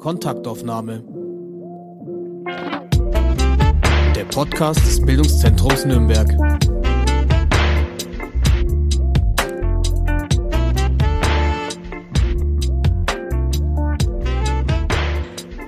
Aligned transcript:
Kontaktaufnahme. 0.00 1.04
Der 4.16 4.24
Podcast 4.24 4.80
des 4.80 5.04
Bildungszentrums 5.04 5.84
Nürnberg. 5.84 6.26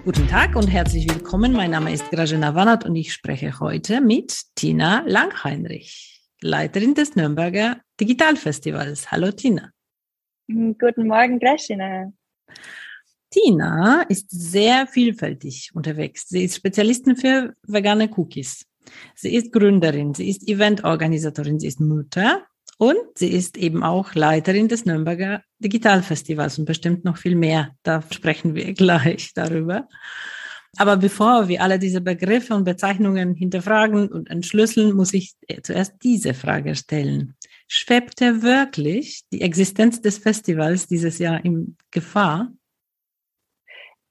Guten 0.05 0.27
Tag 0.29 0.57
und 0.57 0.67
herzlich 0.67 1.07
willkommen. 1.11 1.53
Mein 1.53 1.73
Name 1.73 1.93
ist 1.93 2.11
Grajena 2.11 2.55
Wannert 2.55 2.87
und 2.87 2.97
ich 2.97 3.13
spreche 3.13 3.61
heute 3.61 4.01
mit 4.01 4.35
Tina 4.55 5.05
Langheinrich, 5.07 6.23
Leiterin 6.41 6.95
des 6.95 7.15
Nürnberger 7.17 7.83
Digitalfestivals. 8.01 9.13
Hallo 9.13 9.31
Tina. 9.31 9.71
Guten 10.49 11.07
Morgen, 11.07 11.39
Grajena. 11.39 12.15
Tina 13.33 14.03
ist 14.03 14.31
sehr 14.31 14.87
vielfältig 14.87 15.71
unterwegs. 15.75 16.29
Sie 16.29 16.45
ist 16.45 16.57
Spezialistin 16.57 17.17
für 17.17 17.55
vegane 17.67 18.11
Cookies. 18.17 18.67
Sie 19.15 19.35
ist 19.35 19.53
Gründerin, 19.53 20.15
sie 20.15 20.29
ist 20.29 20.47
Eventorganisatorin, 20.47 21.59
sie 21.59 21.69
ist 21.69 21.81
Mutter 21.81 22.43
und 22.79 22.99
sie 23.17 23.29
ist 23.29 23.57
eben 23.57 23.83
auch 23.83 24.15
Leiterin 24.15 24.69
des 24.69 24.85
Nürnberger 24.85 25.43
Digitalfestivals 25.61 26.59
und 26.59 26.67
bestimmt 26.67 27.05
noch 27.05 27.17
viel 27.17 27.37
mehr. 27.37 27.71
Da 27.83 28.03
sprechen 28.11 28.55
wir 28.55 28.73
gleich 28.75 29.33
darüber. 29.35 29.89
Aber 30.77 30.97
bevor 30.97 31.49
wir 31.49 31.63
alle 31.63 31.79
diese 31.79 32.01
Begriffe 32.01 32.55
und 32.55 32.65
Bezeichnungen 32.65 33.35
hinterfragen 33.35 34.09
und 34.09 34.31
entschlüsseln, 34.31 34.95
muss 34.95 35.13
ich 35.13 35.35
zuerst 35.63 35.95
diese 36.03 36.33
Frage 36.35 36.75
stellen. 36.75 37.35
Schwebte 37.69 38.43
wirklich 38.43 39.23
die 39.33 39.43
Existenz 39.43 40.01
des 40.01 40.19
Festivals 40.19 40.87
dieses 40.87 41.19
Jahr 41.19 41.45
in 41.45 41.77
Gefahr? 41.91 42.53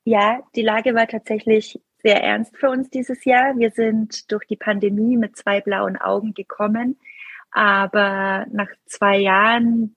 Ja, 0.03 0.41
die 0.55 0.63
Lage 0.63 0.95
war 0.95 1.07
tatsächlich 1.07 1.80
sehr 2.02 2.23
ernst 2.23 2.57
für 2.57 2.69
uns 2.69 2.89
dieses 2.89 3.23
Jahr. 3.25 3.57
Wir 3.57 3.69
sind 3.69 4.31
durch 4.31 4.45
die 4.47 4.55
Pandemie 4.55 5.17
mit 5.17 5.38
zwei 5.38 5.61
blauen 5.61 5.97
Augen 5.97 6.33
gekommen, 6.33 6.99
aber 7.52 8.47
nach 8.52 8.69
zwei 8.85 9.17
Jahren 9.19 9.95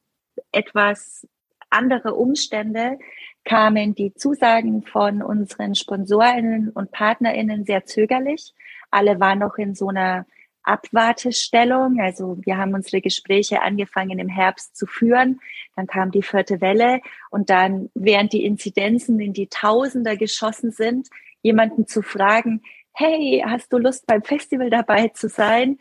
etwas 0.53 1.27
andere 1.71 2.15
Umstände 2.15 2.99
kamen 3.45 3.95
die 3.95 4.15
Zusagen 4.15 4.83
von 4.83 5.23
unseren 5.23 5.75
Sponsorinnen 5.75 6.71
und 6.71 6.93
Partnerinnen 6.93 7.65
sehr 7.65 7.85
zögerlich. 7.87 8.55
Alle 8.91 9.21
waren 9.21 9.39
noch 9.39 9.57
in 9.57 9.75
so 9.75 9.89
einer 9.89 10.27
Abwartestellung. 10.65 12.01
Also 12.01 12.39
wir 12.45 12.57
haben 12.57 12.75
unsere 12.75 13.01
Gespräche 13.01 13.63
angefangen 13.63 14.19
im 14.19 14.29
Herbst 14.29 14.77
zu 14.77 14.87
führen. 14.87 15.41
Dann 15.77 15.87
kam 15.87 16.11
die 16.11 16.23
vierte 16.23 16.61
Welle 16.61 17.01
und 17.31 17.51
dann, 17.51 17.91
während 17.95 18.33
die 18.33 18.45
Inzidenzen 18.45 19.21
in 19.21 19.33
die 19.33 19.49
Tausender 19.49 20.17
geschossen 20.17 20.71
sind, 20.71 21.09
jemanden 21.43 21.87
zu 21.87 22.03
fragen, 22.03 22.63
hey, 22.93 23.45
hast 23.47 23.73
du 23.73 23.79
Lust 23.79 24.07
beim 24.07 24.23
Festival 24.23 24.71
dabei 24.71 25.09
zu 25.09 25.29
sein, 25.29 25.79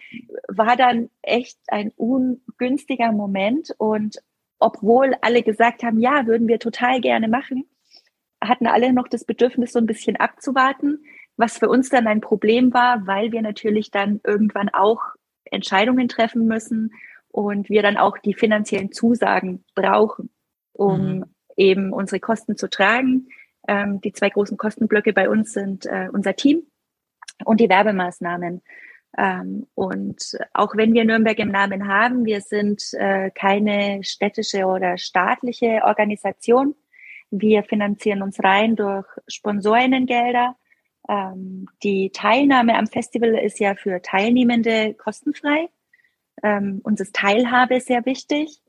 war 0.47 0.75
dann 0.75 1.09
echt 1.21 1.57
ein 1.67 1.91
ungünstiger 1.95 3.11
Moment. 3.11 3.73
Und 3.77 4.17
obwohl 4.59 5.15
alle 5.21 5.43
gesagt 5.43 5.83
haben, 5.83 5.99
ja, 5.99 6.25
würden 6.25 6.47
wir 6.47 6.59
total 6.59 7.01
gerne 7.01 7.27
machen, 7.27 7.65
hatten 8.41 8.67
alle 8.67 8.93
noch 8.93 9.07
das 9.07 9.25
Bedürfnis, 9.25 9.71
so 9.73 9.79
ein 9.79 9.85
bisschen 9.85 10.15
abzuwarten 10.17 11.05
was 11.37 11.57
für 11.57 11.69
uns 11.69 11.89
dann 11.89 12.07
ein 12.07 12.21
Problem 12.21 12.73
war, 12.73 13.07
weil 13.07 13.31
wir 13.31 13.41
natürlich 13.41 13.91
dann 13.91 14.21
irgendwann 14.23 14.69
auch 14.69 15.01
Entscheidungen 15.45 16.07
treffen 16.07 16.47
müssen 16.47 16.91
und 17.29 17.69
wir 17.69 17.81
dann 17.81 17.97
auch 17.97 18.17
die 18.17 18.33
finanziellen 18.33 18.91
Zusagen 18.91 19.63
brauchen, 19.75 20.29
um 20.73 21.17
mhm. 21.17 21.25
eben 21.57 21.93
unsere 21.93 22.19
Kosten 22.19 22.55
zu 22.55 22.69
tragen. 22.69 23.27
Ähm, 23.67 24.01
die 24.01 24.11
zwei 24.11 24.29
großen 24.29 24.57
Kostenblöcke 24.57 25.13
bei 25.13 25.29
uns 25.29 25.53
sind 25.53 25.85
äh, 25.85 26.09
unser 26.11 26.35
Team 26.35 26.63
und 27.45 27.59
die 27.59 27.69
Werbemaßnahmen. 27.69 28.61
Ähm, 29.17 29.67
und 29.73 30.37
auch 30.53 30.75
wenn 30.75 30.93
wir 30.93 31.05
Nürnberg 31.05 31.37
im 31.39 31.51
Namen 31.51 31.87
haben, 31.87 32.25
wir 32.25 32.41
sind 32.41 32.83
äh, 32.93 33.31
keine 33.31 34.03
städtische 34.03 34.65
oder 34.65 34.97
staatliche 34.97 35.81
Organisation. 35.83 36.75
Wir 37.31 37.63
finanzieren 37.63 38.21
uns 38.21 38.43
rein 38.43 38.75
durch 38.75 39.07
Sponsorinnengelder 39.27 40.55
ähm, 41.09 41.67
die 41.83 42.11
Teilnahme 42.11 42.77
am 42.77 42.87
Festival 42.87 43.35
ist 43.35 43.59
ja 43.59 43.75
für 43.75 44.01
Teilnehmende 44.01 44.93
kostenfrei. 44.93 45.69
Ähm, 46.41 46.81
uns 46.83 46.99
ist 47.01 47.15
Teilhabe 47.15 47.79
sehr 47.79 48.05
wichtig. 48.05 48.61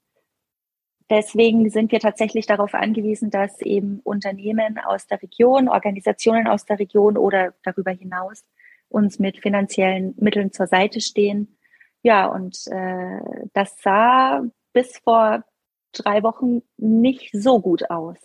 Deswegen 1.11 1.69
sind 1.71 1.93
wir 1.93 2.00
tatsächlich 2.00 2.47
darauf 2.47 2.75
angewiesen, 2.75 3.31
dass 3.31 3.61
eben 3.61 4.00
Unternehmen 4.00 4.78
aus 4.78 5.06
der 5.06 5.21
Region, 5.23 5.69
Organisationen 5.69 6.49
aus 6.49 6.65
der 6.65 6.78
Region 6.78 7.19
oder 7.19 7.55
darüber 7.62 7.91
hinaus 7.91 8.44
uns 8.89 9.19
mit 9.19 9.39
finanziellen 9.39 10.15
Mitteln 10.17 10.53
zur 10.53 10.67
Seite 10.67 11.00
stehen. 11.00 11.56
Ja, 12.03 12.27
und 12.27 12.67
äh, 12.69 13.21
das 13.53 13.77
sah 13.83 14.43
bis 14.73 14.99
vor 14.99 15.44
drei 15.93 16.23
Wochen 16.23 16.62
nicht 16.77 17.31
so 17.33 17.61
gut 17.61 17.91
aus. 17.91 18.19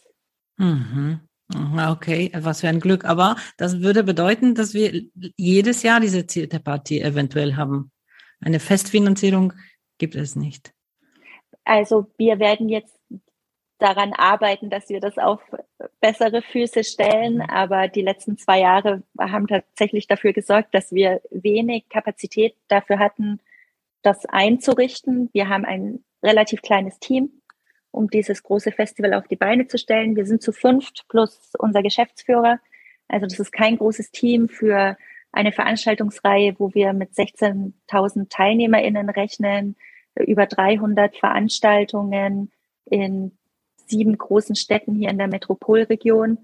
Mhm. 0.58 1.22
Okay, 1.54 2.32
was 2.36 2.62
für 2.62 2.68
ein 2.68 2.80
Glück. 2.80 3.06
Aber 3.06 3.36
das 3.58 3.82
würde 3.82 4.04
bedeuten, 4.04 4.54
dass 4.54 4.74
wir 4.74 5.04
jedes 5.36 5.82
Jahr 5.82 6.00
diese 6.00 6.24
Party 6.60 7.02
eventuell 7.02 7.56
haben. 7.56 7.92
Eine 8.40 8.60
Festfinanzierung 8.60 9.54
gibt 9.98 10.16
es 10.16 10.36
nicht. 10.36 10.74
Also 11.64 12.08
wir 12.18 12.40
werden 12.40 12.70
jetzt 12.70 13.00
daran 13.80 14.14
arbeiten, 14.14 14.70
dass 14.70 14.90
wir 14.90 15.00
das 15.00 15.18
auf 15.18 15.42
bessere 16.02 16.42
Füße 16.42 16.84
stellen. 16.84 17.36
Mhm. 17.36 17.42
Aber 17.42 17.88
die 17.88 18.02
letzten 18.02 18.38
zwei 18.38 18.60
Jahre 18.60 19.04
haben 19.20 19.48
tatsächlich 19.48 20.08
dafür 20.08 20.34
gesorgt, 20.34 20.76
dass 20.76 20.92
wir 20.92 21.22
wenig 21.32 21.90
Kapazität 21.90 22.56
dafür 22.68 23.00
hatten, 23.00 23.40
das 24.02 24.26
einzurichten. 24.26 25.30
Wir 25.34 25.50
haben 25.50 25.66
ein 25.66 26.04
relativ 26.22 26.62
kleines 26.62 27.00
Team 27.00 27.42
um 27.92 28.10
dieses 28.10 28.44
große 28.44 28.72
Festival 28.72 29.14
auf 29.14 29.28
die 29.28 29.36
Beine 29.36 29.68
zu 29.68 29.78
stellen. 29.78 30.16
Wir 30.16 30.26
sind 30.26 30.42
zu 30.42 30.52
fünft 30.52 31.06
plus 31.10 31.54
unser 31.58 31.82
Geschäftsführer. 31.82 32.60
Also 33.08 33.26
das 33.26 33.40
ist 33.40 33.52
kein 33.52 33.78
großes 33.78 34.12
Team 34.12 34.50
für 34.50 34.98
eine 35.32 35.52
Veranstaltungsreihe, 35.52 36.56
wo 36.60 36.74
wir 36.74 36.94
mit 36.94 37.12
16.000 37.12 38.30
TeilnehmerInnen 38.30 39.10
rechnen, 39.10 39.76
über 40.16 40.46
300 40.46 41.16
Veranstaltungen 41.16 42.52
in 42.86 43.38
sieben 43.76 44.18
großen 44.18 44.56
Städten 44.56 44.96
hier 44.96 45.10
in 45.10 45.18
der 45.18 45.28
Metropolregion. 45.28 46.38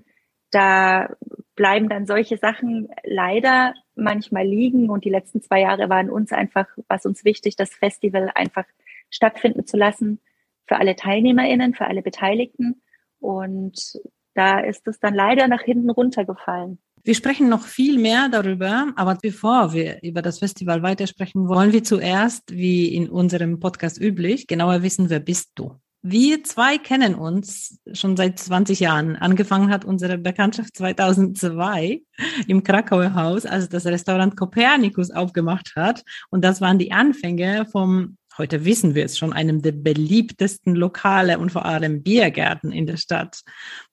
Da 0.51 1.16
bleiben 1.55 1.89
dann 1.89 2.05
solche 2.05 2.38
Sachen 2.38 2.89
leider 3.03 3.73
manchmal 3.95 4.45
liegen. 4.45 4.89
Und 4.89 5.05
die 5.05 5.09
letzten 5.09 5.41
zwei 5.41 5.61
Jahre 5.61 5.89
waren 5.89 6.09
uns 6.09 6.31
einfach, 6.31 6.67
was 6.88 7.05
uns 7.05 7.25
wichtig, 7.25 7.55
das 7.55 7.73
Festival 7.73 8.31
einfach 8.34 8.66
stattfinden 9.09 9.66
zu 9.66 9.78
lassen 9.78 10.19
für 10.67 10.77
alle 10.77 10.95
TeilnehmerInnen, 10.95 11.73
für 11.73 11.85
alle 11.85 12.01
Beteiligten. 12.01 12.81
Und 13.19 13.99
da 14.33 14.59
ist 14.59 14.87
es 14.87 14.99
dann 14.99 15.13
leider 15.15 15.47
nach 15.47 15.61
hinten 15.61 15.89
runtergefallen. 15.89 16.79
Wir 17.03 17.13
sprechen 17.13 17.49
noch 17.49 17.61
viel 17.61 17.99
mehr 17.99 18.29
darüber, 18.29 18.91
aber 18.95 19.15
bevor 19.21 19.73
wir 19.73 20.01
über 20.01 20.23
das 20.23 20.39
Festival 20.39 20.81
weitersprechen, 20.81 21.47
wollen 21.47 21.71
wir 21.71 21.83
zuerst, 21.83 22.51
wie 22.51 22.95
in 22.95 23.09
unserem 23.09 23.59
Podcast 23.59 24.01
üblich, 24.01 24.47
genauer 24.47 24.81
wissen, 24.81 25.11
wer 25.11 25.19
bist 25.19 25.51
du? 25.53 25.79
Wir 26.01 26.43
zwei 26.43 26.77
kennen 26.77 27.15
uns 27.15 27.79
schon 27.93 28.15
seit 28.15 28.37
20 28.37 28.79
Jahren. 28.79 29.15
Angefangen 29.15 29.71
hat 29.71 29.85
unsere 29.85 30.19
Bekanntschaft 30.19 30.77
2002 30.77 32.01
im 32.47 32.63
Krakauer 32.63 33.15
Haus, 33.15 33.45
als 33.45 33.69
das 33.69 33.85
Restaurant 33.87 34.37
Copernicus 34.37 35.09
aufgemacht 35.09 35.75
hat. 35.75 36.03
Und 36.29 36.43
das 36.43 36.61
waren 36.61 36.77
die 36.77 36.91
Anfänge 36.91 37.65
vom 37.71 38.17
heute 38.38 38.66
wissen 38.66 38.96
wir 38.96 39.06
es 39.06 39.18
schon, 39.18 39.34
einem 39.34 39.62
der 39.62 39.72
beliebtesten 39.72 40.75
Lokale 40.75 41.40
und 41.40 41.51
vor 41.51 41.66
allem 41.66 42.03
Biergärten 42.03 42.72
in 42.72 42.85
der 42.85 42.97
Stadt. 42.97 43.41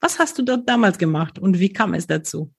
Was 0.01 0.19
hast 0.19 0.39
du 0.39 0.43
dort 0.43 0.69
damals 0.69 0.99
gemacht 0.99 1.39
und 1.39 1.59
wie 1.59 1.73
kam 1.73 1.95
es 1.95 2.07
dazu? 2.07 2.53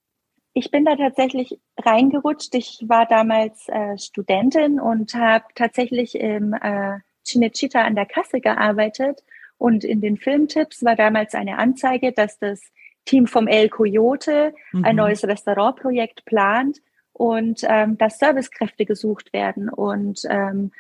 Ich 0.54 0.70
bin 0.70 0.86
da 0.86 0.96
tatsächlich 0.96 1.60
reingerutscht. 1.78 2.54
Ich 2.54 2.84
war 2.88 3.08
damals 3.08 3.68
äh, 3.70 3.98
Studentin 3.98 4.80
und 4.80 5.16
habe 5.16 5.46
tatsächlich 5.56 6.16
im 6.16 6.54
äh, 6.54 7.00
Cinecittà 7.26 7.80
an 7.80 7.96
der 7.96 8.06
Kasse 8.06 8.40
gearbeitet. 8.40 9.24
Und 9.58 9.84
in 9.84 10.02
den 10.02 10.18
Filmtipps 10.18 10.84
war 10.84 10.96
damals 10.96 11.34
eine 11.34 11.58
Anzeige, 11.58 12.12
dass 12.12 12.38
das 12.38 12.62
Team 13.06 13.28
vom 13.28 13.48
El 13.48 13.70
Coyote 13.70 14.54
mhm. 14.72 14.86
ein 14.86 14.96
neues 14.96 15.24
Restaurantprojekt 15.24 16.26
plant 16.26 16.80
und 17.14 17.62
ähm, 17.64 17.98
dass 17.98 18.20
Servicekräfte 18.20 18.86
gesucht 18.86 19.34
werden. 19.34 19.70
Und 19.70 20.22
ähm, 20.30 20.72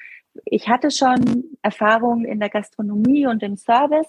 ich 0.45 0.67
hatte 0.67 0.91
schon 0.91 1.43
Erfahrung 1.61 2.25
in 2.25 2.39
der 2.39 2.49
Gastronomie 2.49 3.27
und 3.27 3.43
im 3.43 3.57
Service. 3.57 4.07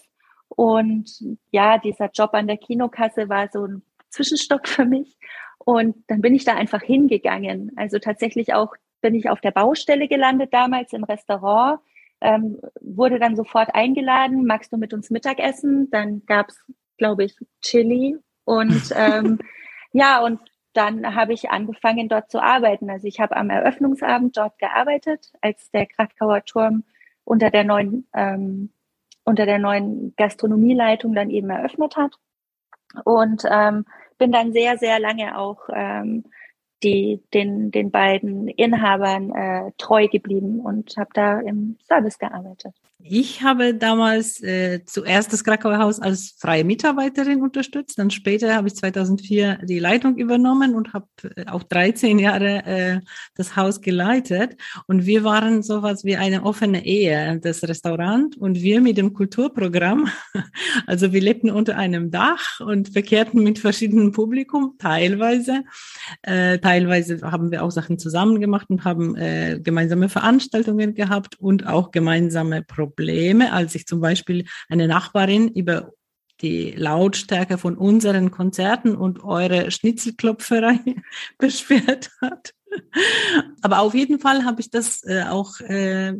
Und 0.48 1.10
ja, 1.50 1.78
dieser 1.78 2.10
Job 2.12 2.30
an 2.32 2.46
der 2.46 2.56
Kinokasse 2.56 3.28
war 3.28 3.48
so 3.52 3.66
ein 3.66 3.82
Zwischenstopp 4.10 4.66
für 4.68 4.84
mich. 4.84 5.16
Und 5.58 5.96
dann 6.08 6.20
bin 6.20 6.34
ich 6.34 6.44
da 6.44 6.54
einfach 6.54 6.82
hingegangen. 6.82 7.72
Also 7.76 7.98
tatsächlich 7.98 8.54
auch 8.54 8.74
bin 9.00 9.14
ich 9.14 9.28
auf 9.28 9.40
der 9.40 9.50
Baustelle 9.50 10.08
gelandet 10.08 10.52
damals 10.52 10.92
im 10.92 11.04
Restaurant, 11.04 11.80
ähm, 12.20 12.58
wurde 12.80 13.18
dann 13.18 13.36
sofort 13.36 13.74
eingeladen, 13.74 14.46
magst 14.46 14.72
du 14.72 14.78
mit 14.78 14.94
uns 14.94 15.10
Mittagessen? 15.10 15.90
Dann 15.90 16.22
gab's, 16.26 16.56
glaube 16.96 17.24
ich, 17.24 17.36
Chili 17.60 18.16
Und 18.44 18.92
ähm, 18.96 19.38
ja, 19.92 20.24
und 20.24 20.40
dann 20.74 21.14
habe 21.14 21.32
ich 21.32 21.50
angefangen, 21.50 22.08
dort 22.08 22.30
zu 22.30 22.42
arbeiten. 22.42 22.90
Also 22.90 23.06
ich 23.06 23.20
habe 23.20 23.36
am 23.36 23.50
Eröffnungsabend 23.50 24.36
dort 24.36 24.58
gearbeitet, 24.58 25.32
als 25.40 25.70
der 25.70 25.86
Krakauer 25.86 26.44
Turm 26.44 26.84
unter 27.24 27.50
der 27.50 27.64
neuen 27.64 28.06
ähm, 28.14 28.70
unter 29.24 29.46
der 29.46 29.58
neuen 29.58 30.14
Gastronomieleitung 30.16 31.14
dann 31.14 31.30
eben 31.30 31.50
eröffnet 31.50 31.96
hat. 31.96 32.18
Und 33.04 33.42
ähm, 33.50 33.86
bin 34.18 34.30
dann 34.30 34.52
sehr, 34.52 34.78
sehr 34.78 35.00
lange 35.00 35.36
auch 35.36 35.68
ähm, 35.72 36.24
die, 36.82 37.22
den, 37.32 37.70
den 37.70 37.90
beiden 37.90 38.46
Inhabern 38.48 39.30
äh, 39.30 39.72
treu 39.78 40.06
geblieben 40.06 40.60
und 40.60 40.96
habe 40.96 41.10
da 41.14 41.40
im 41.40 41.78
Service 41.82 42.18
gearbeitet. 42.18 42.74
Ich 43.02 43.42
habe 43.42 43.74
damals 43.74 44.42
äh, 44.42 44.82
zuerst 44.86 45.32
das 45.32 45.44
Krakauer 45.44 45.78
Haus 45.78 46.00
als 46.00 46.36
freie 46.38 46.64
Mitarbeiterin 46.64 47.42
unterstützt, 47.42 47.98
dann 47.98 48.10
später 48.10 48.54
habe 48.54 48.68
ich 48.68 48.76
2004 48.76 49.58
die 49.64 49.78
Leitung 49.78 50.16
übernommen 50.16 50.74
und 50.74 50.94
habe 50.94 51.06
äh, 51.36 51.46
auch 51.48 51.64
13 51.64 52.18
Jahre 52.18 52.64
äh, 52.64 53.00
das 53.34 53.56
Haus 53.56 53.80
geleitet. 53.82 54.56
Und 54.86 55.04
wir 55.04 55.24
waren 55.24 55.62
sowas 55.62 56.04
wie 56.04 56.16
eine 56.16 56.44
offene 56.44 56.86
Ehe, 56.86 57.40
das 57.40 57.62
Restaurant 57.64 58.38
und 58.38 58.62
wir 58.62 58.80
mit 58.80 58.96
dem 58.96 59.12
Kulturprogramm. 59.12 60.08
Also 60.86 61.12
wir 61.12 61.20
lebten 61.20 61.50
unter 61.50 61.76
einem 61.76 62.10
Dach 62.10 62.60
und 62.60 62.90
verkehrten 62.90 63.42
mit 63.42 63.58
verschiedenen 63.58 64.12
Publikum, 64.12 64.74
teilweise. 64.78 65.64
Äh, 66.22 66.58
teilweise 66.58 67.20
haben 67.22 67.50
wir 67.50 67.62
auch 67.62 67.70
Sachen 67.70 67.98
zusammen 67.98 68.40
gemacht 68.40 68.68
und 68.70 68.84
haben 68.84 69.16
äh, 69.16 69.60
gemeinsame 69.62 70.08
Veranstaltungen 70.08 70.94
gehabt 70.94 71.40
und 71.40 71.66
auch 71.66 71.90
gemeinsame 71.90 72.62
Probleme 72.62 72.83
Probleme, 72.86 73.52
als 73.52 73.72
sich 73.72 73.86
zum 73.86 74.00
Beispiel 74.00 74.44
eine 74.68 74.86
Nachbarin 74.86 75.48
über 75.48 75.92
die 76.40 76.72
Lautstärke 76.72 77.58
von 77.58 77.76
unseren 77.76 78.30
Konzerten 78.30 78.96
und 78.96 79.22
eure 79.22 79.70
Schnitzelklopferei 79.70 80.78
beschwert 81.38 82.10
hat. 82.20 82.54
Aber 83.62 83.80
auf 83.80 83.94
jeden 83.94 84.18
Fall 84.18 84.44
habe 84.44 84.60
ich 84.60 84.70
das 84.70 85.04
äh, 85.04 85.24
auch 85.28 85.60
äh, 85.60 86.14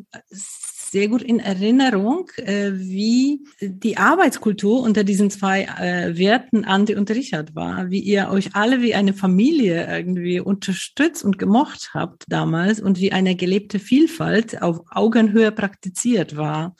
sehr 0.94 1.08
gut 1.08 1.23
in 1.23 1.41
Erinnerung, 1.41 2.31
äh, 2.37 2.70
wie 2.75 3.44
die 3.61 3.96
Arbeitskultur 3.96 4.81
unter 4.81 5.02
diesen 5.02 5.29
zwei 5.29 5.64
äh, 5.64 6.17
Werten, 6.17 6.64
Andi 6.64 6.94
und 6.94 7.11
Richard, 7.11 7.56
war, 7.56 7.91
wie 7.91 7.99
ihr 7.99 8.29
euch 8.31 8.55
alle 8.55 8.81
wie 8.81 8.94
eine 8.94 9.12
Familie 9.12 9.88
irgendwie 9.88 10.38
unterstützt 10.38 11.25
und 11.25 11.37
gemocht 11.37 11.91
habt 11.94 12.26
damals 12.29 12.81
und 12.81 13.00
wie 13.00 13.11
eine 13.11 13.35
gelebte 13.35 13.81
Vielfalt 13.81 14.62
auf 14.62 14.82
Augenhöhe 14.88 15.50
praktiziert 15.50 16.37
war. 16.37 16.76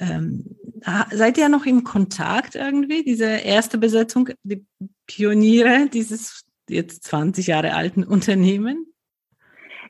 Ähm, 0.00 0.56
seid 1.12 1.38
ihr 1.38 1.48
noch 1.48 1.66
im 1.66 1.84
Kontakt 1.84 2.56
irgendwie, 2.56 3.04
diese 3.04 3.26
erste 3.26 3.78
Besetzung, 3.78 4.30
die 4.42 4.66
Pioniere 5.06 5.88
dieses 5.88 6.42
jetzt 6.68 7.04
20 7.04 7.46
Jahre 7.46 7.74
alten 7.74 8.02
Unternehmen? 8.02 8.86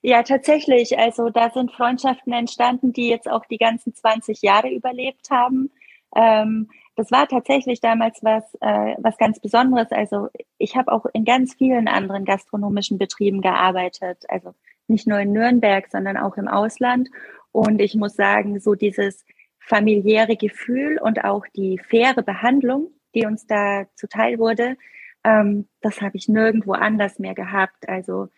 Ja, 0.02 0.22
tatsächlich. 0.22 0.98
Also 0.98 1.30
da 1.30 1.50
sind 1.50 1.72
Freundschaften 1.72 2.32
entstanden, 2.32 2.92
die 2.92 3.08
jetzt 3.08 3.28
auch 3.30 3.44
die 3.46 3.58
ganzen 3.58 3.94
20 3.94 4.42
Jahre 4.42 4.70
überlebt 4.70 5.30
haben. 5.30 5.70
Ähm, 6.14 6.68
das 6.96 7.10
war 7.10 7.28
tatsächlich 7.28 7.80
damals 7.80 8.20
was, 8.22 8.42
äh, 8.60 8.94
was 8.98 9.18
ganz 9.18 9.38
Besonderes. 9.38 9.90
Also 9.90 10.28
ich 10.58 10.76
habe 10.76 10.92
auch 10.92 11.04
in 11.12 11.24
ganz 11.24 11.54
vielen 11.54 11.88
anderen 11.88 12.24
gastronomischen 12.24 12.98
Betrieben 12.98 13.42
gearbeitet. 13.42 14.24
Also 14.28 14.54
nicht 14.88 15.06
nur 15.06 15.18
in 15.18 15.32
Nürnberg, 15.32 15.86
sondern 15.90 16.16
auch 16.16 16.36
im 16.36 16.48
Ausland. 16.48 17.08
Und 17.52 17.80
ich 17.80 17.94
muss 17.94 18.14
sagen, 18.14 18.60
so 18.60 18.74
dieses 18.74 19.24
familiäre 19.58 20.36
Gefühl 20.36 20.98
und 20.98 21.24
auch 21.24 21.44
die 21.54 21.78
faire 21.78 22.22
Behandlung, 22.22 22.88
die 23.14 23.26
uns 23.26 23.46
da 23.46 23.86
zuteil 23.94 24.38
wurde, 24.38 24.76
ähm, 25.24 25.68
das 25.80 26.00
habe 26.00 26.16
ich 26.16 26.28
nirgendwo 26.28 26.72
anders 26.72 27.18
mehr 27.18 27.34
gehabt. 27.34 27.88
Also 27.88 28.28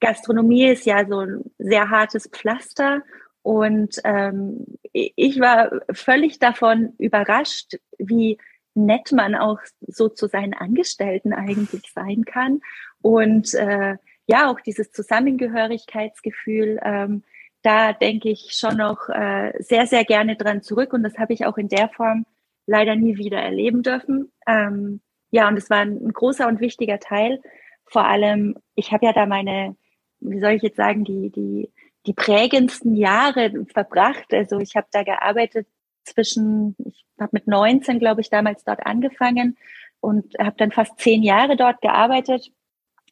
Gastronomie 0.00 0.66
ist 0.66 0.86
ja 0.86 1.06
so 1.06 1.20
ein 1.20 1.44
sehr 1.58 1.90
hartes 1.90 2.28
Pflaster 2.28 3.02
und 3.42 4.00
ähm, 4.04 4.66
ich 4.92 5.40
war 5.40 5.70
völlig 5.92 6.38
davon 6.38 6.94
überrascht, 6.98 7.76
wie 7.98 8.38
nett 8.74 9.12
man 9.12 9.34
auch 9.34 9.58
so 9.86 10.08
zu 10.08 10.26
seinen 10.26 10.54
Angestellten 10.54 11.32
eigentlich 11.32 11.90
sein 11.92 12.24
kann 12.24 12.60
und 13.02 13.54
äh, 13.54 13.96
ja 14.26 14.50
auch 14.50 14.60
dieses 14.60 14.92
Zusammengehörigkeitsgefühl. 14.92 16.78
Ähm, 16.82 17.24
da 17.62 17.92
denke 17.92 18.30
ich 18.30 18.52
schon 18.52 18.76
noch 18.76 19.08
äh, 19.08 19.52
sehr 19.58 19.86
sehr 19.86 20.04
gerne 20.04 20.36
dran 20.36 20.62
zurück 20.62 20.92
und 20.92 21.02
das 21.02 21.18
habe 21.18 21.32
ich 21.32 21.46
auch 21.46 21.58
in 21.58 21.68
der 21.68 21.88
Form 21.88 22.26
leider 22.66 22.96
nie 22.96 23.16
wieder 23.16 23.38
erleben 23.38 23.82
dürfen. 23.82 24.32
Ähm, 24.46 25.00
ja 25.30 25.48
und 25.48 25.56
es 25.56 25.70
war 25.70 25.78
ein, 25.78 25.96
ein 26.04 26.12
großer 26.12 26.46
und 26.46 26.60
wichtiger 26.60 26.98
Teil. 27.00 27.40
Vor 27.86 28.04
allem, 28.06 28.56
ich 28.76 28.92
habe 28.92 29.06
ja 29.06 29.12
da 29.12 29.26
meine 29.26 29.76
wie 30.20 30.40
soll 30.40 30.52
ich 30.52 30.62
jetzt 30.62 30.76
sagen, 30.76 31.04
die, 31.04 31.30
die, 31.30 31.70
die 32.06 32.12
prägendsten 32.12 32.94
Jahre 32.94 33.52
verbracht. 33.72 34.32
Also 34.32 34.58
ich 34.58 34.76
habe 34.76 34.86
da 34.92 35.02
gearbeitet 35.02 35.66
zwischen, 36.04 36.76
ich 36.84 37.04
habe 37.18 37.30
mit 37.32 37.46
19, 37.46 37.98
glaube 37.98 38.20
ich, 38.20 38.30
damals 38.30 38.64
dort 38.64 38.84
angefangen 38.86 39.56
und 40.00 40.34
habe 40.38 40.56
dann 40.56 40.72
fast 40.72 40.98
zehn 40.98 41.22
Jahre 41.22 41.56
dort 41.56 41.80
gearbeitet. 41.82 42.50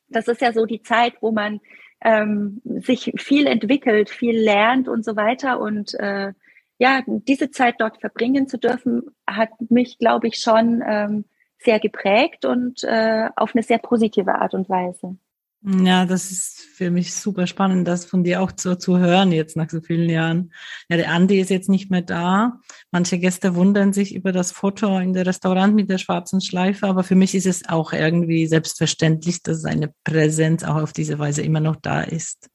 Das 0.09 0.29
ist 0.29 0.41
ja 0.41 0.53
so 0.53 0.65
die 0.65 0.83
Zeit, 0.83 1.15
wo 1.21 1.33
man 1.33 1.61
ähm, 2.03 2.63
sich 2.65 3.13
viel 3.17 3.47
entwickelt, 3.47 4.09
viel 4.09 4.39
lernt 4.39 4.89
und 4.89 5.05
so 5.05 5.17
weiter. 5.17 5.61
Und 5.61 5.95
äh, 5.95 6.33
ja, 6.79 7.03
diese 7.07 7.51
Zeit 7.51 7.77
dort 7.79 8.01
verbringen 8.01 8.49
zu 8.49 8.59
dürfen, 8.59 9.03
hat 9.27 9.51
mich, 9.69 9.99
glaube 9.99 10.29
ich, 10.29 10.37
schon 10.37 10.83
ähm, 10.87 11.25
sehr 11.59 11.81
geprägt 11.81 12.45
und 12.45 12.85
äh, 12.85 13.29
auf 13.37 13.55
eine 13.55 13.63
sehr 13.63 13.79
positive 13.79 14.37
Art 14.37 14.55
und 14.55 14.69
Weise. 14.69 15.17
Ja, 15.63 16.07
das 16.07 16.31
ist 16.31 16.61
für 16.61 16.91
mich 16.91 17.13
super 17.13 17.49
spannend, 17.49 17.89
das 17.89 18.05
von 18.05 18.23
dir 18.23 18.41
auch 18.41 18.53
so 18.57 18.77
zu 18.77 18.99
hören 18.99 19.33
jetzt 19.33 19.57
nach 19.57 19.69
so 19.69 19.81
vielen 19.81 20.09
Jahren. 20.09 20.53
Ja, 20.89 20.97
der 20.97 21.11
Andi 21.11 21.41
ist 21.41 21.51
jetzt 21.51 21.69
nicht 21.69 21.91
mehr 21.91 22.03
da. 22.03 22.61
Manche 22.93 23.19
Gäste 23.19 23.57
wundern 23.57 23.93
sich 23.93 24.15
über 24.15 24.31
das 24.31 24.53
Foto 24.53 24.99
in 24.99 25.15
der 25.15 25.27
Restaurant 25.27 25.75
mit 25.75 25.91
der 25.91 25.99
schwarzen 25.99 26.41
Schleife, 26.41 26.87
aber 26.87 27.03
für 27.03 27.17
mich 27.17 27.35
ist 27.35 27.47
es 27.47 27.69
auch 27.69 27.93
irgendwie 27.93 28.47
selbstverständlich, 28.47 29.43
dass 29.43 29.61
seine 29.61 29.93
Präsenz 30.05 30.63
auch 30.63 30.77
auf 30.77 30.93
diese 30.93 31.19
Weise 31.19 31.43
immer 31.43 31.61
noch 31.61 31.77
da 31.77 32.03
ist. 32.03 32.49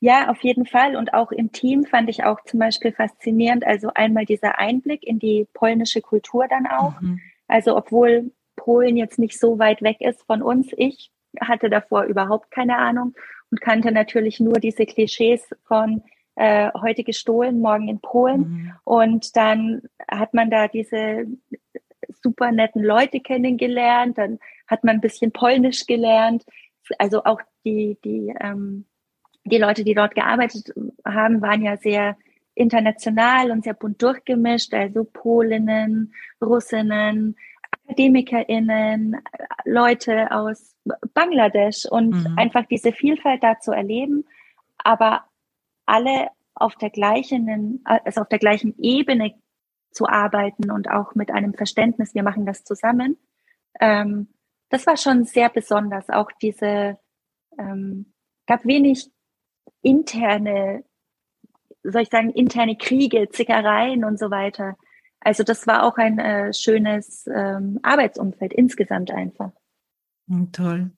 Ja, 0.00 0.28
auf 0.28 0.42
jeden 0.42 0.66
Fall. 0.66 0.96
Und 0.96 1.14
auch 1.14 1.30
im 1.30 1.52
Team 1.52 1.84
fand 1.84 2.10
ich 2.10 2.24
auch 2.24 2.42
zum 2.44 2.58
Beispiel 2.58 2.92
faszinierend. 2.92 3.64
Also 3.64 3.90
einmal 3.94 4.26
dieser 4.26 4.58
Einblick 4.58 5.04
in 5.04 5.20
die 5.20 5.46
polnische 5.54 6.00
Kultur 6.00 6.46
dann 6.48 6.66
auch. 6.66 7.00
Mhm. 7.00 7.20
Also 7.46 7.76
obwohl 7.76 8.32
Polen 8.56 8.96
jetzt 8.96 9.18
nicht 9.18 9.38
so 9.38 9.58
weit 9.58 9.82
weg 9.82 9.98
ist 10.00 10.22
von 10.26 10.42
uns, 10.42 10.68
ich 10.76 11.10
hatte 11.40 11.70
davor 11.70 12.04
überhaupt 12.04 12.50
keine 12.50 12.76
Ahnung 12.76 13.14
und 13.50 13.60
kannte 13.60 13.92
natürlich 13.92 14.40
nur 14.40 14.54
diese 14.54 14.86
Klischees 14.86 15.48
von 15.64 16.02
äh, 16.36 16.70
heute 16.80 17.04
gestohlen, 17.04 17.60
morgen 17.60 17.88
in 17.88 18.00
Polen. 18.00 18.40
Mhm. 18.40 18.72
Und 18.84 19.36
dann 19.36 19.82
hat 20.08 20.34
man 20.34 20.50
da 20.50 20.68
diese 20.68 21.26
super 22.22 22.52
netten 22.52 22.82
Leute 22.82 23.20
kennengelernt, 23.20 24.18
dann 24.18 24.38
hat 24.66 24.84
man 24.84 24.96
ein 24.96 25.00
bisschen 25.00 25.32
Polnisch 25.32 25.86
gelernt. 25.86 26.44
Also 26.98 27.24
auch 27.24 27.40
die, 27.64 27.98
die, 28.04 28.34
ähm, 28.40 28.86
die 29.44 29.58
Leute, 29.58 29.84
die 29.84 29.94
dort 29.94 30.14
gearbeitet 30.14 30.72
haben, 31.04 31.40
waren 31.40 31.62
ja 31.62 31.76
sehr 31.76 32.16
international 32.54 33.50
und 33.50 33.64
sehr 33.64 33.74
bunt 33.74 34.00
durchgemischt, 34.02 34.74
also 34.74 35.04
Polinnen, 35.04 36.14
Russinnen, 36.40 37.36
AkademikerInnen, 37.86 39.16
Leute 39.64 40.30
aus 40.30 40.74
Bangladesch 41.14 41.86
und 41.86 42.10
mhm. 42.10 42.38
einfach 42.38 42.66
diese 42.66 42.92
Vielfalt 42.92 43.42
da 43.42 43.58
zu 43.58 43.72
erleben, 43.72 44.24
aber 44.78 45.24
alle 45.86 46.28
auf 46.54 46.76
der 46.76 46.90
gleichen, 46.90 47.82
also 47.84 48.22
auf 48.22 48.28
der 48.28 48.38
gleichen 48.38 48.74
Ebene 48.78 49.34
zu 49.90 50.06
arbeiten 50.06 50.70
und 50.70 50.90
auch 50.90 51.14
mit 51.14 51.30
einem 51.30 51.54
Verständnis, 51.54 52.14
wir 52.14 52.22
machen 52.22 52.46
das 52.46 52.64
zusammen. 52.64 53.16
Ähm, 53.80 54.28
das 54.70 54.86
war 54.86 54.96
schon 54.96 55.24
sehr 55.24 55.48
besonders. 55.48 56.08
Auch 56.10 56.30
diese, 56.42 56.98
ähm, 57.58 58.12
gab 58.46 58.64
wenig 58.64 59.10
interne, 59.82 60.84
soll 61.82 62.02
ich 62.02 62.10
sagen, 62.10 62.30
interne 62.30 62.76
Kriege, 62.76 63.28
Zickereien 63.30 64.04
und 64.04 64.18
so 64.18 64.30
weiter. 64.30 64.76
Also 65.24 65.42
das 65.42 65.66
war 65.66 65.82
auch 65.84 65.96
ein 65.96 66.18
äh, 66.18 66.52
schönes 66.52 67.26
ähm, 67.26 67.80
Arbeitsumfeld 67.82 68.52
insgesamt 68.52 69.10
einfach. 69.10 69.50
Hm, 70.28 70.52
toll. 70.52 70.90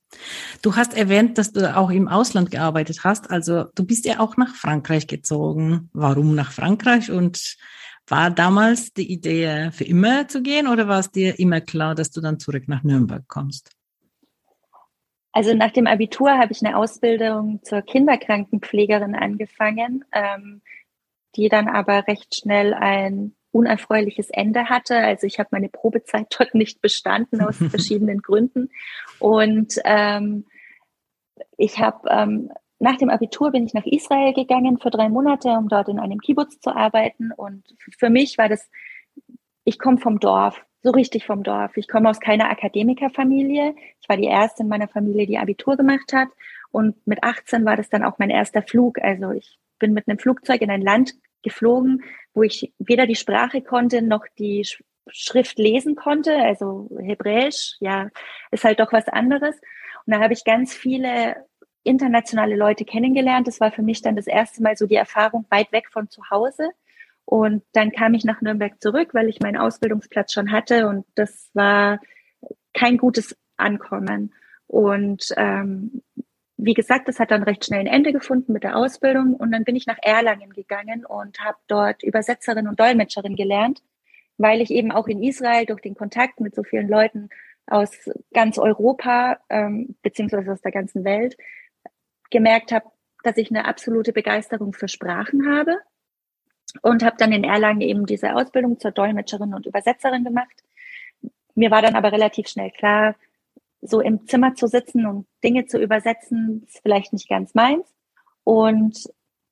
Du 0.63 0.77
hast 0.77 0.97
erwähnt, 0.97 1.39
dass 1.39 1.53
du 1.53 1.77
auch 1.77 1.91
im 1.91 2.09
Ausland 2.09 2.51
gearbeitet 2.51 3.05
hast. 3.05 3.31
Also 3.31 3.65
du 3.75 3.85
bist 3.85 4.05
ja 4.05 4.21
auch 4.21 4.37
nach 4.37 4.55
Frankreich 4.55 5.07
gezogen. 5.07 5.91
Warum 5.93 6.35
nach 6.35 6.53
Frankreich? 6.53 7.11
Und 7.11 7.57
war 8.09 8.31
damals 8.31 8.93
die 8.93 9.11
Idee, 9.11 9.71
für 9.73 9.85
immer 9.85 10.29
zu 10.29 10.43
gehen 10.43 10.69
oder 10.69 10.87
war 10.87 11.01
es 11.01 11.11
dir 11.11 11.39
immer 11.41 11.61
klar, 11.61 11.95
dass 11.95 12.11
du 12.11 12.21
dann 12.21 12.39
zurück 12.39 12.69
nach 12.69 12.85
Nürnberg 12.85 13.27
kommst? 13.27 13.73
Also 15.33 15.55
nach 15.55 15.73
dem 15.73 15.87
Abitur 15.87 16.39
habe 16.39 16.53
ich 16.53 16.65
eine 16.65 16.77
Ausbildung 16.77 17.61
zur 17.63 17.83
Kinderkrankenpflegerin 17.83 19.15
angefangen, 19.15 20.05
ähm, 20.13 20.63
die 21.35 21.49
dann 21.49 21.69
aber 21.69 22.07
recht 22.07 22.35
schnell 22.35 22.73
ein 22.73 23.35
unerfreuliches 23.57 24.31
Ende 24.31 24.69
hatte. 24.69 24.97
Also 24.97 25.27
ich 25.27 25.39
habe 25.39 25.49
meine 25.53 25.69
Probezeit 25.69 26.27
dort 26.39 26.55
nicht 26.55 26.81
bestanden 26.81 27.41
aus 27.41 27.57
verschiedenen 27.71 28.21
Gründen. 28.23 28.71
Und 29.19 29.75
ähm, 29.85 30.45
ich 31.57 31.79
habe 31.79 32.09
ähm, 32.11 32.51
nach 32.79 32.97
dem 32.97 33.09
Abitur 33.09 33.53
bin 33.53 33.65
ich 33.65 33.75
nach 33.75 33.87
Israel 33.87 34.35
gegangen 34.35 34.79
für 34.79 34.91
drei 34.91 35.09
Monate, 35.09 35.49
um 35.51 35.69
dort 35.69 35.89
in 35.89 35.99
einem 35.99 36.21
Kibbutz 36.21 36.61
zu 36.61 36.75
arbeiten. 36.77 37.33
Und 37.33 37.65
für 37.99 38.11
mich 38.11 38.37
war 38.37 38.49
das, 38.49 38.69
ich 39.65 39.79
komme 39.79 39.99
vom 39.99 40.21
Dorf, 40.21 40.63
so 40.83 40.91
richtig 40.91 41.25
vom 41.25 41.43
Dorf. 41.43 41.77
Ich 41.77 41.89
komme 41.89 42.11
aus 42.11 42.21
keiner 42.21 42.51
Akademikerfamilie. 42.51 43.75
Ich 44.01 44.09
war 44.09 44.17
die 44.17 44.27
erste 44.27 44.63
in 44.63 44.69
meiner 44.69 44.89
Familie, 44.89 45.27
die 45.27 45.39
Abitur 45.39 45.77
gemacht 45.77 46.13
hat. 46.13 46.29
Und 46.71 47.07
mit 47.07 47.23
18 47.23 47.65
war 47.65 47.77
das 47.77 47.89
dann 47.89 48.05
auch 48.05 48.19
mein 48.19 48.31
erster 48.31 48.63
Flug. 48.63 48.99
Also 49.03 49.31
ich 49.31 49.59
bin 49.79 49.95
mit 49.95 50.07
einem 50.07 50.19
Flugzeug 50.19 50.61
in 50.61 50.71
ein 50.71 50.83
Land 50.83 51.15
geflogen, 51.43 52.03
wo 52.35 52.43
ich 52.43 52.73
weder 52.79 53.07
die 53.07 53.15
Sprache 53.17 53.63
konnte 53.63 54.03
noch 54.03 54.25
die 54.39 54.67
Schrift 55.09 55.59
lesen 55.59 55.95
konnte. 55.95 56.37
Also 56.37 56.89
Hebräisch, 57.01 57.77
ja, 57.81 58.09
ist 58.51 58.65
halt 58.65 58.81
doch 58.81 58.93
was 58.93 59.09
anderes. 59.09 59.57
Und 60.05 60.15
da 60.15 60.21
habe 60.21 60.33
ich 60.33 60.45
ganz 60.45 60.75
viele 60.75 61.37
internationale 61.83 62.57
Leute 62.57 62.85
kennengelernt. 62.85 63.47
Das 63.47 63.61
war 63.61 63.71
für 63.71 63.83
mich 63.83 64.03
dann 64.03 64.17
das 64.17 64.27
erste 64.27 64.63
Mal 64.63 64.77
so 64.77 64.87
die 64.87 64.97
Erfahrung 64.97 65.47
weit 65.51 65.73
weg 65.73 65.89
von 65.91 66.11
zu 66.11 66.23
Hause. 66.31 66.71
Und 67.25 67.65
dann 67.73 67.91
kam 67.93 68.15
ich 68.15 68.25
nach 68.25 68.41
Nürnberg 68.41 68.81
zurück, 68.81 69.11
weil 69.13 69.29
ich 69.29 69.41
meinen 69.41 69.57
Ausbildungsplatz 69.57 70.33
schon 70.33 70.53
hatte. 70.53 70.89
Und 70.89 71.07
das 71.15 71.51
war 71.55 72.01
kein 72.75 72.99
gutes 72.99 73.37
Ankommen. 73.57 74.35
Und 74.67 75.33
ähm, 75.37 76.03
wie 76.57 76.75
gesagt, 76.75 77.09
das 77.09 77.21
hat 77.21 77.31
dann 77.31 77.43
recht 77.43 77.65
schnell 77.65 77.81
ein 77.81 77.87
Ende 77.87 78.13
gefunden 78.13 78.53
mit 78.53 78.65
der 78.65 78.77
Ausbildung. 78.77 79.35
Und 79.35 79.53
dann 79.53 79.65
bin 79.65 79.77
ich 79.77 79.87
nach 79.87 79.99
Erlangen 80.03 80.51
gegangen 80.51 81.05
und 81.05 81.41
habe 81.41 81.59
dort 81.67 82.03
Übersetzerin 82.03 82.67
und 82.69 82.81
Dolmetscherin 82.81 83.37
gelernt, 83.37 83.83
weil 84.39 84.61
ich 84.61 84.71
eben 84.71 84.91
auch 84.91 85.07
in 85.07 85.23
Israel 85.23 85.67
durch 85.67 85.83
den 85.83 85.95
Kontakt 85.95 86.41
mit 86.41 86.55
so 86.55 86.63
vielen 86.63 86.89
Leuten 86.89 87.29
aus 87.67 87.91
ganz 88.33 88.59
Europa 88.59 89.39
ähm, 89.51 89.97
beziehungsweise 90.03 90.53
aus 90.53 90.63
der 90.63 90.73
ganzen 90.73 91.05
Welt 91.05 91.37
gemerkt 92.31 92.73
habe, 92.73 92.87
dass 93.23 93.37
ich 93.37 93.51
eine 93.51 93.65
absolute 93.65 94.13
Begeisterung 94.13 94.73
für 94.73 94.89
Sprachen 94.89 95.51
habe 95.51 95.79
und 96.83 97.05
habe 97.05 97.17
dann 97.19 97.33
in 97.33 97.45
Erlangen 97.45 97.81
eben 97.81 98.07
diese 98.07 98.35
Ausbildung 98.35 98.79
zur 98.79 98.93
Dolmetscherin 98.93 99.53
und 99.53 99.67
Übersetzerin 99.67 100.25
gemacht. 100.25 100.63
Mir 101.55 101.71
war 101.71 101.83
dann 101.83 101.97
aber 101.97 102.13
relativ 102.13 102.49
schnell 102.49 102.71
klar, 102.71 103.17
so 103.87 104.01
im 104.01 104.27
Zimmer 104.27 104.55
zu 104.55 104.67
sitzen 104.67 105.07
und 105.07 105.27
Dinge 105.43 105.67
zu 105.67 105.79
übersetzen, 105.79 106.65
ist 106.67 106.81
vielleicht 106.83 107.13
nicht 107.13 107.29
ganz 107.29 107.55
meins. 107.55 107.87
Und 108.45 109.11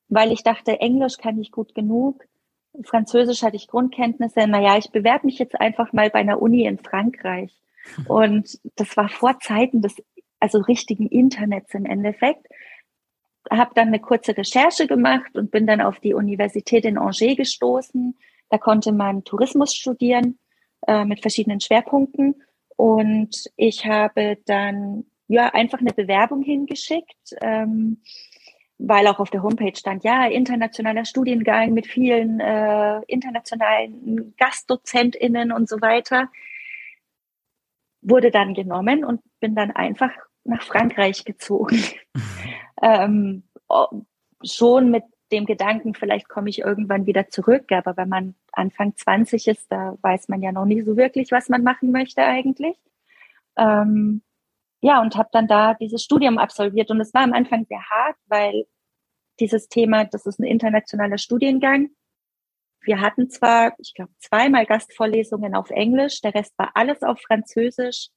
weil 0.08 0.32
ich 0.32 0.42
dachte, 0.42 0.80
Englisch 0.80 1.18
kann 1.18 1.40
ich 1.40 1.50
gut 1.50 1.74
genug, 1.74 2.24
Französisch 2.82 3.42
hatte 3.42 3.56
ich 3.56 3.68
Grundkenntnisse, 3.68 4.46
naja, 4.48 4.76
ich 4.76 4.90
bewerbe 4.90 5.26
mich 5.26 5.38
jetzt 5.38 5.60
einfach 5.60 5.92
mal 5.92 6.10
bei 6.10 6.18
einer 6.18 6.42
Uni 6.42 6.64
in 6.64 6.78
Frankreich. 6.78 7.52
Und 8.08 8.58
das 8.76 8.96
war 8.96 9.08
vor 9.08 9.38
Zeiten 9.40 9.82
des 9.82 9.96
also 10.40 10.58
richtigen 10.58 11.06
Internets 11.06 11.72
im 11.74 11.86
Endeffekt. 11.86 12.46
Habe 13.50 13.72
dann 13.74 13.88
eine 13.88 14.00
kurze 14.00 14.36
Recherche 14.36 14.86
gemacht 14.86 15.36
und 15.36 15.50
bin 15.50 15.66
dann 15.66 15.80
auf 15.80 16.00
die 16.00 16.14
Universität 16.14 16.84
in 16.84 16.98
Angers 16.98 17.36
gestoßen. 17.36 18.16
Da 18.50 18.58
konnte 18.58 18.92
man 18.92 19.24
Tourismus 19.24 19.74
studieren 19.74 20.38
äh, 20.86 21.04
mit 21.04 21.20
verschiedenen 21.20 21.60
Schwerpunkten. 21.60 22.42
Und 22.76 23.50
ich 23.56 23.86
habe 23.86 24.38
dann 24.46 25.04
ja 25.28 25.48
einfach 25.48 25.78
eine 25.78 25.92
Bewerbung 25.92 26.42
hingeschickt, 26.42 27.34
ähm, 27.40 28.02
weil 28.78 29.06
auch 29.06 29.20
auf 29.20 29.30
der 29.30 29.42
Homepage 29.42 29.76
stand, 29.76 30.04
ja, 30.04 30.26
internationaler 30.26 31.04
Studiengang 31.04 31.72
mit 31.72 31.86
vielen 31.86 32.40
äh, 32.40 33.00
internationalen 33.06 34.34
GastdozentInnen 34.36 35.52
und 35.52 35.68
so 35.68 35.80
weiter. 35.80 36.28
Wurde 38.02 38.30
dann 38.30 38.54
genommen 38.54 39.04
und 39.04 39.22
bin 39.40 39.54
dann 39.54 39.70
einfach 39.70 40.10
nach 40.44 40.62
Frankreich 40.62 41.24
gezogen. 41.24 41.82
ähm, 42.82 43.44
schon 44.42 44.90
mit 44.90 45.04
dem 45.32 45.46
Gedanken, 45.46 45.94
vielleicht 45.94 46.28
komme 46.28 46.50
ich 46.50 46.60
irgendwann 46.60 47.06
wieder 47.06 47.28
zurück. 47.28 47.72
Aber 47.72 47.96
wenn 47.96 48.08
man 48.08 48.34
Anfang 48.52 48.94
20 48.96 49.48
ist, 49.48 49.70
da 49.70 49.96
weiß 50.02 50.28
man 50.28 50.42
ja 50.42 50.52
noch 50.52 50.66
nie 50.66 50.82
so 50.82 50.96
wirklich, 50.96 51.32
was 51.32 51.48
man 51.48 51.62
machen 51.62 51.92
möchte 51.92 52.22
eigentlich. 52.22 52.76
Ähm, 53.56 54.22
ja, 54.80 55.00
und 55.00 55.16
habe 55.16 55.30
dann 55.32 55.48
da 55.48 55.74
dieses 55.74 56.02
Studium 56.02 56.38
absolviert. 56.38 56.90
Und 56.90 57.00
es 57.00 57.14
war 57.14 57.22
am 57.22 57.32
Anfang 57.32 57.64
sehr 57.66 57.82
hart, 57.90 58.16
weil 58.26 58.66
dieses 59.40 59.68
Thema, 59.68 60.04
das 60.04 60.26
ist 60.26 60.38
ein 60.38 60.44
internationaler 60.44 61.18
Studiengang. 61.18 61.90
Wir 62.82 63.00
hatten 63.00 63.30
zwar, 63.30 63.74
ich 63.78 63.94
glaube, 63.94 64.12
zweimal 64.18 64.66
Gastvorlesungen 64.66 65.54
auf 65.54 65.70
Englisch, 65.70 66.20
der 66.20 66.34
Rest 66.34 66.52
war 66.58 66.72
alles 66.74 67.02
auf 67.02 67.18
Französisch. 67.20 68.08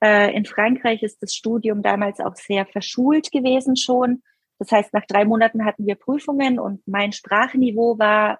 Äh, 0.00 0.34
in 0.34 0.44
Frankreich 0.46 1.02
ist 1.02 1.22
das 1.22 1.34
Studium 1.34 1.82
damals 1.82 2.20
auch 2.20 2.36
sehr 2.36 2.66
verschult 2.66 3.32
gewesen 3.32 3.76
schon. 3.76 4.22
Das 4.62 4.70
heißt, 4.70 4.94
nach 4.94 5.06
drei 5.06 5.24
Monaten 5.24 5.64
hatten 5.64 5.86
wir 5.86 5.96
Prüfungen 5.96 6.60
und 6.60 6.86
mein 6.86 7.10
Sprachniveau 7.10 7.98
war 7.98 8.38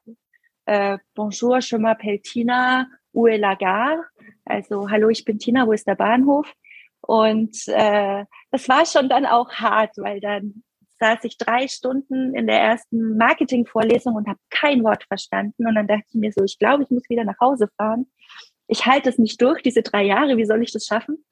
äh, 0.66 0.98
Bonjour, 1.16 1.58
je 1.58 1.78
m'appelle 1.78 2.22
Tina, 2.22 2.86
où 3.12 3.26
est 3.26 3.40
la 3.40 3.56
gare? 3.56 4.04
Also, 4.44 4.88
hallo, 4.88 5.08
ich 5.08 5.24
bin 5.24 5.40
Tina, 5.40 5.66
wo 5.66 5.72
ist 5.72 5.88
der 5.88 5.96
Bahnhof? 5.96 6.46
Und 7.00 7.56
äh, 7.66 8.24
das 8.52 8.68
war 8.68 8.86
schon 8.86 9.08
dann 9.08 9.26
auch 9.26 9.50
hart, 9.50 9.96
weil 9.96 10.20
dann 10.20 10.62
saß 11.00 11.24
ich 11.24 11.38
drei 11.38 11.66
Stunden 11.66 12.36
in 12.36 12.46
der 12.46 12.60
ersten 12.60 13.16
Marketingvorlesung 13.16 14.14
und 14.14 14.28
habe 14.28 14.38
kein 14.48 14.84
Wort 14.84 15.02
verstanden. 15.02 15.66
Und 15.66 15.74
dann 15.74 15.88
dachte 15.88 16.04
ich 16.06 16.14
mir 16.14 16.30
so, 16.30 16.44
ich 16.44 16.56
glaube, 16.60 16.84
ich 16.84 16.90
muss 16.90 17.10
wieder 17.10 17.24
nach 17.24 17.40
Hause 17.40 17.68
fahren. 17.76 18.06
Ich 18.68 18.86
halte 18.86 19.08
es 19.08 19.18
nicht 19.18 19.42
durch, 19.42 19.60
diese 19.62 19.82
drei 19.82 20.04
Jahre, 20.04 20.36
wie 20.36 20.46
soll 20.46 20.62
ich 20.62 20.70
das 20.70 20.86
schaffen? 20.86 21.24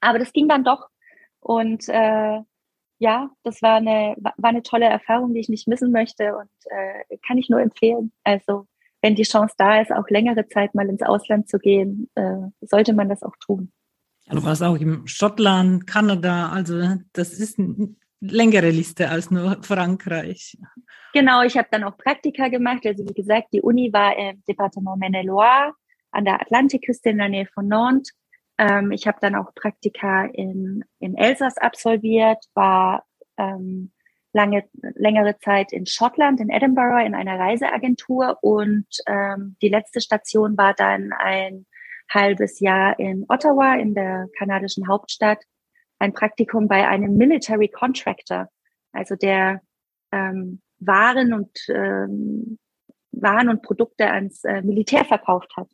Aber 0.00 0.20
das 0.20 0.32
ging 0.32 0.46
dann 0.46 0.62
doch. 0.62 0.86
Und 1.40 1.88
äh, 1.88 2.38
ja, 3.02 3.30
das 3.42 3.60
war 3.62 3.74
eine, 3.78 4.14
war 4.36 4.50
eine 4.50 4.62
tolle 4.62 4.84
Erfahrung, 4.84 5.34
die 5.34 5.40
ich 5.40 5.48
nicht 5.48 5.66
missen 5.66 5.90
möchte 5.90 6.36
und 6.36 6.48
äh, 6.70 7.16
kann 7.26 7.36
ich 7.36 7.50
nur 7.50 7.60
empfehlen. 7.60 8.12
Also 8.22 8.68
wenn 9.00 9.16
die 9.16 9.24
Chance 9.24 9.56
da 9.58 9.80
ist, 9.80 9.92
auch 9.92 10.08
längere 10.08 10.46
Zeit 10.46 10.76
mal 10.76 10.88
ins 10.88 11.02
Ausland 11.02 11.48
zu 11.48 11.58
gehen, 11.58 12.08
äh, 12.14 12.48
sollte 12.60 12.92
man 12.94 13.08
das 13.08 13.24
auch 13.24 13.34
tun. 13.44 13.72
Ja, 14.26 14.36
du 14.36 14.44
warst 14.44 14.62
auch 14.62 14.76
in 14.76 15.04
Schottland, 15.08 15.88
Kanada, 15.88 16.50
also 16.50 16.80
das 17.12 17.32
ist 17.32 17.58
eine 17.58 17.96
längere 18.20 18.70
Liste 18.70 19.08
als 19.08 19.32
nur 19.32 19.60
Frankreich. 19.62 20.56
Genau, 21.12 21.42
ich 21.42 21.56
habe 21.56 21.66
dann 21.72 21.82
auch 21.82 21.98
Praktika 21.98 22.46
gemacht. 22.46 22.86
Also 22.86 23.04
wie 23.04 23.14
gesagt, 23.14 23.48
die 23.52 23.62
Uni 23.62 23.92
war 23.92 24.16
im 24.16 24.44
Departement 24.48 25.00
Maine-et-Loire 25.00 25.72
an 26.12 26.24
der 26.24 26.40
Atlantikküste 26.40 27.10
in 27.10 27.18
der 27.18 27.28
Nähe 27.28 27.46
von 27.52 27.66
Nantes. 27.66 28.12
Ähm, 28.58 28.92
ich 28.92 29.06
habe 29.06 29.18
dann 29.20 29.34
auch 29.34 29.54
Praktika 29.54 30.26
in, 30.26 30.84
in 30.98 31.16
Elsass 31.16 31.58
absolviert, 31.58 32.44
war 32.54 33.04
ähm, 33.36 33.92
lange, 34.32 34.64
längere 34.94 35.38
Zeit 35.38 35.72
in 35.72 35.86
Schottland, 35.86 36.40
in 36.40 36.50
Edinburgh, 36.50 37.04
in 37.04 37.14
einer 37.14 37.38
Reiseagentur 37.38 38.38
und 38.42 38.86
ähm, 39.06 39.56
die 39.62 39.68
letzte 39.68 40.00
Station 40.00 40.56
war 40.56 40.74
dann 40.74 41.12
ein 41.12 41.66
halbes 42.10 42.60
Jahr 42.60 42.98
in 42.98 43.24
Ottawa, 43.28 43.74
in 43.74 43.94
der 43.94 44.28
kanadischen 44.38 44.88
Hauptstadt, 44.88 45.42
ein 45.98 46.12
Praktikum 46.12 46.68
bei 46.68 46.86
einem 46.88 47.16
Military 47.16 47.68
Contractor, 47.68 48.48
also 48.92 49.16
der 49.16 49.60
ähm, 50.10 50.60
Waren 50.78 51.32
und 51.32 51.58
ähm, 51.68 52.58
Waren 53.12 53.48
und 53.48 53.62
Produkte 53.62 54.10
ans 54.10 54.44
äh, 54.44 54.62
Militär 54.62 55.04
verkauft 55.04 55.52
hat. 55.56 55.68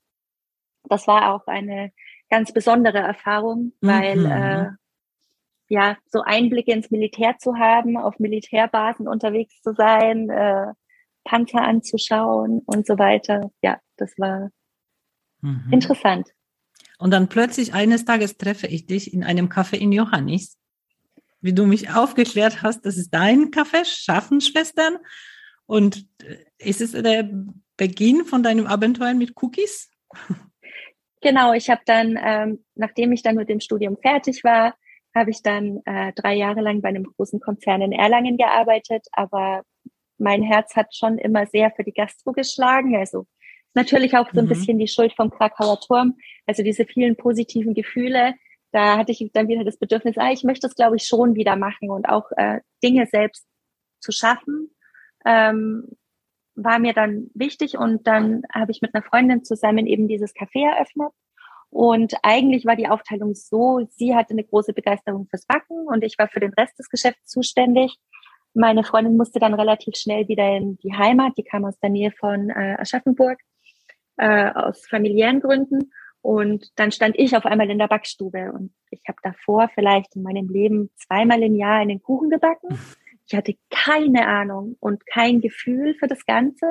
Das 0.85 1.07
war 1.07 1.35
auch 1.35 1.47
eine 1.47 1.93
ganz 2.31 2.53
besondere 2.53 2.99
Erfahrung, 2.99 3.73
weil 3.81 4.17
mhm. 4.17 4.27
äh, 4.27 4.67
ja 5.69 5.97
so 6.07 6.23
Einblicke 6.23 6.73
ins 6.73 6.91
Militär 6.91 7.37
zu 7.39 7.57
haben, 7.57 7.97
auf 7.97 8.19
Militärbasen 8.19 9.09
unterwegs 9.09 9.61
zu 9.63 9.75
sein, 9.75 10.31
äh, 10.31 10.73
Panzer 11.25 11.63
anzuschauen 11.63 12.63
und 12.65 12.87
so 12.87 12.99
weiter. 12.99 13.51
Ja, 13.63 13.79
das 13.97 14.13
war 14.19 14.51
mhm. 15.41 15.73
interessant. 15.73 16.29
Und 16.99 17.13
dann 17.13 17.29
plötzlich 17.29 17.75
eines 17.75 18.05
Tages 18.05 18.39
treffe 18.39 18.67
ich 18.67 18.87
dich 18.87 19.13
in 19.13 19.23
einem 19.23 19.49
Café 19.49 19.77
in 19.77 19.93
Johannis, 19.93 20.59
wie 21.41 21.53
du 21.53 21.67
mich 21.67 21.91
aufgeklärt 21.91 22.63
hast, 22.63 22.85
das 22.85 22.97
ist 22.97 23.11
dein 23.11 23.51
Café, 23.51 23.85
Schaffenschwestern. 23.85 24.99
Und 25.67 26.07
äh, 26.23 26.37
ist 26.59 26.81
es 26.81 26.93
der 26.93 27.31
Beginn 27.77 28.25
von 28.25 28.43
deinem 28.43 28.67
Abenteuer 28.67 29.15
mit 29.15 29.41
Cookies? 29.41 29.91
Genau, 31.21 31.53
ich 31.53 31.69
habe 31.71 31.81
dann, 31.85 32.19
ähm, 32.23 32.65
nachdem 32.75 33.13
ich 33.13 33.23
dann 33.23 33.35
mit 33.35 33.49
dem 33.49 33.61
Studium 33.61 33.97
fertig 33.97 34.45
war, 34.45 34.75
habe 35.15 35.31
ich 35.31 35.43
dann 35.43 35.81
äh, 35.85 36.13
drei 36.13 36.35
Jahre 36.35 36.61
lang 36.61 36.81
bei 36.81 36.89
einem 36.91 37.05
großen 37.05 37.41
Konzern 37.41 37.83
in 37.83 37.93
Erlangen 37.93 38.37
gearbeitet, 38.37 39.07
aber 39.13 39.63
mein 40.19 40.43
Herz 40.43 40.77
hat 40.77 40.95
schon 40.95 41.19
immer 41.19 41.47
sehr 41.47 41.71
für 41.71 41.85
die 41.85 41.93
Gastro 41.93 42.33
geschlagen. 42.33 42.97
Also 42.97 43.27
natürlich 43.75 44.17
auch 44.17 44.29
so 44.33 44.41
ein 44.41 44.47
mhm. 44.47 44.51
bisschen 44.51 44.79
die 44.79 44.89
Schuld 44.89 45.13
vom 45.15 45.31
Krakauer 45.31 45.81
Turm. 45.81 46.17
Also 46.47 46.63
diese 46.63 46.85
vielen 46.85 47.17
positiven 47.17 47.75
Gefühle. 47.75 48.35
Da 48.73 48.99
hatte 48.99 49.13
ich 49.13 49.31
dann 49.33 49.49
wieder 49.49 49.65
das 49.65 49.79
Bedürfnis, 49.79 50.19
ah, 50.19 50.31
ich 50.31 50.45
möchte 50.45 50.67
das, 50.67 50.75
glaube 50.75 50.97
ich, 50.97 51.05
schon 51.05 51.35
wieder 51.35 51.57
machen 51.57 51.91
und 51.91 52.07
auch 52.07 52.31
äh, 52.37 52.61
Dinge 52.83 53.07
selbst 53.07 53.47
zu 54.01 54.13
schaffen. 54.13 54.75
Ähm, 55.25 55.97
war 56.63 56.79
mir 56.79 56.93
dann 56.93 57.31
wichtig 57.35 57.79
und 57.79 58.07
dann 58.07 58.43
habe 58.53 58.73
ich 58.73 58.83
mit 58.83 58.95
einer 58.95 59.05
Freundin 59.05 59.45
zusammen 59.45 59.87
eben 59.87 60.09
dieses 60.09 60.35
Café 60.35 60.69
eröffnet. 60.69 61.13
Und 61.71 62.15
eigentlich 62.23 62.65
war 62.65 62.77
die 62.77 62.89
Aufteilung 62.89 63.35
so, 63.35 63.87
sie 63.91 64.15
hatte 64.15 64.33
eine 64.33 64.45
große 64.45 64.73
Begeisterung 64.73 65.27
fürs 65.29 65.47
Backen 65.47 65.87
und 65.87 66.03
ich 66.03 66.19
war 66.19 66.29
für 66.29 66.41
den 66.41 66.55
Rest 66.55 66.79
des 66.79 66.89
Geschäfts 66.89 67.27
zuständig. 67.27 67.97
Meine 68.55 68.83
Freundin 68.83 69.17
musste 69.17 69.39
dann 69.39 69.55
relativ 69.55 69.95
schnell 69.97 70.27
wieder 70.29 70.57
in 70.57 70.79
die 70.79 70.95
Heimat, 70.95 71.35
die 71.37 71.45
kam 71.45 71.65
aus 71.65 71.79
der 71.79 71.91
Nähe 71.91 72.11
von 72.11 72.51
äh, 72.51 72.77
Aschaffenburg, 72.79 73.39
äh, 74.17 74.51
aus 74.51 74.87
familiären 74.87 75.41
Gründen. 75.41 75.93
Und 76.23 76.73
dann 76.77 76.91
stand 76.91 77.17
ich 77.19 77.37
auf 77.37 77.47
einmal 77.47 77.71
in 77.71 77.79
der 77.79 77.87
Backstube 77.87 78.53
und 78.53 78.73
ich 78.91 79.03
habe 79.07 79.19
davor 79.23 79.71
vielleicht 79.75 80.17
in 80.17 80.23
meinem 80.23 80.49
Leben 80.49 80.91
zweimal 80.97 81.43
im 81.43 81.55
Jahr 81.55 81.79
einen 81.79 82.03
Kuchen 82.03 82.31
gebacken. 82.31 82.79
Ich 83.29 83.37
hatte 83.37 83.55
keine 83.71 84.27
Ahnung 84.27 84.77
und 84.81 85.05
kein 85.07 85.41
Gefühl 85.41 85.95
für 85.99 86.07
das 86.07 86.25
Ganze. 86.25 86.67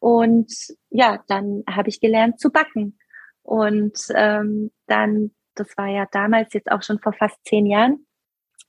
Und 0.00 0.52
ja, 0.90 1.22
dann 1.28 1.62
habe 1.70 1.88
ich 1.88 2.00
gelernt 2.00 2.40
zu 2.40 2.50
backen. 2.50 2.98
Und 3.42 3.98
ähm, 4.14 4.72
dann, 4.86 5.30
das 5.54 5.68
war 5.76 5.86
ja 5.86 6.06
damals 6.10 6.52
jetzt 6.54 6.70
auch 6.70 6.82
schon 6.82 6.98
vor 6.98 7.12
fast 7.12 7.38
zehn 7.44 7.66
Jahren, 7.66 8.04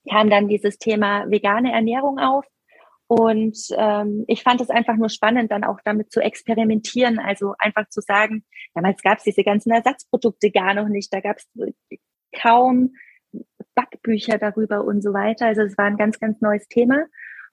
kam 0.09 0.29
dann 0.29 0.47
dieses 0.47 0.77
Thema 0.77 1.29
vegane 1.29 1.73
Ernährung 1.73 2.19
auf. 2.19 2.45
Und 3.07 3.57
ähm, 3.77 4.25
ich 4.27 4.43
fand 4.43 4.61
es 4.61 4.69
einfach 4.69 4.95
nur 4.95 5.09
spannend, 5.09 5.51
dann 5.51 5.63
auch 5.63 5.79
damit 5.83 6.11
zu 6.11 6.19
experimentieren. 6.19 7.19
Also 7.19 7.55
einfach 7.57 7.89
zu 7.89 8.01
sagen, 8.01 8.45
damals 8.75 9.01
gab 9.01 9.17
es 9.17 9.23
diese 9.23 9.43
ganzen 9.43 9.71
Ersatzprodukte 9.71 10.51
gar 10.51 10.75
noch 10.75 10.87
nicht. 10.87 11.11
Da 11.11 11.21
gab 11.21 11.37
es 11.37 11.47
kaum 12.39 12.93
Backbücher 13.77 14.39
darüber 14.39 14.83
und 14.83 15.03
so 15.03 15.13
weiter. 15.13 15.45
Also 15.45 15.61
es 15.61 15.77
war 15.77 15.85
ein 15.85 15.97
ganz, 15.97 16.19
ganz 16.19 16.41
neues 16.41 16.67
Thema. 16.67 17.05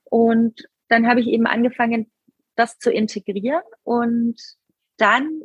Und 0.05 0.67
dann 0.89 1.07
habe 1.07 1.21
ich 1.21 1.27
eben 1.29 1.47
angefangen, 1.47 2.11
das 2.57 2.79
zu 2.79 2.91
integrieren. 2.91 3.63
Und 3.83 4.41
dann 4.97 5.43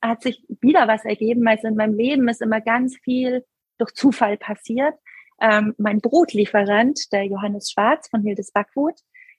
hat 0.00 0.22
sich 0.22 0.46
wieder 0.60 0.86
was 0.86 1.04
ergeben. 1.04 1.46
Also 1.48 1.66
in 1.66 1.74
meinem 1.74 1.94
Leben 1.94 2.28
ist 2.28 2.40
immer 2.40 2.60
ganz 2.60 2.96
viel 3.02 3.44
durch 3.78 3.92
Zufall 3.94 4.36
passiert. 4.36 4.94
Ähm, 5.40 5.74
mein 5.76 6.00
Brotlieferant, 6.00 7.12
der 7.12 7.24
Johannes 7.24 7.72
Schwarz 7.72 8.08
von 8.08 8.22
Hildes 8.22 8.52
Backwood, 8.52 8.94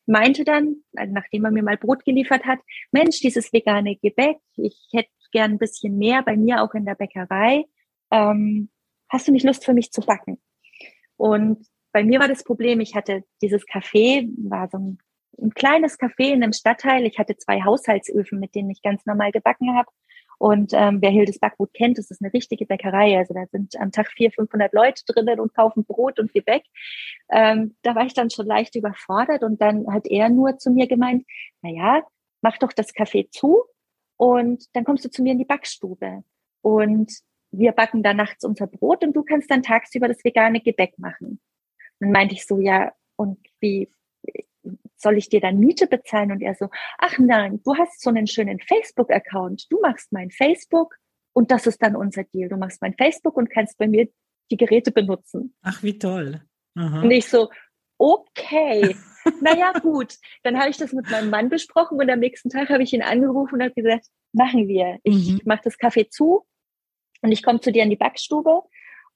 meinte 0.05 0.43
dann, 0.43 0.83
nachdem 0.91 1.45
er 1.45 1.51
mir 1.51 1.63
mal 1.63 1.77
Brot 1.77 2.03
geliefert 2.03 2.45
hat, 2.45 2.59
Mensch, 2.91 3.21
dieses 3.21 3.53
vegane 3.53 3.95
Gebäck, 3.95 4.37
ich 4.55 4.89
hätte 4.91 5.09
gern 5.31 5.53
ein 5.53 5.57
bisschen 5.59 5.97
mehr 5.97 6.23
bei 6.23 6.35
mir 6.35 6.61
auch 6.61 6.73
in 6.73 6.85
der 6.85 6.95
Bäckerei. 6.95 7.65
Ähm, 8.11 8.69
hast 9.09 9.27
du 9.27 9.31
nicht 9.31 9.45
Lust 9.45 9.65
für 9.65 9.73
mich 9.73 9.91
zu 9.91 10.01
backen? 10.01 10.39
Und 11.17 11.67
bei 11.91 12.03
mir 12.03 12.19
war 12.19 12.27
das 12.27 12.43
Problem, 12.43 12.79
ich 12.79 12.95
hatte 12.95 13.23
dieses 13.41 13.65
Café, 13.67 14.29
war 14.37 14.69
so 14.69 14.77
ein, 14.77 14.97
ein 15.41 15.51
kleines 15.51 15.99
Café 15.99 16.33
in 16.33 16.43
einem 16.43 16.53
Stadtteil. 16.53 17.05
Ich 17.05 17.19
hatte 17.19 17.37
zwei 17.37 17.63
Haushaltsöfen, 17.63 18.39
mit 18.39 18.55
denen 18.55 18.69
ich 18.69 18.81
ganz 18.81 19.05
normal 19.05 19.31
gebacken 19.31 19.75
habe. 19.75 19.89
Und 20.39 20.71
ähm, 20.73 21.01
wer 21.01 21.09
Hildes 21.09 21.39
Backgut 21.39 21.73
kennt, 21.73 21.97
das 21.97 22.11
ist 22.11 22.21
eine 22.21 22.31
richtige 22.31 22.65
Bäckerei. 22.65 23.17
Also 23.17 23.33
da 23.33 23.45
sind 23.51 23.75
am 23.79 23.91
Tag 23.91 24.11
400, 24.11 24.35
500 24.35 24.73
Leute 24.73 25.03
drinnen 25.07 25.39
und 25.39 25.53
kaufen 25.55 25.83
Brot 25.85 26.19
und 26.19 26.33
Gebäck. 26.33 26.63
Ähm, 27.29 27.75
da 27.81 27.95
war 27.95 28.05
ich 28.05 28.13
dann 28.13 28.29
schon 28.29 28.45
leicht 28.45 28.75
überfordert 28.75 29.43
und 29.43 29.59
dann 29.61 29.91
hat 29.91 30.05
er 30.07 30.29
nur 30.29 30.57
zu 30.57 30.69
mir 30.69 30.87
gemeint, 30.87 31.25
na 31.61 31.71
ja, 31.71 32.03
mach 32.41 32.57
doch 32.59 32.71
das 32.71 32.93
Café 32.93 33.29
zu 33.31 33.63
und 34.17 34.65
dann 34.73 34.83
kommst 34.83 35.05
du 35.05 35.09
zu 35.09 35.23
mir 35.23 35.31
in 35.31 35.39
die 35.39 35.45
Backstube. 35.45 36.23
Und 36.61 37.11
wir 37.51 37.71
backen 37.71 38.03
da 38.03 38.13
nachts 38.13 38.43
unser 38.43 38.67
Brot 38.67 39.03
und 39.03 39.15
du 39.15 39.23
kannst 39.23 39.49
dann 39.49 39.63
tagsüber 39.63 40.07
das 40.07 40.23
vegane 40.23 40.61
Gebäck 40.61 40.97
machen. 40.99 41.39
Dann 41.99 42.11
meinte 42.11 42.35
ich 42.35 42.45
so, 42.45 42.59
ja, 42.59 42.93
und 43.15 43.39
wie 43.59 43.89
soll 44.95 45.17
ich 45.17 45.29
dir 45.29 45.41
dann 45.41 45.59
Miete 45.59 45.87
bezahlen? 45.87 46.31
Und 46.31 46.41
er 46.41 46.55
so, 46.55 46.69
ach 46.97 47.17
nein, 47.19 47.61
du 47.63 47.75
hast 47.75 48.01
so 48.01 48.09
einen 48.09 48.27
schönen 48.27 48.59
Facebook-Account. 48.59 49.71
Du 49.71 49.79
machst 49.81 50.11
mein 50.11 50.31
Facebook 50.31 50.95
und 51.33 51.51
das 51.51 51.67
ist 51.67 51.81
dann 51.81 51.95
unser 51.95 52.23
Deal. 52.23 52.49
Du 52.49 52.57
machst 52.57 52.81
mein 52.81 52.93
Facebook 52.95 53.37
und 53.37 53.49
kannst 53.49 53.77
bei 53.77 53.87
mir 53.87 54.07
die 54.51 54.57
Geräte 54.57 54.91
benutzen. 54.91 55.55
Ach, 55.61 55.83
wie 55.83 55.97
toll. 55.97 56.41
Aha. 56.75 57.01
Und 57.01 57.11
ich 57.11 57.27
so, 57.27 57.49
okay, 57.97 58.95
naja, 59.41 59.73
gut. 59.73 60.15
Dann 60.43 60.59
habe 60.59 60.69
ich 60.69 60.77
das 60.77 60.93
mit 60.93 61.09
meinem 61.09 61.29
Mann 61.29 61.49
besprochen 61.49 61.99
und 61.99 62.09
am 62.09 62.19
nächsten 62.19 62.49
Tag 62.49 62.69
habe 62.69 62.83
ich 62.83 62.93
ihn 62.93 63.01
angerufen 63.01 63.55
und 63.55 63.63
habe 63.63 63.73
gesagt, 63.73 64.07
machen 64.33 64.67
wir. 64.67 64.99
Ich 65.03 65.33
mhm. 65.33 65.41
mache 65.45 65.61
das 65.63 65.77
Kaffee 65.77 66.09
zu 66.09 66.45
und 67.21 67.31
ich 67.31 67.43
komme 67.43 67.59
zu 67.59 67.71
dir 67.71 67.83
in 67.83 67.89
die 67.89 67.95
Backstube 67.95 68.63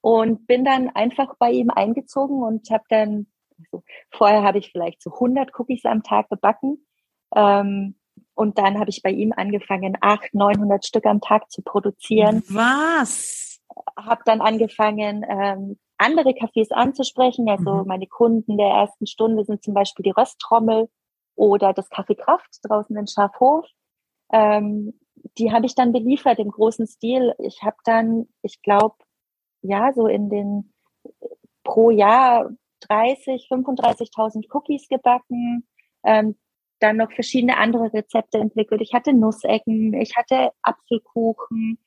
und 0.01 0.47
bin 0.47 0.65
dann 0.65 0.89
einfach 0.89 1.35
bei 1.37 1.51
ihm 1.51 1.69
eingezogen 1.69 2.43
und 2.43 2.69
habe 2.69 2.83
dann, 2.89 3.27
also 3.59 3.83
vorher 4.09 4.43
habe 4.43 4.57
ich 4.57 4.71
vielleicht 4.71 5.01
so 5.01 5.11
100 5.13 5.57
Cookies 5.59 5.85
am 5.85 6.03
Tag 6.03 6.29
gebacken. 6.29 6.85
Ähm, 7.35 7.95
und 8.33 8.57
dann 8.57 8.79
habe 8.79 8.89
ich 8.89 9.03
bei 9.03 9.11
ihm 9.11 9.33
angefangen, 9.35 9.97
800, 10.01 10.33
900 10.33 10.85
Stück 10.85 11.05
am 11.05 11.21
Tag 11.21 11.51
zu 11.51 11.61
produzieren. 11.61 12.43
Was? 12.49 13.59
Habe 13.95 14.21
dann 14.25 14.41
angefangen, 14.41 15.23
ähm, 15.29 15.77
andere 15.97 16.31
Cafés 16.31 16.71
anzusprechen. 16.71 17.47
Also 17.47 17.71
mhm. 17.71 17.87
meine 17.87 18.07
Kunden 18.07 18.57
der 18.57 18.69
ersten 18.69 19.05
Stunde 19.05 19.45
sind 19.45 19.63
zum 19.63 19.73
Beispiel 19.73 20.03
die 20.03 20.11
Rösttrommel 20.11 20.89
oder 21.35 21.73
das 21.73 21.89
Café 21.91 22.15
Kraft 22.15 22.59
draußen 22.63 22.97
in 22.97 23.07
Schafhof. 23.07 23.65
Ähm, 24.33 24.99
die 25.37 25.51
habe 25.51 25.65
ich 25.65 25.75
dann 25.75 25.91
beliefert 25.91 26.39
im 26.39 26.49
großen 26.49 26.87
Stil. 26.87 27.33
Ich 27.39 27.63
habe 27.63 27.77
dann, 27.85 28.27
ich 28.41 28.61
glaube, 28.61 28.95
ja, 29.61 29.93
so 29.93 30.07
in 30.07 30.29
den 30.29 30.73
pro 31.63 31.91
Jahr 31.91 32.51
30, 32.81 33.47
35.000 33.49 34.47
Cookies 34.51 34.87
gebacken, 34.87 35.67
ähm, 36.03 36.35
dann 36.79 36.97
noch 36.97 37.11
verschiedene 37.11 37.57
andere 37.57 37.93
Rezepte 37.93 38.39
entwickelt. 38.39 38.81
Ich 38.81 38.93
hatte 38.93 39.13
Nussecken, 39.13 39.93
ich 39.93 40.15
hatte 40.17 40.51
Apfelkuchen 40.63 41.77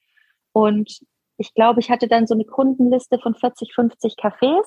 und 0.53 1.01
ich 1.37 1.53
glaube, 1.55 1.81
ich 1.81 1.91
hatte 1.91 2.07
dann 2.07 2.27
so 2.27 2.35
eine 2.35 2.45
Kundenliste 2.45 3.19
von 3.19 3.35
40, 3.35 3.75
50 3.75 4.15
Cafés. 4.15 4.65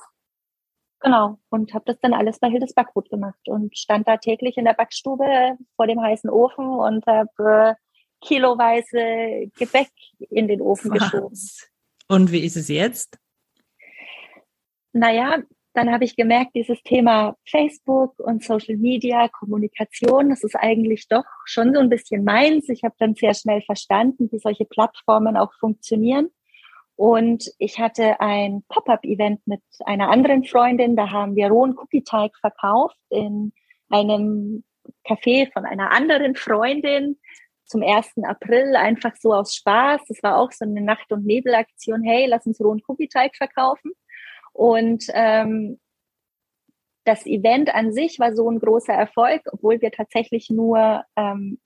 Genau. 0.99 1.37
Und 1.49 1.73
habe 1.73 1.85
das 1.85 1.99
dann 1.99 2.13
alles 2.13 2.39
bei 2.39 2.49
Hildes 2.49 2.73
Backbrot 2.73 3.09
gemacht 3.09 3.47
und 3.47 3.77
stand 3.77 4.07
da 4.07 4.17
täglich 4.17 4.57
in 4.57 4.65
der 4.65 4.73
Backstube 4.73 5.57
vor 5.75 5.87
dem 5.87 6.01
heißen 6.01 6.29
Ofen 6.29 6.67
und 6.67 7.05
habe 7.05 7.75
äh, 7.75 7.75
kiloweise 8.21 9.49
Gebäck 9.57 9.91
in 10.29 10.47
den 10.47 10.61
Ofen 10.61 10.91
geschoben. 10.91 11.37
Und 12.07 12.31
wie 12.31 12.45
ist 12.45 12.57
es 12.57 12.67
jetzt? 12.67 13.17
Naja, 14.93 15.43
dann 15.73 15.91
habe 15.91 16.05
ich 16.05 16.15
gemerkt, 16.15 16.55
dieses 16.55 16.81
Thema 16.81 17.35
Facebook 17.47 18.17
und 18.17 18.43
Social 18.43 18.77
Media, 18.77 19.27
Kommunikation, 19.27 20.29
das 20.29 20.43
ist 20.43 20.55
eigentlich 20.55 21.07
doch 21.07 21.25
schon 21.45 21.73
so 21.73 21.79
ein 21.79 21.89
bisschen 21.89 22.23
meins. 22.23 22.67
Ich 22.69 22.83
habe 22.83 22.95
dann 22.97 23.13
sehr 23.13 23.35
schnell 23.35 23.61
verstanden, 23.61 24.29
wie 24.31 24.39
solche 24.39 24.65
Plattformen 24.65 25.37
auch 25.37 25.53
funktionieren. 25.59 26.31
Und 26.95 27.51
ich 27.59 27.77
hatte 27.77 28.19
ein 28.21 28.63
Pop-up-Event 28.69 29.45
mit 29.45 29.61
einer 29.85 30.09
anderen 30.09 30.45
Freundin. 30.45 30.95
Da 30.95 31.11
haben 31.11 31.35
wir 31.35 31.49
rohen 31.49 31.77
Cookie-Teig 31.77 32.35
verkauft 32.39 32.97
in 33.09 33.53
einem 33.89 34.63
Café 35.07 35.51
von 35.53 35.63
einer 35.63 35.91
anderen 35.91 36.35
Freundin 36.35 37.19
zum 37.67 37.83
1. 37.83 38.23
April 38.23 38.75
einfach 38.75 39.15
so 39.19 39.33
aus 39.33 39.55
Spaß. 39.55 40.01
Das 40.07 40.23
war 40.23 40.37
auch 40.37 40.51
so 40.51 40.65
eine 40.65 40.81
Nacht- 40.81 41.11
und 41.11 41.25
Nebelaktion. 41.25 42.03
Hey, 42.03 42.25
lass 42.27 42.45
uns 42.45 42.59
rohen 42.59 42.81
Cookie-Teig 42.87 43.35
verkaufen. 43.35 43.91
Und 44.53 45.05
ähm, 45.13 45.79
das 47.05 47.25
Event 47.25 47.73
an 47.73 47.93
sich 47.93 48.19
war 48.19 48.35
so 48.35 48.49
ein 48.49 48.59
großer 48.59 48.93
Erfolg, 48.93 49.41
obwohl 49.51 49.81
wir 49.81 49.91
tatsächlich 49.91 50.49
nur 50.49 51.03
ähm, 51.15 51.59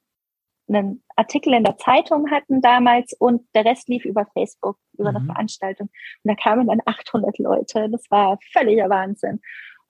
einen 0.67 1.03
Artikel 1.15 1.53
in 1.53 1.63
der 1.63 1.77
Zeitung 1.77 2.29
hatten 2.31 2.61
damals 2.61 3.13
und 3.13 3.47
der 3.55 3.65
Rest 3.65 3.89
lief 3.89 4.05
über 4.05 4.25
Facebook, 4.33 4.77
über 4.97 5.11
mhm. 5.11 5.17
eine 5.17 5.25
Veranstaltung. 5.25 5.89
Und 6.23 6.29
da 6.29 6.35
kamen 6.35 6.67
dann 6.67 6.81
800 6.85 7.37
Leute. 7.39 7.89
Das 7.89 8.09
war 8.09 8.37
völliger 8.53 8.89
Wahnsinn. 8.89 9.41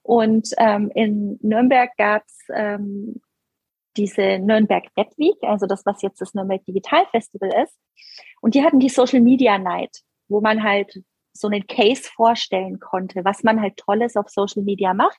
Und 0.02 0.48
ähm, 0.58 0.90
in 0.94 1.38
Nürnberg 1.42 1.90
gab's 1.96 2.38
ähm, 2.54 3.20
diese 3.96 4.38
Nürnberg 4.38 4.84
Red 4.96 5.16
Week, 5.18 5.36
also 5.42 5.66
das, 5.66 5.84
was 5.84 6.02
jetzt 6.02 6.20
das 6.20 6.34
Nürnberg 6.34 6.64
Digital 6.64 7.06
Festival 7.10 7.50
ist. 7.62 7.78
Und 8.40 8.54
die 8.54 8.64
hatten 8.64 8.80
die 8.80 8.88
Social 8.88 9.20
Media 9.20 9.58
Night, 9.58 9.98
wo 10.28 10.40
man 10.40 10.62
halt 10.62 11.02
so 11.32 11.48
einen 11.48 11.66
Case 11.66 12.02
vorstellen 12.02 12.78
konnte, 12.80 13.24
was 13.24 13.42
man 13.42 13.60
halt 13.60 13.76
Tolles 13.76 14.16
auf 14.16 14.28
Social 14.28 14.62
Media 14.62 14.94
macht. 14.94 15.18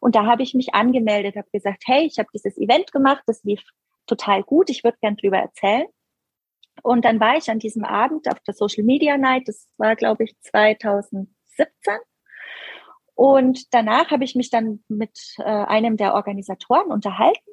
Und 0.00 0.14
da 0.14 0.26
habe 0.26 0.42
ich 0.42 0.54
mich 0.54 0.74
angemeldet, 0.74 1.36
habe 1.36 1.48
gesagt, 1.52 1.84
hey, 1.86 2.06
ich 2.06 2.18
habe 2.18 2.28
dieses 2.34 2.56
Event 2.58 2.90
gemacht, 2.92 3.22
das 3.26 3.42
lief 3.44 3.62
total 4.06 4.42
gut, 4.42 4.70
ich 4.70 4.82
würde 4.82 4.98
gern 5.00 5.16
drüber 5.16 5.38
erzählen. 5.38 5.86
Und 6.82 7.04
dann 7.04 7.20
war 7.20 7.36
ich 7.36 7.50
an 7.50 7.58
diesem 7.58 7.84
Abend 7.84 8.28
auf 8.28 8.40
der 8.40 8.54
Social 8.54 8.82
Media 8.82 9.16
Night, 9.16 9.46
das 9.46 9.68
war, 9.76 9.94
glaube 9.94 10.24
ich, 10.24 10.34
2017. 10.40 11.28
Und 13.14 13.72
danach 13.74 14.10
habe 14.10 14.24
ich 14.24 14.34
mich 14.34 14.50
dann 14.50 14.82
mit 14.88 15.16
äh, 15.38 15.42
einem 15.42 15.96
der 15.96 16.14
Organisatoren 16.14 16.90
unterhalten 16.90 17.51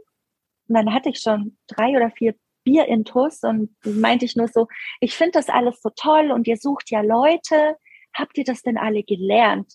und 0.70 0.76
dann 0.76 0.94
hatte 0.94 1.10
ich 1.10 1.20
schon 1.20 1.58
drei 1.68 1.96
oder 1.96 2.12
vier 2.12 2.36
Bier 2.64 2.86
in 2.86 3.04
Tuss 3.04 3.42
und 3.44 3.76
meinte 3.84 4.26
ich 4.26 4.36
nur 4.36 4.48
so, 4.48 4.68
ich 5.00 5.16
finde 5.16 5.32
das 5.34 5.50
alles 5.50 5.82
so 5.82 5.90
toll 5.96 6.32
und 6.32 6.48
ihr 6.48 6.58
sucht 6.58 6.92
ja 6.92 7.02
Leute. 7.02 7.76
Habt 8.14 8.38
ihr 8.38 8.44
das 8.44 8.62
denn 8.62 8.78
alle 8.78 9.04
gelernt? 9.04 9.74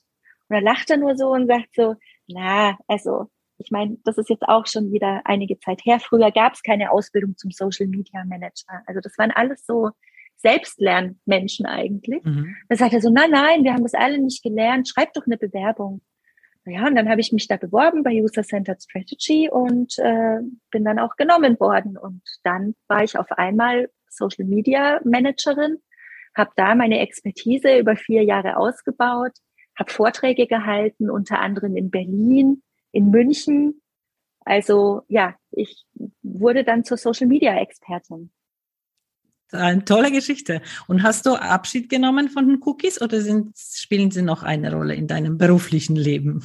Und 0.49 0.57
er 0.57 0.63
lachte 0.63 0.97
nur 0.97 1.17
so 1.17 1.31
und 1.31 1.49
sagt 1.49 1.75
so, 1.75 1.97
na, 2.29 2.79
also 2.87 3.27
ich 3.59 3.71
meine, 3.71 3.97
das 4.05 4.19
ist 4.19 4.31
jetzt 4.31 4.43
auch 4.43 4.67
schon 4.67 4.93
wieder 4.93 5.23
einige 5.25 5.59
Zeit 5.59 5.85
her. 5.85 5.99
Früher 6.01 6.31
gab 6.31 6.55
es 6.55 6.63
keine 6.63 6.91
Ausbildung 6.91 7.37
zum 7.37 7.51
Social 7.51 7.87
Media 7.87 8.25
Manager. 8.25 8.83
Also 8.87 9.01
das 9.01 9.17
waren 9.19 9.31
alles 9.31 9.65
so 9.67 9.91
Selbstlernmenschen 10.37 11.67
eigentlich. 11.67 12.23
Mhm. 12.25 12.55
Da 12.69 12.77
sagt 12.77 12.93
er 12.93 13.01
so, 13.01 13.11
nein, 13.11 13.31
nein, 13.31 13.65
wir 13.65 13.73
haben 13.73 13.83
das 13.83 13.95
alle 13.95 14.19
nicht 14.19 14.43
gelernt, 14.43 14.89
schreib 14.89 15.13
doch 15.15 15.27
eine 15.27 15.39
Bewerbung. 15.39 16.03
Ja, 16.67 16.87
und 16.87 16.95
dann 16.95 17.11
habe 17.11 17.21
ich 17.21 17.31
mich 17.31 17.47
da 17.47 17.59
beworben 17.59 18.03
bei 18.03 18.13
User 18.23 18.43
Centered 18.43 18.83
Strategy 18.83 19.51
und 19.51 19.99
äh, 19.99 20.39
bin 20.71 20.85
dann 20.85 20.99
auch 20.99 21.17
genommen 21.17 21.61
worden. 21.61 21.99
Und 21.99 22.23
dann 22.43 22.75
war 22.89 23.05
ich 23.05 23.19
auf 23.19 23.31
einmal 23.33 23.91
Social 24.09 24.47
Media 24.47 25.01
Managerin, 25.05 25.83
habe 26.35 26.53
da 26.57 26.75
meine 26.75 27.01
Expertise 27.01 27.79
über 27.79 27.97
vier 27.97 28.23
Jahre 28.23 28.57
ausgebaut, 28.57 29.33
habe 29.79 29.91
Vorträge 29.91 30.47
gehalten, 30.47 31.11
unter 31.11 31.41
anderem 31.41 31.77
in 31.77 31.91
Berlin, 31.91 32.63
in 32.93 33.11
München. 33.11 33.83
Also 34.41 35.03
ja, 35.09 35.35
ich 35.51 35.85
wurde 36.23 36.65
dann 36.65 36.85
zur 36.85 36.97
Social 36.97 37.27
Media 37.27 37.55
Expertin. 37.59 38.31
Eine 39.55 39.85
tolle 39.85 40.11
Geschichte. 40.11 40.61
Und 40.87 41.03
hast 41.03 41.27
du 41.27 41.35
Abschied 41.35 41.89
genommen 41.89 42.29
von 42.29 42.49
den 42.49 42.61
Cookies 42.63 43.01
oder 43.01 43.21
sind, 43.21 43.57
spielen 43.57 44.11
sie 44.11 44.23
noch 44.23 44.43
eine 44.43 44.73
Rolle 44.73 44.95
in 44.95 45.07
deinem 45.07 45.39
beruflichen 45.39 45.97
Leben? 45.97 46.43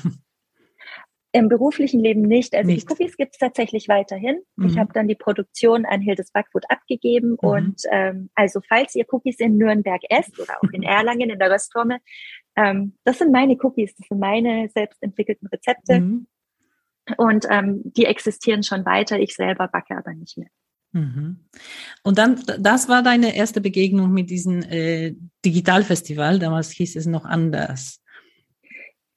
Im 1.31 1.47
beruflichen 1.47 1.99
Leben 1.99 2.23
nicht. 2.23 2.55
Also 2.55 2.67
nicht. 2.67 2.89
die 2.89 2.91
Cookies 2.91 3.15
gibt 3.15 3.35
es 3.35 3.39
tatsächlich 3.39 3.87
weiterhin. 3.87 4.39
Mhm. 4.55 4.65
Ich 4.67 4.77
habe 4.79 4.91
dann 4.93 5.07
die 5.07 5.15
Produktion 5.15 5.85
an 5.85 6.01
Hildes 6.01 6.31
Backfood 6.31 6.63
abgegeben. 6.69 7.31
Mhm. 7.31 7.37
Und 7.37 7.81
ähm, 7.91 8.29
also 8.33 8.61
falls 8.67 8.95
ihr 8.95 9.05
Cookies 9.11 9.39
in 9.39 9.57
Nürnberg 9.57 10.01
esst 10.09 10.39
oder 10.39 10.55
auch 10.57 10.69
in 10.71 10.81
Erlangen 10.83 11.29
in 11.29 11.37
der 11.37 11.51
Röstformel, 11.51 11.99
ähm, 12.55 12.95
das 13.03 13.19
sind 13.19 13.31
meine 13.31 13.57
Cookies, 13.61 13.95
das 13.95 14.07
sind 14.07 14.19
meine 14.19 14.69
selbst 14.73 15.01
entwickelten 15.03 15.47
Rezepte. 15.47 15.99
Mhm. 15.99 16.27
Und 17.17 17.45
ähm, 17.49 17.81
die 17.85 18.05
existieren 18.05 18.63
schon 18.63 18.85
weiter. 18.85 19.19
Ich 19.19 19.35
selber 19.35 19.67
backe 19.67 19.97
aber 19.97 20.13
nicht 20.13 20.37
mehr. 20.37 20.49
Mhm. 20.91 21.45
Und 22.03 22.17
dann, 22.17 22.41
das 22.59 22.89
war 22.89 23.03
deine 23.03 23.35
erste 23.35 23.61
Begegnung 23.61 24.11
mit 24.11 24.29
diesem 24.29 24.61
äh, 24.63 25.15
Digitalfestival. 25.45 26.39
Damals 26.39 26.71
hieß 26.71 26.95
es 26.95 27.05
noch 27.05 27.25
anders. 27.25 28.01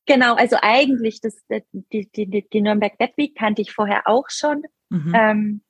Genau, 0.06 0.34
also 0.34 0.56
eigentlich 0.60 1.20
das, 1.20 1.36
die, 1.72 2.10
die, 2.10 2.46
die 2.48 2.60
Nürnberg 2.60 2.98
Web 2.98 3.12
Week 3.16 3.36
kannte 3.36 3.62
ich 3.62 3.72
vorher 3.72 4.02
auch 4.06 4.28
schon, 4.28 4.62
mhm. 4.90 5.12
ähm, 5.14 5.62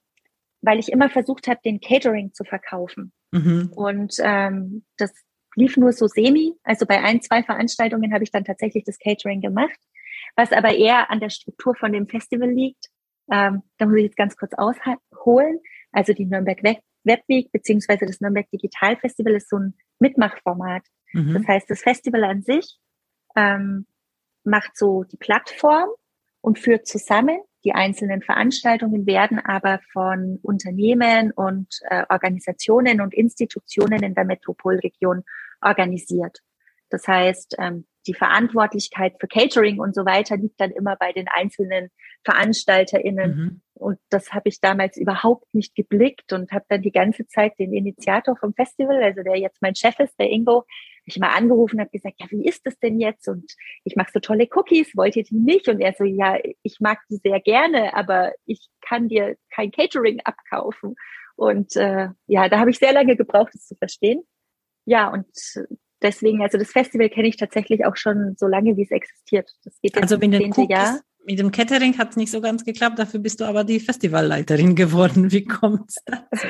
weil 0.62 0.78
ich 0.78 0.90
immer 0.90 1.10
versucht 1.10 1.48
habe, 1.48 1.60
den 1.64 1.80
Catering 1.80 2.32
zu 2.32 2.44
verkaufen. 2.44 3.12
Mhm. 3.30 3.70
Und 3.74 4.14
ähm, 4.20 4.84
das 4.96 5.12
lief 5.54 5.76
nur 5.76 5.92
so 5.92 6.06
semi. 6.06 6.54
Also 6.62 6.86
bei 6.86 7.02
ein, 7.02 7.20
zwei 7.20 7.42
Veranstaltungen 7.42 8.14
habe 8.14 8.24
ich 8.24 8.30
dann 8.30 8.44
tatsächlich 8.44 8.84
das 8.84 8.98
Catering 8.98 9.42
gemacht, 9.42 9.78
was 10.34 10.52
aber 10.52 10.74
eher 10.74 11.10
an 11.10 11.20
der 11.20 11.30
Struktur 11.30 11.74
von 11.74 11.92
dem 11.92 12.08
Festival 12.08 12.50
liegt. 12.50 12.86
Ähm, 13.30 13.62
da 13.76 13.86
muss 13.86 13.98
ich 13.98 14.04
jetzt 14.04 14.16
ganz 14.16 14.36
kurz 14.36 14.52
ausholen. 14.54 15.60
Also 15.92 16.12
die 16.12 16.26
Nürnberg 16.26 16.62
Web 16.62 17.22
Week 17.28 17.50
beziehungsweise 17.52 18.06
das 18.06 18.20
Nürnberg 18.20 18.50
Digital 18.50 18.96
Festival 18.96 19.34
ist 19.34 19.48
so 19.48 19.58
ein 19.58 19.74
Mitmachformat. 19.98 20.82
Mhm. 21.12 21.34
Das 21.34 21.46
heißt, 21.46 21.70
das 21.70 21.80
Festival 21.82 22.24
an 22.24 22.42
sich 22.42 22.78
ähm, 23.36 23.86
macht 24.44 24.76
so 24.76 25.04
die 25.04 25.16
Plattform 25.16 25.88
und 26.40 26.58
führt 26.58 26.86
zusammen. 26.86 27.40
Die 27.64 27.72
einzelnen 27.72 28.22
Veranstaltungen 28.22 29.06
werden 29.06 29.38
aber 29.38 29.80
von 29.92 30.40
Unternehmen 30.42 31.30
und 31.30 31.78
äh, 31.82 32.04
Organisationen 32.08 33.00
und 33.00 33.14
Institutionen 33.14 34.02
in 34.02 34.14
der 34.14 34.24
Metropolregion 34.24 35.22
organisiert. 35.60 36.40
Das 36.90 37.06
heißt, 37.06 37.56
ähm, 37.58 37.86
die 38.06 38.14
Verantwortlichkeit 38.14 39.14
für 39.20 39.28
Catering 39.28 39.80
und 39.80 39.94
so 39.94 40.04
weiter 40.04 40.36
liegt 40.36 40.60
dann 40.60 40.70
immer 40.70 40.96
bei 40.96 41.12
den 41.12 41.28
einzelnen 41.28 41.90
VeranstalterInnen. 42.24 43.36
Mhm. 43.36 43.60
Und 43.74 43.98
das 44.10 44.32
habe 44.32 44.48
ich 44.48 44.60
damals 44.60 44.96
überhaupt 44.96 45.52
nicht 45.54 45.74
geblickt 45.74 46.32
und 46.32 46.52
habe 46.52 46.64
dann 46.68 46.82
die 46.82 46.92
ganze 46.92 47.26
Zeit 47.26 47.58
den 47.58 47.72
Initiator 47.72 48.36
vom 48.36 48.54
Festival, 48.54 49.02
also 49.02 49.22
der 49.22 49.36
jetzt 49.36 49.60
mein 49.60 49.74
Chef 49.74 49.98
ist, 49.98 50.18
der 50.18 50.30
Ingo, 50.30 50.64
ich 51.04 51.18
mal 51.18 51.34
angerufen 51.34 51.80
habe 51.80 51.90
gesagt, 51.90 52.20
ja, 52.20 52.26
wie 52.30 52.46
ist 52.46 52.64
das 52.64 52.78
denn 52.78 53.00
jetzt? 53.00 53.28
Und 53.28 53.52
ich 53.84 53.96
mache 53.96 54.10
so 54.12 54.20
tolle 54.20 54.48
Cookies, 54.54 54.96
wollt 54.96 55.16
ihr 55.16 55.24
die 55.24 55.36
nicht? 55.36 55.68
Und 55.68 55.80
er 55.80 55.94
so, 55.94 56.04
ja, 56.04 56.38
ich 56.62 56.78
mag 56.80 56.98
die 57.10 57.16
sehr 57.16 57.40
gerne, 57.40 57.94
aber 57.94 58.32
ich 58.46 58.68
kann 58.80 59.08
dir 59.08 59.36
kein 59.50 59.72
Catering 59.72 60.20
abkaufen. 60.24 60.94
Und 61.34 61.76
äh, 61.76 62.08
ja, 62.26 62.48
da 62.48 62.58
habe 62.58 62.70
ich 62.70 62.78
sehr 62.78 62.92
lange 62.92 63.16
gebraucht, 63.16 63.52
das 63.54 63.66
zu 63.66 63.74
verstehen. 63.74 64.22
Ja, 64.84 65.08
und 65.08 65.26
deswegen, 66.02 66.42
also 66.42 66.58
das 66.58 66.70
Festival 66.70 67.08
kenne 67.08 67.28
ich 67.28 67.36
tatsächlich 67.36 67.84
auch 67.84 67.96
schon 67.96 68.34
so 68.36 68.46
lange, 68.46 68.76
wie 68.76 68.82
es 68.82 68.90
existiert. 68.90 69.50
Das 69.64 69.80
geht 69.80 69.94
jetzt 69.96 70.02
also 70.02 70.18
mit 70.18 70.32
den 70.32 70.52
Cookies, 70.52 70.68
Jahr. 70.68 71.00
Mit 71.24 71.38
dem 71.38 71.52
Catering 71.52 71.96
hat 71.98 72.10
es 72.10 72.16
nicht 72.16 72.30
so 72.30 72.40
ganz 72.40 72.64
geklappt, 72.64 72.98
dafür 72.98 73.20
bist 73.20 73.40
du 73.40 73.44
aber 73.44 73.64
die 73.64 73.80
Festivalleiterin 73.80 74.74
geworden. 74.76 75.30
Wie 75.32 75.44
kommt's 75.44 75.96
dazu? 76.04 76.46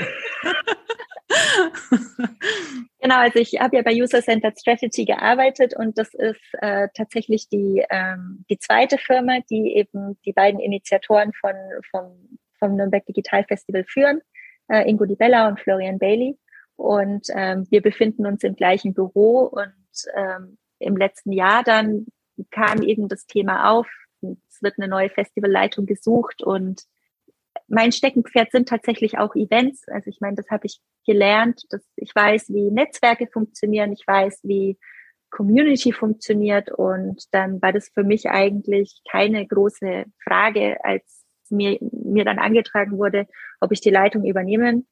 genau, 3.00 3.16
also 3.16 3.38
ich 3.38 3.58
habe 3.60 3.76
ja 3.76 3.82
bei 3.82 3.94
User-Centered 3.94 4.58
Strategy 4.58 5.04
gearbeitet 5.04 5.74
und 5.76 5.98
das 5.98 6.14
ist 6.14 6.40
äh, 6.60 6.88
tatsächlich 6.94 7.48
die, 7.48 7.84
ähm, 7.90 8.44
die 8.50 8.58
zweite 8.58 8.98
Firma, 8.98 9.38
die 9.50 9.74
eben 9.76 10.18
die 10.24 10.32
beiden 10.32 10.60
Initiatoren 10.60 11.32
von, 11.32 11.54
vom, 11.90 12.38
vom 12.58 12.76
Nürnberg 12.76 13.04
Digital 13.06 13.44
Festival 13.44 13.84
führen, 13.84 14.20
äh, 14.68 14.88
Ingo 14.88 15.04
Di 15.04 15.16
Bella 15.16 15.48
und 15.48 15.60
Florian 15.60 15.98
Bailey. 15.98 16.36
Und 16.76 17.26
ähm, 17.34 17.66
wir 17.70 17.82
befinden 17.82 18.26
uns 18.26 18.42
im 18.42 18.56
gleichen 18.56 18.94
Büro 18.94 19.40
und 19.40 19.72
ähm, 20.14 20.58
im 20.78 20.96
letzten 20.96 21.32
Jahr 21.32 21.62
dann 21.62 22.06
kam 22.50 22.82
eben 22.82 23.08
das 23.08 23.26
Thema 23.26 23.70
auf. 23.70 23.88
Es 24.20 24.62
wird 24.62 24.74
eine 24.78 24.88
neue 24.88 25.10
Festivalleitung 25.10 25.86
gesucht 25.86 26.42
und 26.42 26.82
mein 27.68 27.92
Steckenpferd 27.92 28.50
sind 28.50 28.68
tatsächlich 28.68 29.18
auch 29.18 29.34
Events. 29.34 29.86
Also 29.88 30.10
ich 30.10 30.20
meine, 30.20 30.36
das 30.36 30.48
habe 30.50 30.66
ich 30.66 30.80
gelernt, 31.06 31.62
dass 31.70 31.82
ich 31.96 32.14
weiß, 32.14 32.48
wie 32.50 32.70
Netzwerke 32.70 33.26
funktionieren, 33.26 33.92
ich 33.92 34.06
weiß, 34.06 34.40
wie 34.42 34.78
Community 35.30 35.92
funktioniert 35.92 36.70
und 36.70 37.24
dann 37.32 37.60
war 37.62 37.72
das 37.72 37.88
für 37.88 38.04
mich 38.04 38.28
eigentlich 38.28 39.00
keine 39.10 39.46
große 39.46 40.04
Frage, 40.22 40.84
als 40.84 41.24
mir, 41.48 41.78
mir 41.80 42.24
dann 42.24 42.38
angetragen 42.38 42.98
wurde, 42.98 43.26
ob 43.60 43.72
ich 43.72 43.80
die 43.80 43.90
Leitung 43.90 44.24
übernehmen 44.24 44.86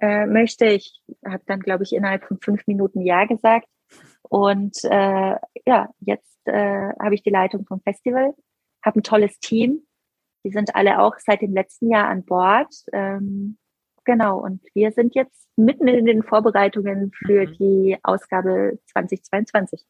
äh, 0.00 0.26
möchte. 0.26 0.66
Ich 0.66 1.02
habe 1.26 1.42
dann, 1.46 1.60
glaube 1.60 1.84
ich, 1.84 1.92
innerhalb 1.92 2.24
von 2.24 2.38
fünf 2.40 2.66
Minuten 2.66 3.00
Ja 3.00 3.24
gesagt. 3.24 3.66
Und 4.22 4.76
äh, 4.84 5.36
ja, 5.66 5.88
jetzt 6.00 6.46
äh, 6.46 6.92
habe 7.00 7.14
ich 7.14 7.22
die 7.22 7.30
Leitung 7.30 7.66
vom 7.66 7.80
Festival, 7.80 8.34
habe 8.84 9.00
ein 9.00 9.02
tolles 9.02 9.38
Team. 9.40 9.82
Die 10.44 10.50
sind 10.50 10.74
alle 10.74 11.00
auch 11.00 11.14
seit 11.18 11.42
dem 11.42 11.52
letzten 11.52 11.90
Jahr 11.90 12.08
an 12.08 12.24
Bord. 12.24 12.72
Ähm, 12.92 13.58
genau, 14.04 14.38
und 14.38 14.62
wir 14.74 14.92
sind 14.92 15.14
jetzt 15.14 15.48
mitten 15.56 15.88
in 15.88 16.06
den 16.06 16.22
Vorbereitungen 16.22 17.12
für 17.12 17.46
mhm. 17.46 17.52
die 17.58 17.98
Ausgabe 18.02 18.78
2022. 18.92 19.84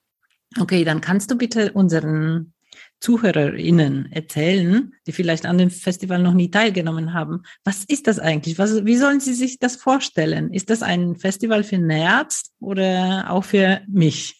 Okay, 0.61 0.85
dann 0.85 1.01
kannst 1.01 1.31
du 1.31 1.39
bitte 1.39 1.73
unseren 1.73 2.55
ZuhörerInnen 3.01 4.13
erzählen, 4.13 4.93
die 5.07 5.13
vielleicht 5.13 5.47
an 5.47 5.59
dem 5.59 5.71
Festival 5.71 6.23
noch 6.23 6.35
nie 6.35 6.51
teilgenommen 6.51 7.15
haben. 7.15 7.43
Was 7.65 7.85
ist 7.85 8.07
das 8.07 8.19
eigentlich? 8.19 8.59
Was, 8.59 8.85
wie 8.85 8.97
sollen 8.97 9.21
sie 9.21 9.35
sich 9.35 9.59
das 9.59 9.77
vorstellen? 9.77 10.53
Ist 10.53 10.71
das 10.71 10.83
ein 10.83 11.17
Festival 11.17 11.65
für 11.65 11.79
Nerds 11.79 12.53
oder 12.61 13.27
auch 13.31 13.45
für 13.45 13.81
mich? 13.89 14.39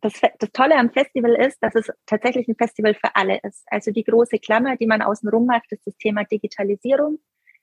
Das, 0.00 0.14
das 0.20 0.50
Tolle 0.52 0.76
am 0.76 0.90
Festival 0.90 1.34
ist, 1.36 1.58
dass 1.62 1.76
es 1.76 1.88
tatsächlich 2.06 2.48
ein 2.48 2.56
Festival 2.56 2.94
für 2.94 3.14
alle 3.14 3.38
ist. 3.44 3.62
Also 3.66 3.92
die 3.92 4.02
große 4.02 4.40
Klammer, 4.40 4.76
die 4.76 4.88
man 4.88 5.00
außenrum 5.00 5.46
macht, 5.46 5.70
ist 5.70 5.86
das 5.86 5.96
Thema 5.96 6.24
Digitalisierung. 6.24 7.20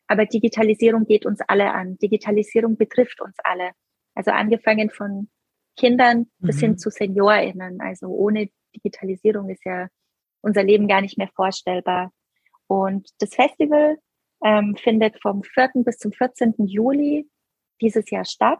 Aber 0.07 0.25
Digitalisierung 0.25 1.05
geht 1.05 1.25
uns 1.25 1.41
alle 1.41 1.73
an. 1.73 1.97
Digitalisierung 1.97 2.77
betrifft 2.77 3.19
uns 3.19 3.35
alle. 3.43 3.71
Also 4.15 4.31
angefangen 4.31 4.89
von 4.89 5.29
Kindern 5.75 6.27
bis 6.39 6.57
mhm. 6.57 6.59
hin 6.59 6.77
zu 6.77 6.89
SeniorInnen. 6.89 7.81
Also 7.81 8.07
ohne 8.07 8.49
Digitalisierung 8.75 9.49
ist 9.49 9.65
ja 9.65 9.87
unser 10.41 10.63
Leben 10.63 10.87
gar 10.87 11.01
nicht 11.01 11.17
mehr 11.17 11.29
vorstellbar. 11.35 12.11
Und 12.67 13.09
das 13.19 13.33
Festival 13.33 13.97
ähm, 14.43 14.75
findet 14.75 15.21
vom 15.21 15.43
4. 15.43 15.71
bis 15.83 15.97
zum 15.97 16.11
14. 16.11 16.53
Juli 16.59 17.29
dieses 17.81 18.09
Jahr 18.09 18.25
statt. 18.25 18.59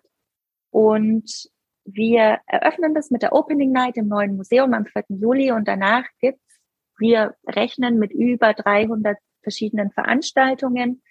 Und 0.72 1.50
wir 1.86 2.39
eröffnen 2.45 2.93
das 2.93 3.10
mit 3.10 3.22
der 3.22 3.34
Opening 3.34 3.72
Night 3.72 3.98
im 3.98 4.08
neuen 4.08 4.36
Museum 4.36 4.74
am 4.74 4.86
4. 4.86 5.06
Juli 5.10 5.52
und 5.52 5.67
danach 5.67 6.06
gibt's, 6.19 6.60
wir 6.98 7.36
rechnen 7.48 7.98
mit 7.98 8.12
über 8.12 8.54
300 8.54 9.17
verschiedenen 9.41 9.91
Veranstaltungen, 9.91 11.02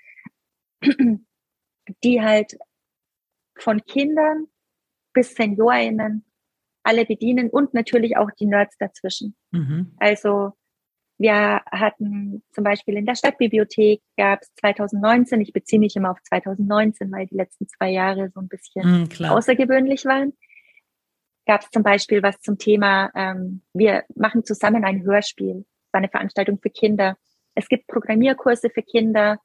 die 2.05 2.23
halt 2.23 2.59
von 3.59 3.83
Kindern 3.85 4.47
bis 5.13 5.35
SeniorInnen 5.35 6.25
alle 6.89 7.05
bedienen 7.05 7.51
und 7.51 7.75
natürlich 7.75 8.17
auch 8.17 8.31
die 8.41 8.47
Nerds 8.47 8.77
dazwischen. 8.79 9.37
Mhm. 9.51 9.93
Also 9.99 10.53
wir 11.19 11.61
hatten 11.71 12.43
zum 12.53 12.65
Beispiel 12.65 12.97
in 12.97 13.05
der 13.05 13.15
Stadtbibliothek 13.15 14.01
gab 14.17 14.41
es 14.41 14.55
2019, 14.55 15.41
ich 15.43 15.53
beziehe 15.53 15.81
mich 15.81 15.97
immer 15.97 16.13
auf 16.13 16.23
2019, 16.23 17.13
weil 17.13 17.27
die 17.27 17.37
letzten 17.37 17.69
zwei 17.69 17.91
Jahre 17.91 18.31
so 18.31 18.41
ein 18.41 18.49
bisschen 18.49 19.09
mhm, 19.19 19.27
außergewöhnlich 19.27 20.07
waren, 20.07 20.33
gab 21.45 21.63
es 21.63 21.71
zum 21.71 21.83
Beispiel 21.83 22.23
was 22.23 22.41
zum 22.41 22.57
Thema, 22.57 23.11
ähm, 23.15 23.63
wir 23.75 24.05
machen 24.15 24.45
zusammen 24.45 24.85
ein 24.85 25.03
Hörspiel. 25.03 25.67
war 25.93 25.99
eine 25.99 26.09
Veranstaltung 26.09 26.59
für 26.63 26.71
Kinder. 26.71 27.19
Es 27.55 27.69
gibt 27.69 27.87
Programmierkurse 27.89 28.71
für 28.71 28.83
Kinder. 28.83 29.39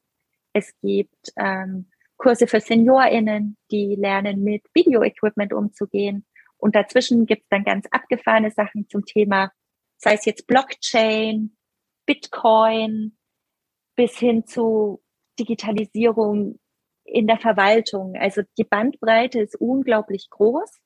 Es 0.53 0.71
gibt 0.81 1.33
ähm, 1.35 1.89
Kurse 2.17 2.47
für 2.47 2.61
SeniorInnen, 2.61 3.57
die 3.71 3.95
lernen, 3.95 4.43
mit 4.43 4.63
Video-Equipment 4.73 5.51
umzugehen. 5.51 6.25
Und 6.63 6.75
dazwischen 6.75 7.25
gibt 7.25 7.41
es 7.41 7.49
dann 7.49 7.65
ganz 7.65 7.87
abgefahrene 7.91 8.49
Sachen 8.49 8.87
zum 8.87 9.03
Thema, 9.03 9.51
sei 9.97 10.13
es 10.13 10.23
jetzt 10.23 10.47
Blockchain, 10.47 11.57
Bitcoin, 12.05 13.17
bis 13.97 14.17
hin 14.17 14.45
zu 14.45 15.03
Digitalisierung 15.37 16.61
in 17.03 17.27
der 17.27 17.37
Verwaltung. 17.37 18.15
Also 18.15 18.43
die 18.57 18.63
Bandbreite 18.63 19.41
ist 19.41 19.59
unglaublich 19.59 20.29
groß 20.29 20.79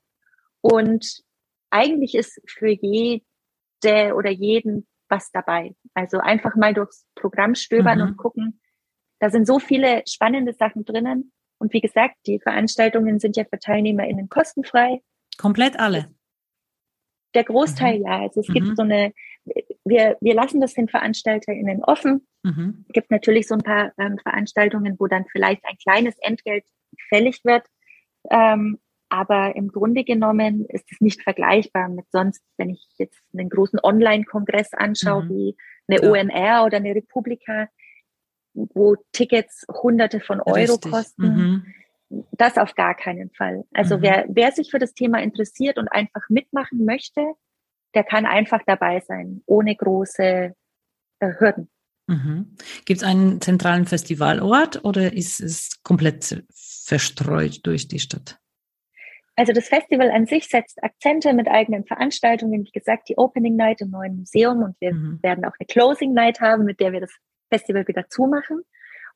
und 0.61 1.21
eigentlich 1.69 2.15
ist 2.15 2.41
für 2.47 2.69
jede 2.69 4.15
oder 4.15 4.31
jeden 4.31 4.87
was 5.09 5.29
dabei. 5.29 5.75
Also 5.93 6.17
einfach 6.17 6.55
mal 6.55 6.73
durchs 6.73 7.05
Programm 7.13 7.53
stöbern 7.53 7.99
mhm. 7.99 8.03
und 8.03 8.17
gucken. 8.17 8.61
Da 9.19 9.29
sind 9.29 9.45
so 9.45 9.59
viele 9.59 10.01
spannende 10.07 10.53
Sachen 10.53 10.85
drinnen. 10.85 11.31
Und 11.59 11.71
wie 11.71 11.81
gesagt, 11.81 12.15
die 12.25 12.39
Veranstaltungen 12.39 13.19
sind 13.19 13.37
ja 13.37 13.45
für 13.45 13.59
TeilnehmerInnen 13.59 14.27
kostenfrei. 14.27 15.03
Komplett 15.37 15.79
alle. 15.79 16.13
Der 17.33 17.43
Großteil 17.43 17.99
mhm. 17.99 18.05
ja. 18.05 18.21
Also 18.21 18.41
es 18.41 18.47
mhm. 18.49 18.53
gibt 18.53 18.77
so 18.77 18.83
eine, 18.83 19.13
wir, 19.85 20.17
wir 20.19 20.33
lassen 20.33 20.61
das 20.61 20.73
den 20.73 20.87
VeranstalterInnen 20.87 21.83
offen. 21.83 22.27
Mhm. 22.43 22.85
Es 22.87 22.93
gibt 22.93 23.11
natürlich 23.11 23.47
so 23.47 23.55
ein 23.55 23.63
paar 23.63 23.93
ähm, 23.97 24.17
Veranstaltungen, 24.17 24.95
wo 24.99 25.07
dann 25.07 25.25
vielleicht 25.31 25.63
ein 25.65 25.77
kleines 25.77 26.15
Entgelt 26.19 26.65
fällig 27.09 27.43
wird. 27.43 27.65
Ähm, 28.29 28.79
aber 29.09 29.55
im 29.55 29.69
Grunde 29.69 30.03
genommen 30.03 30.65
ist 30.65 30.91
es 30.91 30.99
nicht 30.99 31.21
vergleichbar 31.21 31.87
mit 31.87 32.05
sonst, 32.11 32.43
wenn 32.57 32.69
ich 32.69 32.85
jetzt 32.97 33.21
einen 33.33 33.49
großen 33.49 33.79
Online-Kongress 33.81 34.73
anschaue, 34.73 35.23
mhm. 35.23 35.29
wie 35.29 35.57
eine 35.87 36.01
ja. 36.01 36.09
OMR 36.09 36.65
oder 36.65 36.77
eine 36.77 36.93
Republika, 36.93 37.69
wo 38.53 38.95
Tickets 39.13 39.65
hunderte 39.69 40.19
von 40.19 40.41
Euro 40.41 40.73
Richtig. 40.73 40.91
kosten. 40.91 41.73
Das 42.09 42.57
auf 42.57 42.75
gar 42.75 42.95
keinen 42.95 43.31
Fall. 43.31 43.65
Also 43.73 43.97
mhm. 43.97 44.01
wer, 44.01 44.25
wer 44.29 44.51
sich 44.51 44.71
für 44.71 44.79
das 44.79 44.93
Thema 44.93 45.21
interessiert 45.21 45.77
und 45.77 45.87
einfach 45.89 46.21
mitmachen 46.29 46.85
möchte, 46.85 47.21
der 47.93 48.03
kann 48.03 48.25
einfach 48.25 48.61
dabei 48.65 49.01
sein, 49.01 49.41
ohne 49.45 49.75
große 49.75 50.53
äh, 51.19 51.33
Hürden. 51.39 51.69
Mhm. 52.07 52.55
Gibt 52.85 53.01
es 53.01 53.07
einen 53.07 53.41
zentralen 53.41 53.85
Festivalort 53.85 54.83
oder 54.85 55.13
ist 55.13 55.41
es 55.41 55.81
komplett 55.83 56.43
verstreut 56.53 57.59
durch 57.63 57.87
die 57.87 57.99
Stadt? 57.99 58.39
Also 59.35 59.53
das 59.53 59.67
Festival 59.67 60.09
an 60.09 60.25
sich 60.25 60.47
setzt 60.47 60.83
Akzente 60.83 61.33
mit 61.33 61.47
eigenen 61.47 61.85
Veranstaltungen. 61.85 62.63
Wie 62.63 62.71
gesagt, 62.71 63.09
die 63.09 63.17
Opening 63.17 63.55
Night 63.55 63.81
im 63.81 63.91
neuen 63.91 64.17
Museum 64.17 64.63
und 64.63 64.75
wir 64.79 64.93
mhm. 64.93 65.19
werden 65.21 65.45
auch 65.45 65.53
eine 65.59 65.67
Closing 65.67 66.13
Night 66.13 66.39
haben, 66.39 66.63
mit 66.63 66.79
der 66.79 66.91
wir 66.91 67.01
das 67.01 67.11
Festival 67.49 67.87
wieder 67.87 68.09
zumachen. 68.09 68.61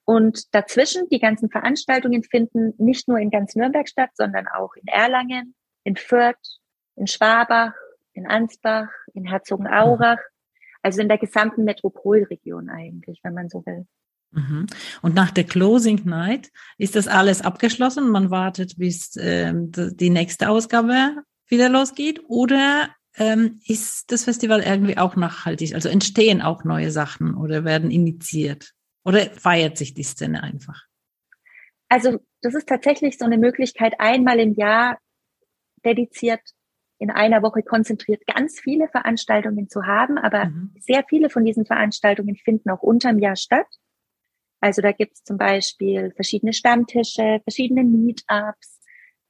Und 0.06 0.54
dazwischen, 0.54 1.08
die 1.10 1.20
ganzen 1.20 1.50
Veranstaltungen 1.50 2.24
finden 2.24 2.74
nicht 2.78 3.08
nur 3.08 3.20
in 3.20 3.30
ganz 3.30 3.56
Nürnberg 3.56 3.88
statt, 3.88 4.10
sondern 4.16 4.48
auch 4.48 4.74
in 4.76 4.88
Erlangen, 4.88 5.56
in 5.84 5.96
Fürth, 5.96 6.60
in 6.96 7.08
Schwabach, 7.08 7.74
in 8.14 8.28
Ansbach, 8.28 8.90
in 9.14 9.26
Herzogenaurach, 9.26 10.20
also 10.82 11.02
in 11.02 11.08
der 11.08 11.18
gesamten 11.18 11.64
Metropolregion 11.64 12.70
eigentlich, 12.70 13.20
wenn 13.24 13.34
man 13.34 13.50
so 13.50 13.64
will. 13.66 13.86
Mhm. 14.32 14.68
Und 15.02 15.14
nach 15.14 15.32
der 15.32 15.44
Closing 15.44 16.02
Night 16.06 16.52
ist 16.78 16.96
das 16.96 17.08
alles 17.08 17.42
abgeschlossen? 17.42 18.10
Man 18.10 18.32
wartet, 18.32 18.78
bis 18.78 19.16
ähm, 19.18 19.72
die 19.72 20.10
nächste 20.10 20.50
Ausgabe 20.50 21.24
wieder 21.48 21.70
losgeht? 21.70 22.22
Oder 22.28 22.90
ähm, 23.18 23.60
ist 23.66 24.12
das 24.12 24.24
Festival 24.24 24.62
irgendwie 24.62 24.98
auch 24.98 25.16
nachhaltig? 25.16 25.76
Also 25.76 25.90
entstehen 25.90 26.42
auch 26.42 26.64
neue 26.64 26.92
Sachen 26.92 27.36
oder 27.36 27.66
werden 27.66 27.92
initiiert? 27.92 28.72
Oder 29.04 29.32
feiert 29.32 29.78
sich 29.78 29.94
die 29.94 30.04
Szene 30.04 30.44
einfach? 30.44 30.86
Also 31.90 32.20
das 32.42 32.56
ist 32.56 32.70
tatsächlich 32.70 33.18
so 33.18 33.26
eine 33.26 33.38
Möglichkeit, 33.38 33.96
einmal 34.00 34.40
im 34.40 34.54
Jahr 34.54 34.98
dediziert 35.84 36.42
in 37.02 37.10
einer 37.10 37.42
Woche 37.42 37.64
konzentriert 37.64 38.28
ganz 38.28 38.60
viele 38.60 38.88
Veranstaltungen 38.88 39.68
zu 39.68 39.88
haben, 39.88 40.20
aber 40.20 40.46
mhm. 40.46 40.76
sehr 40.80 41.04
viele 41.10 41.32
von 41.32 41.44
diesen 41.44 41.66
Veranstaltungen 41.66 42.36
finden 42.36 42.70
auch 42.70 42.84
unterm 42.84 43.18
Jahr 43.18 43.36
statt. 43.36 43.66
Also 44.60 44.84
da 44.84 44.92
gibt 44.92 45.14
es 45.14 45.24
zum 45.24 45.40
Beispiel 45.40 46.12
verschiedene 46.12 46.54
Stammtische, 46.54 47.42
verschiedene 47.44 47.84
Meetups, 47.84 48.82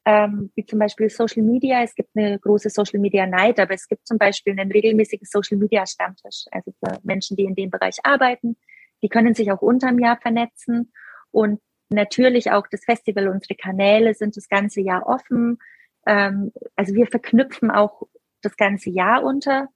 ähm, 0.04 0.52
wie 0.56 0.66
zum 0.66 0.80
Beispiel 0.80 1.10
Social 1.10 1.44
Media. 1.44 1.82
Es 1.82 1.96
gibt 1.96 2.10
eine 2.14 2.38
große 2.40 2.70
Social 2.70 3.00
Media 3.00 3.26
Night, 3.26 3.58
aber 3.58 3.74
es 3.74 3.88
gibt 3.88 4.06
zum 4.06 4.18
Beispiel 4.18 4.60
einen 4.60 4.70
regelmäßigen 4.70 5.26
Social 5.26 5.58
Media 5.58 5.86
Stammtisch. 5.86 6.44
Also 6.52 6.74
für 6.84 7.00
Menschen, 7.04 7.38
die 7.38 7.46
in 7.46 7.56
dem 7.56 7.70
Bereich 7.70 8.00
arbeiten, 8.04 8.58
die 9.02 9.10
können 9.10 9.34
sich 9.34 9.52
auch 9.52 9.62
unterm 9.62 10.00
Jahr 10.00 10.18
vernetzen 10.18 10.92
und 11.32 11.60
natürlich 11.90 12.52
auch 12.52 12.68
das 12.70 12.86
Festival, 12.86 13.28
unsere 13.28 13.56
Kanäle 13.56 14.14
sind 14.14 14.38
das 14.38 14.48
ganze 14.48 14.82
Jahr 14.82 15.08
offen. 15.08 15.60
Ähm, 16.06 16.52
also 16.76 16.94
wir 16.94 17.08
verknüpfen 17.08 17.70
auch 17.70 18.04
das 18.42 18.56
ganze 18.56 18.90
Jahr 18.90 19.24
unter. 19.24 19.68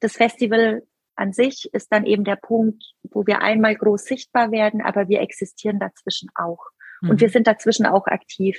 Das 0.00 0.12
Festival 0.12 0.82
an 1.16 1.32
sich 1.32 1.70
ist 1.72 1.92
dann 1.92 2.04
eben 2.04 2.24
der 2.24 2.36
Punkt, 2.36 2.84
wo 3.02 3.26
wir 3.26 3.40
einmal 3.40 3.74
groß 3.74 4.04
sichtbar 4.04 4.50
werden, 4.52 4.82
aber 4.82 5.08
wir 5.08 5.20
existieren 5.20 5.78
dazwischen 5.78 6.28
auch. 6.34 6.66
Mhm. 7.00 7.10
Und 7.10 7.20
wir 7.20 7.30
sind 7.30 7.46
dazwischen 7.46 7.86
auch 7.86 8.06
aktiv. 8.06 8.58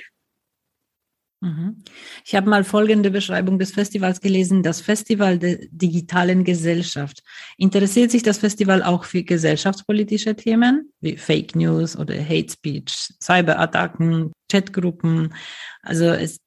Mhm. 1.40 1.84
Ich 2.24 2.34
habe 2.34 2.50
mal 2.50 2.64
folgende 2.64 3.10
Beschreibung 3.10 3.58
des 3.58 3.70
Festivals 3.72 4.20
gelesen, 4.20 4.62
das 4.62 4.80
Festival 4.80 5.38
der 5.38 5.58
digitalen 5.70 6.42
Gesellschaft. 6.42 7.22
Interessiert 7.56 8.10
sich 8.10 8.24
das 8.24 8.38
Festival 8.38 8.82
auch 8.82 9.04
für 9.04 9.22
gesellschaftspolitische 9.22 10.34
Themen 10.34 10.92
wie 11.00 11.16
Fake 11.16 11.54
News 11.54 11.96
oder 11.96 12.14
Hate 12.14 12.50
Speech, 12.50 13.14
Cyberattacken, 13.22 14.32
Chatgruppen? 14.50 15.34
Also 15.82 16.06
es 16.06 16.40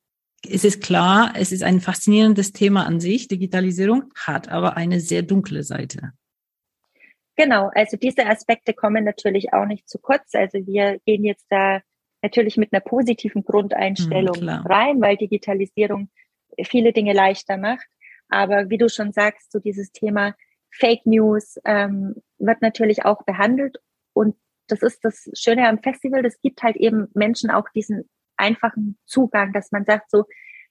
es 0.50 0.64
ist 0.64 0.82
klar, 0.82 1.34
es 1.36 1.52
ist 1.52 1.62
ein 1.62 1.80
faszinierendes 1.80 2.52
Thema 2.52 2.88
an 2.88 3.00
sich. 3.00 3.28
Digitalisierung 3.28 4.06
hat 4.16 4.50
aber 4.50 4.76
eine 4.76 5.00
sehr 5.00 5.22
dunkle 5.22 5.64
Seite. 5.64 6.14
Genau, 7.36 7.70
also 7.74 7.96
diese 7.96 8.26
Aspekte 8.26 8.74
kommen 8.74 9.04
natürlich 9.04 9.54
auch 9.54 9.66
nicht 9.66 9.88
zu 9.88 10.00
kurz. 10.00 10.34
Also 10.34 10.66
wir 10.66 11.00
gehen 11.06 11.24
jetzt 11.24 11.46
da 11.50 11.82
natürlich 12.22 12.58
mit 12.58 12.72
einer 12.72 12.82
positiven 12.82 13.44
Grundeinstellung 13.44 14.36
hm, 14.36 14.50
rein, 14.50 15.02
weil 15.02 15.18
Digitalisierung 15.18 16.10
viele 16.64 16.94
Dinge 16.94 17.14
leichter 17.14 17.58
macht. 17.58 17.88
Aber 18.30 18.70
wie 18.70 18.78
du 18.78 18.90
schon 18.90 19.12
sagst, 19.12 19.52
so 19.52 19.60
dieses 19.60 19.92
Thema 19.92 20.36
Fake 20.72 21.06
News 21.06 21.60
ähm, 21.66 22.16
wird 22.38 22.62
natürlich 22.62 23.06
auch 23.06 23.24
behandelt. 23.24 23.78
Und 24.14 24.36
das 24.68 24.82
ist 24.82 25.04
das 25.04 25.30
Schöne 25.34 25.68
am 25.68 25.80
Festival, 25.80 26.24
das 26.24 26.40
gibt 26.42 26.64
halt 26.64 26.78
eben 26.78 27.08
Menschen 27.14 27.52
auch 27.52 27.68
diesen 27.76 28.10
einfachen 28.38 28.98
Zugang, 29.06 29.52
dass 29.54 29.72
man 29.72 29.86
sagt 29.86 30.10
so, 30.10 30.26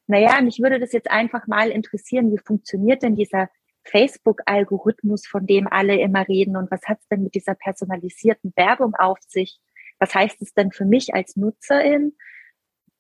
naja, 0.07 0.41
mich 0.41 0.61
würde 0.61 0.81
das 0.81 0.93
jetzt 0.93 1.11
einfach 1.11 1.47
mal 1.47 1.71
interessieren, 1.71 2.33
wie 2.33 2.39
funktioniert 2.39 3.03
denn 3.03 3.15
dieser 3.15 3.49
Facebook-Algorithmus, 3.85 5.27
von 5.27 5.47
dem 5.47 5.69
alle 5.69 6.01
immer 6.01 6.27
reden 6.27 6.57
und 6.57 6.71
was 6.71 6.83
hat 6.87 6.99
es 7.01 7.09
denn 7.09 7.23
mit 7.23 7.35
dieser 7.35 7.55
personalisierten 7.55 8.53
Werbung 8.57 8.95
auf 8.95 9.19
sich? 9.21 9.61
Was 10.01 10.15
heißt 10.15 10.43
es 10.43 10.53
denn 10.55 10.73
für 10.73 10.85
mich 10.85 11.15
als 11.15 11.37
Nutzerin? 11.37 12.15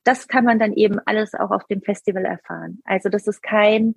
Das 0.04 0.28
kann 0.28 0.44
man 0.44 0.58
dann 0.58 0.72
eben 0.72 0.98
alles 1.04 1.34
auch 1.34 1.50
auf 1.50 1.66
dem 1.66 1.82
Festival 1.82 2.24
erfahren. 2.24 2.80
Also 2.84 3.08
das 3.08 3.26
ist 3.26 3.42
kein, 3.42 3.96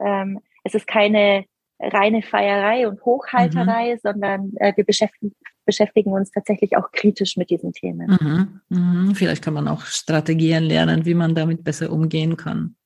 ähm, 0.00 0.40
es 0.62 0.74
ist 0.74 0.86
keine 0.86 1.44
reine 1.80 2.22
Feierei 2.22 2.86
und 2.88 3.04
Hochhalterei, 3.04 3.94
mhm. 3.94 3.98
sondern 4.02 4.52
äh, 4.56 4.72
wir 4.76 4.84
beschäftigen, 4.84 5.34
beschäftigen 5.64 6.12
uns 6.12 6.30
tatsächlich 6.30 6.76
auch 6.76 6.92
kritisch 6.92 7.36
mit 7.36 7.50
diesen 7.50 7.72
Themen. 7.72 8.16
Mhm. 8.20 8.60
Mhm. 8.68 9.14
Vielleicht 9.14 9.42
kann 9.42 9.54
man 9.54 9.68
auch 9.68 9.82
Strategien 9.82 10.62
lernen, 10.62 11.04
wie 11.04 11.14
man 11.14 11.34
damit 11.34 11.64
besser 11.64 11.90
umgehen 11.90 12.36
kann. 12.36 12.76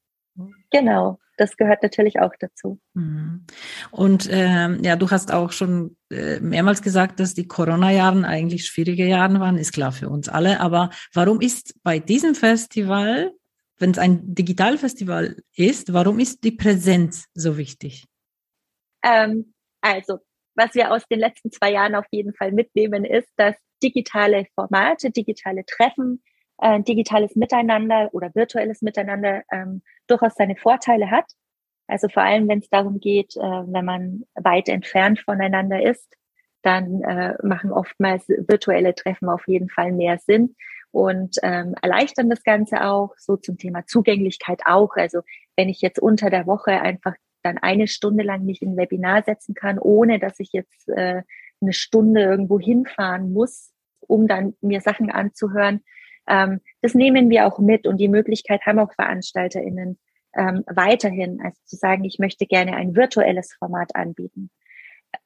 Genau, 0.70 1.18
das 1.38 1.56
gehört 1.56 1.82
natürlich 1.82 2.20
auch 2.20 2.32
dazu. 2.38 2.80
Mhm. 2.94 3.46
Und 3.90 4.28
ähm, 4.30 4.82
ja, 4.82 4.96
du 4.96 5.10
hast 5.10 5.32
auch 5.32 5.52
schon 5.52 5.96
äh, 6.10 6.40
mehrmals 6.40 6.82
gesagt, 6.82 7.20
dass 7.20 7.34
die 7.34 7.46
Corona-Jahren 7.46 8.24
eigentlich 8.24 8.66
schwierige 8.66 9.06
Jahre 9.06 9.40
waren, 9.40 9.56
ist 9.56 9.72
klar 9.72 9.92
für 9.92 10.08
uns 10.08 10.28
alle. 10.28 10.60
Aber 10.60 10.90
warum 11.14 11.40
ist 11.40 11.74
bei 11.82 11.98
diesem 11.98 12.34
Festival, 12.34 13.32
wenn 13.78 13.92
es 13.92 13.98
ein 13.98 14.34
Digitalfestival 14.34 15.36
ist, 15.54 15.92
warum 15.92 16.18
ist 16.18 16.44
die 16.44 16.52
Präsenz 16.52 17.26
so 17.34 17.56
wichtig? 17.56 18.06
Ähm, 19.02 19.54
also, 19.80 20.18
was 20.54 20.74
wir 20.74 20.92
aus 20.92 21.04
den 21.10 21.20
letzten 21.20 21.52
zwei 21.52 21.72
Jahren 21.72 21.94
auf 21.94 22.06
jeden 22.10 22.34
Fall 22.34 22.52
mitnehmen, 22.52 23.04
ist, 23.04 23.28
dass 23.36 23.54
digitale 23.82 24.46
Formate, 24.54 25.10
digitale 25.10 25.64
Treffen, 25.64 26.22
äh, 26.60 26.80
digitales 26.82 27.36
Miteinander 27.36 28.08
oder 28.12 28.34
virtuelles 28.34 28.82
Miteinander 28.82 29.42
ähm, 29.52 29.82
durchaus 30.06 30.34
seine 30.34 30.56
Vorteile 30.56 31.10
hat. 31.10 31.26
Also 31.86 32.08
vor 32.08 32.22
allem, 32.22 32.48
wenn 32.48 32.58
es 32.58 32.68
darum 32.68 33.00
geht, 33.00 33.36
äh, 33.36 33.40
wenn 33.40 33.84
man 33.84 34.24
weit 34.34 34.68
entfernt 34.68 35.20
voneinander 35.20 35.82
ist, 35.82 36.14
dann 36.62 37.02
äh, 37.02 37.34
machen 37.42 37.72
oftmals 37.72 38.28
virtuelle 38.28 38.94
Treffen 38.94 39.28
auf 39.28 39.46
jeden 39.46 39.70
Fall 39.70 39.92
mehr 39.92 40.18
Sinn 40.18 40.54
und 40.90 41.36
ähm, 41.42 41.74
erleichtern 41.80 42.30
das 42.30 42.42
Ganze 42.42 42.84
auch, 42.84 43.14
so 43.16 43.36
zum 43.36 43.58
Thema 43.58 43.86
Zugänglichkeit 43.86 44.62
auch. 44.66 44.96
Also 44.96 45.20
wenn 45.56 45.68
ich 45.68 45.80
jetzt 45.80 45.98
unter 45.98 46.30
der 46.30 46.46
Woche 46.46 46.80
einfach 46.80 47.14
dann 47.42 47.58
eine 47.58 47.86
Stunde 47.86 48.24
lang 48.24 48.44
mich 48.44 48.62
in 48.62 48.72
ein 48.72 48.76
Webinar 48.76 49.22
setzen 49.22 49.54
kann, 49.54 49.78
ohne 49.78 50.18
dass 50.18 50.40
ich 50.40 50.52
jetzt 50.52 50.88
äh, 50.88 51.22
eine 51.60 51.72
Stunde 51.72 52.22
irgendwo 52.22 52.58
hinfahren 52.58 53.32
muss, 53.32 53.72
um 54.00 54.26
dann 54.26 54.54
mir 54.60 54.80
Sachen 54.80 55.10
anzuhören. 55.10 55.82
Ähm, 56.28 56.60
das 56.82 56.94
nehmen 56.94 57.30
wir 57.30 57.46
auch 57.46 57.58
mit 57.58 57.86
und 57.86 57.98
die 57.98 58.08
Möglichkeit 58.08 58.66
haben 58.66 58.78
auch 58.78 58.92
VeranstalterInnen 58.92 59.98
ähm, 60.36 60.64
weiterhin, 60.66 61.40
also 61.42 61.58
zu 61.64 61.76
sagen, 61.76 62.04
ich 62.04 62.18
möchte 62.18 62.46
gerne 62.46 62.76
ein 62.76 62.94
virtuelles 62.94 63.54
Format 63.58 63.96
anbieten. 63.96 64.50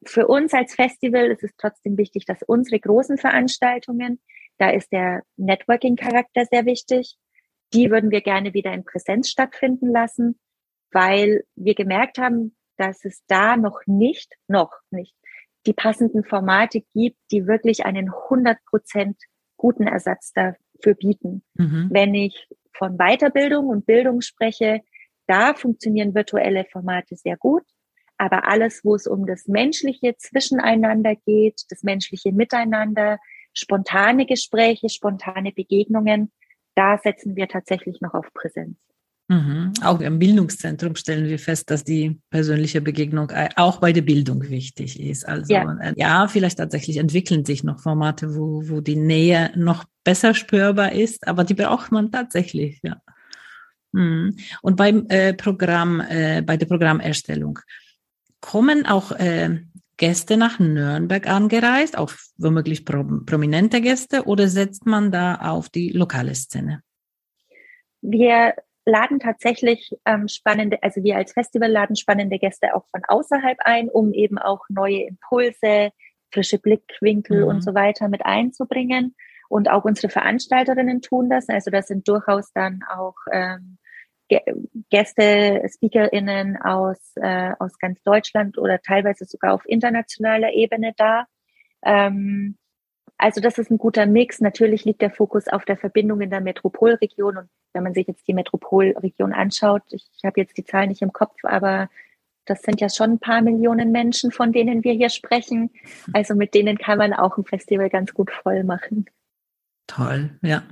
Für 0.04 0.28
uns 0.28 0.54
als 0.54 0.74
Festival 0.74 1.26
ist 1.30 1.42
es 1.42 1.50
trotzdem 1.56 1.98
wichtig, 1.98 2.24
dass 2.24 2.42
unsere 2.44 2.78
großen 2.78 3.18
Veranstaltungen, 3.18 4.20
da 4.58 4.70
ist 4.70 4.92
der 4.92 5.22
Networking-Charakter 5.36 6.44
sehr 6.46 6.66
wichtig, 6.66 7.16
die 7.72 7.90
würden 7.90 8.10
wir 8.10 8.20
gerne 8.20 8.54
wieder 8.54 8.72
in 8.72 8.84
Präsenz 8.84 9.28
stattfinden 9.28 9.90
lassen, 9.90 10.38
weil 10.92 11.44
wir 11.56 11.74
gemerkt 11.74 12.18
haben, 12.18 12.56
dass 12.76 13.04
es 13.04 13.24
da 13.26 13.56
noch 13.56 13.80
nicht, 13.86 14.34
noch 14.46 14.72
nicht 14.90 15.16
die 15.66 15.72
passenden 15.72 16.24
Formate 16.24 16.82
gibt, 16.92 17.18
die 17.30 17.46
wirklich 17.46 17.84
einen 17.84 18.12
100 18.12 18.58
Prozent 18.66 19.16
guten 19.56 19.86
Ersatz 19.86 20.32
dafür 20.82 20.94
bieten. 20.94 21.42
Mhm. 21.54 21.88
Wenn 21.90 22.14
ich 22.14 22.48
von 22.72 22.96
Weiterbildung 22.96 23.68
und 23.68 23.86
Bildung 23.86 24.20
spreche, 24.20 24.80
da 25.26 25.54
funktionieren 25.54 26.14
virtuelle 26.14 26.64
Formate 26.64 27.16
sehr 27.16 27.36
gut. 27.36 27.62
Aber 28.18 28.46
alles, 28.48 28.84
wo 28.84 28.94
es 28.94 29.06
um 29.06 29.26
das 29.26 29.48
menschliche 29.48 30.16
Zwischeneinander 30.16 31.16
geht, 31.16 31.62
das 31.70 31.82
menschliche 31.82 32.32
Miteinander, 32.32 33.18
spontane 33.54 34.26
Gespräche, 34.26 34.88
spontane 34.88 35.52
Begegnungen, 35.52 36.30
da 36.74 36.98
setzen 36.98 37.36
wir 37.36 37.48
tatsächlich 37.48 38.00
noch 38.00 38.14
auf 38.14 38.32
Präsenz. 38.32 38.76
Mhm. 39.32 39.72
Auch 39.82 40.00
im 40.00 40.18
Bildungszentrum 40.18 40.94
stellen 40.94 41.26
wir 41.26 41.38
fest, 41.38 41.70
dass 41.70 41.84
die 41.84 42.20
persönliche 42.28 42.82
Begegnung 42.82 43.32
auch 43.56 43.78
bei 43.78 43.92
der 43.92 44.02
Bildung 44.02 44.42
wichtig 44.50 45.00
ist. 45.00 45.26
Also 45.26 45.54
ja, 45.54 45.78
äh, 45.80 45.94
ja 45.96 46.28
vielleicht 46.28 46.58
tatsächlich 46.58 46.98
entwickeln 46.98 47.46
sich 47.46 47.64
noch 47.64 47.80
Formate, 47.80 48.36
wo, 48.36 48.62
wo 48.68 48.82
die 48.82 48.96
Nähe 48.96 49.50
noch 49.56 49.84
besser 50.04 50.34
spürbar 50.34 50.92
ist, 50.92 51.26
aber 51.26 51.44
die 51.44 51.54
braucht 51.54 51.92
man 51.92 52.12
tatsächlich, 52.12 52.80
ja. 52.82 53.00
Mhm. 53.92 54.36
Und 54.60 54.76
beim 54.76 55.06
äh, 55.08 55.32
Programm, 55.32 56.00
äh, 56.00 56.42
bei 56.42 56.58
der 56.58 56.66
Programmerstellung 56.66 57.58
kommen 58.40 58.84
auch 58.84 59.12
äh, 59.12 59.60
Gäste 59.96 60.36
nach 60.36 60.58
Nürnberg 60.58 61.26
angereist, 61.26 61.96
auch 61.96 62.12
womöglich 62.36 62.84
prominente 62.84 63.80
Gäste, 63.80 64.24
oder 64.26 64.48
setzt 64.48 64.84
man 64.84 65.10
da 65.10 65.36
auf 65.36 65.70
die 65.70 65.90
lokale 65.90 66.34
Szene? 66.34 66.82
Wir 68.02 68.54
laden 68.84 69.20
tatsächlich 69.20 69.96
ähm, 70.04 70.28
spannende, 70.28 70.82
also 70.82 71.02
wir 71.02 71.16
als 71.16 71.32
Festival 71.32 71.70
laden 71.70 71.96
spannende 71.96 72.38
Gäste 72.38 72.74
auch 72.74 72.84
von 72.90 73.02
außerhalb 73.06 73.58
ein, 73.60 73.88
um 73.88 74.12
eben 74.12 74.38
auch 74.38 74.64
neue 74.68 75.04
Impulse, 75.06 75.90
frische 76.32 76.58
Blickwinkel 76.58 77.42
mhm. 77.42 77.48
und 77.48 77.60
so 77.62 77.74
weiter 77.74 78.08
mit 78.08 78.24
einzubringen. 78.24 79.14
Und 79.48 79.70
auch 79.70 79.84
unsere 79.84 80.08
Veranstalterinnen 80.08 81.02
tun 81.02 81.28
das. 81.28 81.48
Also 81.48 81.70
das 81.70 81.86
sind 81.86 82.08
durchaus 82.08 82.52
dann 82.54 82.80
auch 82.88 83.14
ähm, 83.30 83.76
Gäste, 84.90 85.62
SpeakerInnen 85.68 86.56
aus, 86.56 86.98
äh, 87.16 87.52
aus 87.58 87.78
ganz 87.78 88.02
Deutschland 88.02 88.56
oder 88.56 88.80
teilweise 88.80 89.26
sogar 89.26 89.52
auf 89.52 89.62
internationaler 89.66 90.52
Ebene 90.52 90.94
da. 90.96 91.26
Ähm, 91.84 92.56
also 93.22 93.40
das 93.40 93.56
ist 93.56 93.70
ein 93.70 93.78
guter 93.78 94.04
Mix. 94.04 94.40
Natürlich 94.40 94.84
liegt 94.84 95.00
der 95.00 95.10
Fokus 95.10 95.46
auf 95.46 95.64
der 95.64 95.76
Verbindung 95.76 96.20
in 96.20 96.30
der 96.30 96.40
Metropolregion. 96.40 97.36
Und 97.36 97.48
wenn 97.72 97.84
man 97.84 97.94
sich 97.94 98.08
jetzt 98.08 98.26
die 98.26 98.34
Metropolregion 98.34 99.32
anschaut, 99.32 99.82
ich, 99.90 100.10
ich 100.16 100.24
habe 100.24 100.40
jetzt 100.40 100.56
die 100.56 100.64
Zahlen 100.64 100.88
nicht 100.88 101.02
im 101.02 101.12
Kopf, 101.12 101.36
aber 101.44 101.88
das 102.46 102.62
sind 102.62 102.80
ja 102.80 102.88
schon 102.88 103.12
ein 103.12 103.18
paar 103.20 103.40
Millionen 103.40 103.92
Menschen, 103.92 104.32
von 104.32 104.52
denen 104.52 104.82
wir 104.82 104.92
hier 104.92 105.08
sprechen. 105.08 105.70
Also 106.12 106.34
mit 106.34 106.52
denen 106.54 106.76
kann 106.78 106.98
man 106.98 107.12
auch 107.12 107.38
ein 107.38 107.44
Festival 107.44 107.90
ganz 107.90 108.12
gut 108.12 108.32
voll 108.32 108.64
machen. 108.64 109.06
Toll, 109.86 110.36
ja. 110.42 110.64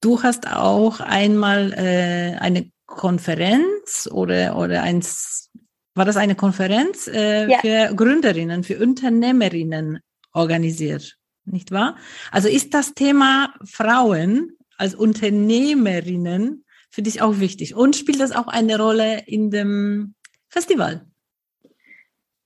Du 0.00 0.20
hast 0.20 0.52
auch 0.52 0.98
einmal 0.98 1.72
äh, 1.74 2.36
eine 2.40 2.72
Konferenz 2.86 4.08
oder, 4.10 4.58
oder 4.58 4.82
eins, 4.82 5.52
war 5.94 6.04
das 6.06 6.16
eine 6.16 6.34
Konferenz 6.34 7.06
äh, 7.06 7.48
ja. 7.48 7.58
für 7.60 7.94
Gründerinnen, 7.94 8.64
für 8.64 8.80
Unternehmerinnen 8.80 10.00
organisiert, 10.32 11.18
nicht 11.44 11.70
wahr? 11.70 11.96
Also 12.30 12.48
ist 12.48 12.74
das 12.74 12.94
Thema 12.94 13.54
Frauen 13.64 14.56
als 14.76 14.94
Unternehmerinnen 14.94 16.64
für 16.90 17.02
dich 17.02 17.22
auch 17.22 17.40
wichtig 17.40 17.74
und 17.74 17.96
spielt 17.96 18.20
das 18.20 18.32
auch 18.32 18.48
eine 18.48 18.78
Rolle 18.78 19.22
in 19.26 19.50
dem 19.50 20.14
Festival? 20.48 21.06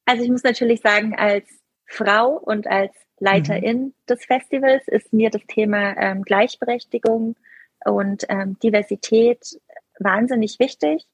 Also 0.04 0.22
ich 0.22 0.30
muss 0.30 0.44
natürlich 0.44 0.80
sagen, 0.80 1.16
als 1.16 1.48
Frau 1.86 2.38
und 2.38 2.66
als 2.66 2.92
Leiterin 3.18 3.78
mhm. 3.78 3.94
des 4.08 4.24
Festivals 4.24 4.86
ist 4.88 5.12
mir 5.12 5.30
das 5.30 5.42
Thema 5.48 5.96
ähm, 5.96 6.22
Gleichberechtigung 6.22 7.36
und 7.84 8.24
ähm, 8.28 8.58
Diversität 8.62 9.60
wahnsinnig 9.98 10.58
wichtig. 10.58 11.04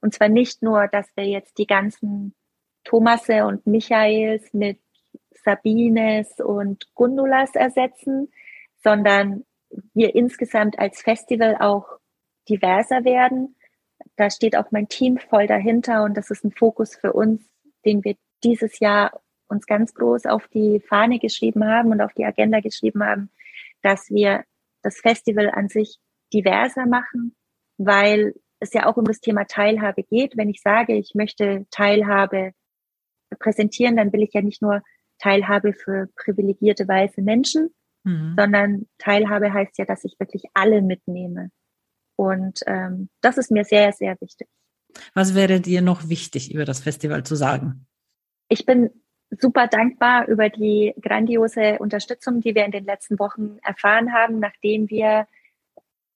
Und 0.00 0.14
zwar 0.14 0.28
nicht 0.28 0.62
nur, 0.62 0.88
dass 0.88 1.06
wir 1.14 1.24
jetzt 1.24 1.58
die 1.58 1.66
ganzen 1.66 2.34
Thomasse 2.84 3.46
und 3.46 3.66
Michaels 3.66 4.52
mit 4.52 4.78
Sabines 5.44 6.40
und 6.40 6.86
Gundulas 6.94 7.54
ersetzen, 7.54 8.32
sondern 8.82 9.44
wir 9.94 10.14
insgesamt 10.14 10.78
als 10.78 11.00
Festival 11.00 11.56
auch 11.58 11.98
diverser 12.48 13.04
werden. 13.04 13.56
Da 14.16 14.30
steht 14.30 14.56
auch 14.56 14.70
mein 14.70 14.88
Team 14.88 15.18
voll 15.18 15.46
dahinter 15.46 16.04
und 16.04 16.16
das 16.16 16.30
ist 16.30 16.44
ein 16.44 16.52
Fokus 16.52 16.96
für 16.96 17.12
uns, 17.12 17.42
den 17.84 18.04
wir 18.04 18.16
dieses 18.44 18.80
Jahr 18.80 19.20
uns 19.48 19.66
ganz 19.66 19.94
groß 19.94 20.26
auf 20.26 20.48
die 20.48 20.80
Fahne 20.80 21.18
geschrieben 21.18 21.64
haben 21.64 21.90
und 21.92 22.00
auf 22.00 22.12
die 22.14 22.24
Agenda 22.24 22.60
geschrieben 22.60 23.04
haben, 23.04 23.30
dass 23.82 24.10
wir 24.10 24.44
das 24.82 24.98
Festival 24.98 25.50
an 25.50 25.68
sich 25.68 25.98
diverser 26.32 26.86
machen, 26.86 27.36
weil 27.76 28.34
es 28.58 28.72
ja 28.72 28.86
auch 28.86 28.96
um 28.96 29.04
das 29.04 29.20
Thema 29.20 29.44
Teilhabe 29.44 30.02
geht. 30.02 30.36
Wenn 30.36 30.48
ich 30.48 30.60
sage, 30.62 30.94
ich 30.94 31.14
möchte 31.14 31.66
Teilhabe 31.70 32.52
präsentieren, 33.38 33.96
dann 33.96 34.12
will 34.12 34.22
ich 34.22 34.32
ja 34.32 34.42
nicht 34.42 34.62
nur 34.62 34.82
Teilhabe 35.22 35.72
für 35.72 36.08
privilegierte 36.16 36.86
weiße 36.86 37.22
Menschen, 37.22 37.70
mhm. 38.04 38.34
sondern 38.36 38.86
Teilhabe 38.98 39.52
heißt 39.52 39.78
ja, 39.78 39.84
dass 39.84 40.04
ich 40.04 40.18
wirklich 40.18 40.44
alle 40.54 40.82
mitnehme. 40.82 41.50
Und 42.16 42.60
ähm, 42.66 43.08
das 43.20 43.38
ist 43.38 43.50
mir 43.50 43.64
sehr, 43.64 43.92
sehr 43.92 44.20
wichtig. 44.20 44.48
Was 45.14 45.34
wäre 45.34 45.60
dir 45.60 45.80
noch 45.80 46.08
wichtig 46.08 46.52
über 46.52 46.64
das 46.64 46.80
Festival 46.80 47.22
zu 47.22 47.36
sagen? 47.36 47.86
Ich 48.48 48.66
bin 48.66 48.90
super 49.30 49.66
dankbar 49.66 50.28
über 50.28 50.50
die 50.50 50.92
grandiose 51.00 51.78
Unterstützung, 51.78 52.40
die 52.40 52.54
wir 52.54 52.64
in 52.64 52.72
den 52.72 52.84
letzten 52.84 53.18
Wochen 53.18 53.58
erfahren 53.62 54.12
haben, 54.12 54.40
nachdem 54.40 54.90
wir 54.90 55.26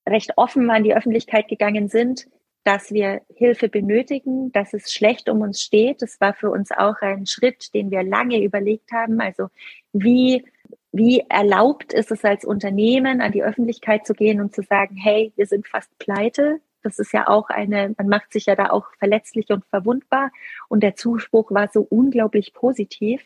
recht 0.06 0.32
offen 0.36 0.68
an 0.70 0.84
die 0.84 0.94
Öffentlichkeit 0.94 1.48
gegangen 1.48 1.88
sind, 1.88 2.28
dass 2.66 2.90
wir 2.90 3.22
Hilfe 3.28 3.68
benötigen, 3.68 4.50
dass 4.50 4.74
es 4.74 4.92
schlecht 4.92 5.28
um 5.28 5.40
uns 5.40 5.62
steht. 5.62 6.02
Das 6.02 6.20
war 6.20 6.34
für 6.34 6.50
uns 6.50 6.72
auch 6.72 7.00
ein 7.00 7.24
Schritt, 7.24 7.72
den 7.74 7.92
wir 7.92 8.02
lange 8.02 8.42
überlegt 8.42 8.90
haben. 8.90 9.20
Also 9.20 9.50
wie, 9.92 10.44
wie 10.90 11.22
erlaubt 11.28 11.92
ist 11.92 12.10
es 12.10 12.24
als 12.24 12.44
Unternehmen, 12.44 13.20
an 13.20 13.30
die 13.30 13.44
Öffentlichkeit 13.44 14.04
zu 14.04 14.14
gehen 14.14 14.40
und 14.40 14.52
zu 14.52 14.62
sagen, 14.62 14.96
hey, 14.96 15.32
wir 15.36 15.46
sind 15.46 15.68
fast 15.68 15.96
pleite. 16.00 16.60
Das 16.82 16.98
ist 16.98 17.12
ja 17.12 17.28
auch 17.28 17.50
eine, 17.50 17.94
man 17.96 18.08
macht 18.08 18.32
sich 18.32 18.46
ja 18.46 18.56
da 18.56 18.70
auch 18.70 18.86
verletzlich 18.98 19.50
und 19.50 19.64
verwundbar. 19.66 20.32
Und 20.68 20.82
der 20.82 20.96
Zuspruch 20.96 21.52
war 21.52 21.68
so 21.72 21.82
unglaublich 21.88 22.52
positiv. 22.52 23.24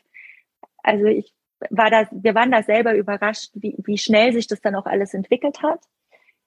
Also 0.82 1.06
ich 1.06 1.32
war 1.70 1.88
da, 1.88 2.06
wir 2.10 2.34
waren 2.34 2.50
da 2.50 2.62
selber 2.62 2.94
überrascht, 2.94 3.52
wie, 3.54 3.74
wie 3.78 3.96
schnell 3.96 4.34
sich 4.34 4.48
das 4.48 4.60
dann 4.60 4.74
auch 4.74 4.86
alles 4.86 5.14
entwickelt 5.14 5.62
hat 5.62 5.80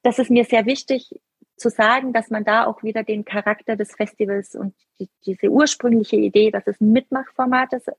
das 0.04 0.20
ist 0.20 0.30
mir 0.30 0.44
sehr 0.44 0.66
wichtig 0.66 1.10
zu 1.56 1.70
sagen, 1.70 2.14
dass 2.14 2.30
man 2.30 2.44
da 2.44 2.66
auch 2.66 2.84
wieder 2.84 3.04
den 3.04 3.26
Charakter 3.26 3.76
des 3.76 3.94
Festivals 3.96 4.56
und 4.56 4.74
die, 5.00 5.10
diese 5.26 5.50
ursprüngliche 5.50 6.16
Idee, 6.16 6.52
dass 6.52 6.68
es 6.68 6.80
ein 6.82 6.92
Mitmachformat 6.92 7.74
ist, 7.74 7.92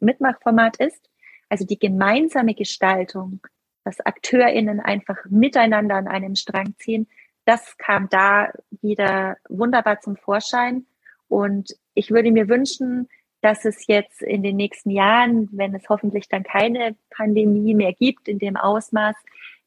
Mitmachformat 0.00 0.76
ist, 0.76 1.08
also 1.48 1.64
die 1.64 1.78
gemeinsame 1.78 2.54
Gestaltung, 2.54 3.40
dass 3.84 4.00
AkteurInnen 4.00 4.80
einfach 4.80 5.16
miteinander 5.28 5.96
an 5.96 6.08
einem 6.08 6.34
Strang 6.34 6.74
ziehen, 6.78 7.08
das 7.48 7.78
kam 7.78 8.10
da 8.10 8.52
wieder 8.82 9.38
wunderbar 9.48 10.00
zum 10.00 10.16
Vorschein. 10.16 10.84
Und 11.28 11.74
ich 11.94 12.10
würde 12.10 12.30
mir 12.30 12.48
wünschen, 12.48 13.08
dass 13.40 13.64
es 13.64 13.86
jetzt 13.86 14.22
in 14.22 14.42
den 14.42 14.56
nächsten 14.56 14.90
Jahren, 14.90 15.48
wenn 15.52 15.74
es 15.74 15.88
hoffentlich 15.88 16.28
dann 16.28 16.42
keine 16.42 16.96
Pandemie 17.10 17.74
mehr 17.74 17.92
gibt 17.92 18.28
in 18.28 18.38
dem 18.38 18.56
Ausmaß, 18.56 19.14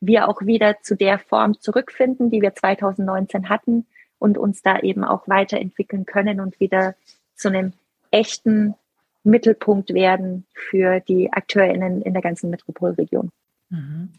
wir 0.02 0.28
auch 0.28 0.42
wieder 0.42 0.82
zu 0.82 0.96
der 0.96 1.20
Form 1.20 1.60
zurückfinden, 1.60 2.32
die 2.32 2.42
wir 2.42 2.54
2019 2.54 3.50
hatten 3.50 3.86
und 4.20 4.38
uns 4.38 4.62
da 4.62 4.80
eben 4.80 5.04
auch 5.04 5.28
weiterentwickeln 5.28 6.06
können 6.06 6.40
und 6.40 6.60
wieder 6.60 6.96
zu 7.36 7.48
einem 7.48 7.74
echten 8.10 8.76
Mittelpunkt 9.24 9.94
werden 9.94 10.46
für 10.54 11.00
die 11.00 11.32
AkteurInnen 11.32 12.02
in 12.02 12.14
der 12.14 12.22
ganzen 12.22 12.50
Metropolregion. 12.50 13.32
Mhm. 13.70 14.10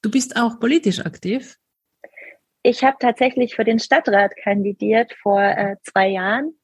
Du 0.00 0.10
bist 0.10 0.36
auch 0.36 0.58
politisch 0.58 1.00
aktiv? 1.00 1.58
Ich 2.62 2.84
habe 2.84 2.96
tatsächlich 3.00 3.56
für 3.56 3.64
den 3.64 3.80
Stadtrat 3.80 4.36
kandidiert 4.36 5.12
vor 5.20 5.42
äh, 5.42 5.76
zwei 5.82 6.08
Jahren 6.08 6.54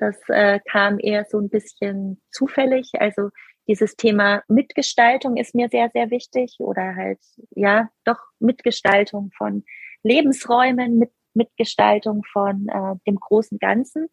Das 0.00 0.16
äh, 0.28 0.60
kam 0.70 0.98
eher 0.98 1.26
so 1.26 1.38
ein 1.38 1.50
bisschen 1.50 2.20
zufällig. 2.30 2.92
Also 2.98 3.28
dieses 3.68 3.96
Thema 3.96 4.42
Mitgestaltung 4.48 5.36
ist 5.36 5.54
mir 5.54 5.68
sehr, 5.68 5.90
sehr 5.92 6.10
wichtig 6.10 6.56
oder 6.58 6.96
halt, 6.96 7.20
ja, 7.50 7.90
doch 8.04 8.18
Mitgestaltung 8.38 9.30
von 9.36 9.62
Lebensräumen, 10.02 10.98
mit, 10.98 11.12
Mitgestaltung 11.34 12.22
von 12.32 12.66
äh, 12.68 12.96
dem 13.06 13.16
großen 13.16 13.58
Ganzen. 13.58 14.08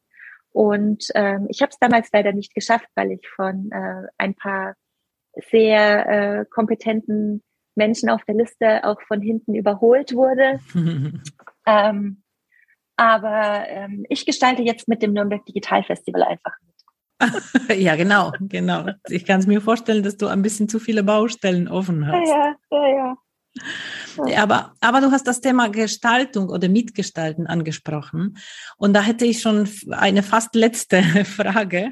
Und 0.51 1.07
ähm, 1.15 1.47
ich 1.49 1.61
habe 1.61 1.69
es 1.69 1.79
damals 1.79 2.09
leider 2.11 2.33
nicht 2.33 2.53
geschafft, 2.53 2.89
weil 2.95 3.11
ich 3.11 3.27
von 3.29 3.71
äh, 3.71 4.07
ein 4.17 4.35
paar 4.35 4.75
sehr 5.49 6.09
äh, 6.41 6.45
kompetenten 6.45 7.43
Menschen 7.75 8.09
auf 8.09 8.25
der 8.25 8.35
Liste 8.35 8.83
auch 8.83 9.01
von 9.03 9.21
hinten 9.21 9.55
überholt 9.55 10.13
wurde. 10.13 10.59
ähm, 11.65 12.23
aber 12.97 13.63
ähm, 13.67 14.05
ich 14.09 14.25
gestalte 14.25 14.63
jetzt 14.63 14.87
mit 14.87 15.01
dem 15.01 15.13
Nürnberg 15.13 15.45
Digital 15.45 15.83
Festival 15.83 16.23
einfach 16.23 16.53
mit. 16.65 16.77
ja, 17.79 17.95
genau, 17.95 18.31
genau. 18.41 18.87
Ich 19.09 19.25
kann 19.25 19.39
es 19.39 19.47
mir 19.47 19.61
vorstellen, 19.61 20.03
dass 20.03 20.17
du 20.17 20.27
ein 20.27 20.41
bisschen 20.41 20.67
zu 20.67 20.79
viele 20.79 21.03
Baustellen 21.03 21.67
offen 21.67 22.07
hast. 22.07 22.27
Ja, 22.27 22.55
ja, 22.71 22.87
ja. 22.87 23.17
ja. 24.27 24.43
Aber, 24.43 24.73
aber 24.81 25.01
du 25.01 25.11
hast 25.11 25.27
das 25.27 25.41
Thema 25.41 25.69
Gestaltung 25.69 26.49
oder 26.49 26.69
Mitgestalten 26.69 27.47
angesprochen. 27.47 28.37
Und 28.77 28.93
da 28.93 29.01
hätte 29.01 29.25
ich 29.25 29.41
schon 29.41 29.69
eine 29.91 30.23
fast 30.23 30.53
letzte 30.55 31.01
Frage. 31.25 31.91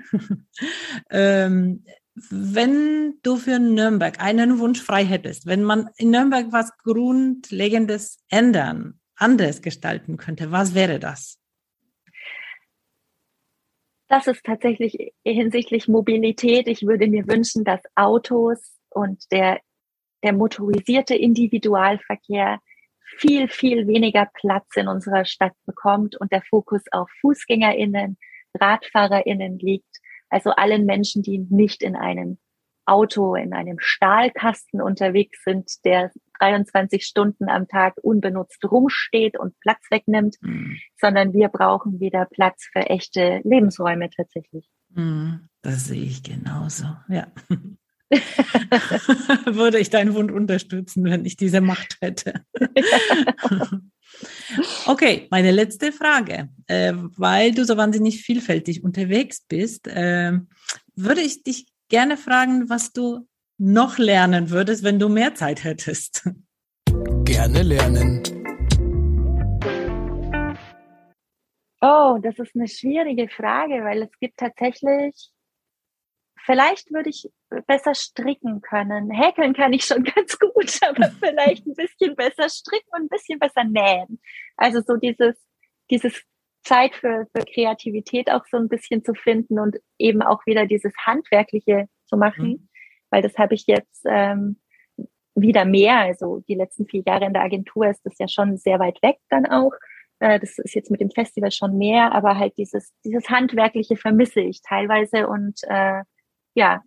ähm, 1.09 1.83
wenn 2.29 3.15
du 3.23 3.35
für 3.35 3.59
Nürnberg 3.59 4.23
einen 4.23 4.59
Wunsch 4.59 4.81
frei 4.81 5.03
hättest, 5.05 5.45
wenn 5.45 5.63
man 5.63 5.89
in 5.97 6.11
Nürnberg 6.11 6.47
was 6.51 6.71
Grundlegendes 6.77 8.19
ändern, 8.29 8.99
anders 9.15 9.61
gestalten 9.61 10.17
könnte, 10.17 10.51
was 10.51 10.75
wäre 10.75 10.99
das? 10.99 11.39
Das 14.07 14.27
ist 14.27 14.43
tatsächlich 14.45 15.13
hinsichtlich 15.23 15.87
Mobilität. 15.87 16.67
Ich 16.67 16.85
würde 16.85 17.07
mir 17.07 17.27
wünschen, 17.27 17.63
dass 17.63 17.81
Autos 17.95 18.77
und 18.89 19.23
der, 19.31 19.59
der 20.23 20.33
motorisierte 20.33 21.15
Individualverkehr 21.15 22.59
viel, 23.17 23.47
viel 23.47 23.87
weniger 23.87 24.29
Platz 24.33 24.67
in 24.75 24.87
unserer 24.87 25.25
Stadt 25.25 25.53
bekommt 25.65 26.15
und 26.17 26.31
der 26.31 26.43
Fokus 26.43 26.83
auf 26.91 27.09
FußgängerInnen, 27.21 28.17
RadfahrerInnen 28.59 29.57
liegt 29.59 29.99
also 30.29 30.51
allen 30.51 30.85
Menschen, 30.85 31.21
die 31.21 31.39
nicht 31.49 31.81
in 31.81 31.95
einem 31.95 32.37
Auto, 32.85 33.35
in 33.35 33.53
einem 33.53 33.77
Stahlkasten 33.79 34.81
unterwegs 34.81 35.43
sind, 35.43 35.83
der 35.85 36.11
23 36.45 37.05
Stunden 37.05 37.49
am 37.49 37.67
Tag 37.67 37.95
unbenutzt 38.01 38.63
rumsteht 38.69 39.37
und 39.39 39.59
Platz 39.59 39.81
wegnimmt, 39.89 40.35
mhm. 40.41 40.77
sondern 40.99 41.33
wir 41.33 41.49
brauchen 41.49 41.99
wieder 41.99 42.25
Platz 42.25 42.67
für 42.71 42.81
echte 42.89 43.41
Lebensräume 43.43 44.09
tatsächlich. 44.09 44.69
Mhm. 44.89 45.49
Das 45.61 45.85
sehe 45.85 46.03
ich 46.03 46.23
genauso, 46.23 46.85
ja. 47.09 47.27
Würde 49.45 49.79
ich 49.79 49.89
deinen 49.89 50.13
Wunsch 50.13 50.31
unterstützen, 50.31 51.05
wenn 51.05 51.25
ich 51.25 51.37
diese 51.37 51.61
Macht 51.61 51.97
hätte. 52.01 52.41
Okay, 54.85 55.27
meine 55.29 55.51
letzte 55.51 55.91
Frage. 55.91 56.47
Äh, 56.67 56.93
weil 57.17 57.53
du 57.53 57.65
so 57.65 57.75
wahnsinnig 57.75 58.21
vielfältig 58.21 58.81
unterwegs 58.81 59.41
bist, 59.45 59.87
äh, 59.87 60.39
würde 60.95 61.21
ich 61.21 61.43
dich 61.43 61.67
gerne 61.89 62.15
fragen, 62.15 62.69
was 62.69 62.93
du 62.93 63.27
noch 63.57 63.97
lernen 63.97 64.49
würdest, 64.49 64.83
wenn 64.83 64.99
du 64.99 65.09
mehr 65.09 65.35
Zeit 65.35 65.63
hättest. 65.63 66.29
Gerne 67.23 67.63
lernen. 67.63 68.23
Oh, 71.81 72.17
das 72.21 72.39
ist 72.39 72.55
eine 72.55 72.67
schwierige 72.67 73.29
Frage, 73.29 73.83
weil 73.83 74.03
es 74.03 74.19
gibt 74.19 74.37
tatsächlich 74.37 75.31
Vielleicht 76.45 76.91
würde 76.93 77.09
ich 77.09 77.27
besser 77.65 77.95
stricken 77.95 78.61
können. 78.61 79.09
Häkeln 79.09 79.53
kann 79.53 79.73
ich 79.73 79.85
schon 79.85 80.03
ganz 80.15 80.37
gut, 80.37 80.79
aber 80.87 81.09
vielleicht 81.19 81.65
ein 81.65 81.73
bisschen 81.73 82.15
besser 82.15 82.49
stricken 82.49 82.89
und 82.91 83.05
ein 83.05 83.09
bisschen 83.09 83.39
besser 83.39 83.63
nähen. 83.63 84.21
Also 84.55 84.81
so 84.81 84.95
dieses, 84.95 85.35
dieses 85.89 86.23
Zeit 86.63 86.93
für, 86.95 87.27
für 87.35 87.43
Kreativität 87.45 88.29
auch 88.29 88.45
so 88.45 88.57
ein 88.57 88.69
bisschen 88.69 89.03
zu 89.03 89.15
finden 89.15 89.59
und 89.59 89.77
eben 89.97 90.21
auch 90.21 90.45
wieder 90.45 90.67
dieses 90.67 90.93
Handwerkliche 91.03 91.87
zu 92.05 92.15
machen, 92.15 92.47
mhm. 92.47 92.69
Weil 93.15 93.21
das 93.21 93.37
habe 93.37 93.55
ich 93.55 93.65
jetzt 93.65 94.03
ähm, 94.09 94.57
wieder 95.35 95.63
mehr. 95.63 95.99
Also 95.99 96.43
die 96.49 96.55
letzten 96.55 96.85
vier 96.85 97.01
Jahre 97.05 97.25
in 97.25 97.31
der 97.31 97.43
Agentur 97.43 97.87
ist 97.87 98.05
das 98.05 98.17
ja 98.19 98.27
schon 98.27 98.57
sehr 98.57 98.77
weit 98.79 99.01
weg 99.01 99.19
dann 99.29 99.45
auch. 99.45 99.71
Äh, 100.19 100.37
das 100.37 100.57
ist 100.57 100.75
jetzt 100.75 100.91
mit 100.91 100.99
dem 100.99 101.11
Festival 101.11 101.49
schon 101.51 101.77
mehr, 101.77 102.11
aber 102.11 102.37
halt 102.37 102.57
dieses, 102.57 102.91
dieses 103.05 103.29
Handwerkliche 103.29 103.95
vermisse 103.95 104.41
ich 104.41 104.61
teilweise 104.61 105.29
und 105.29 105.61
äh, 105.63 106.01
ja, 106.55 106.81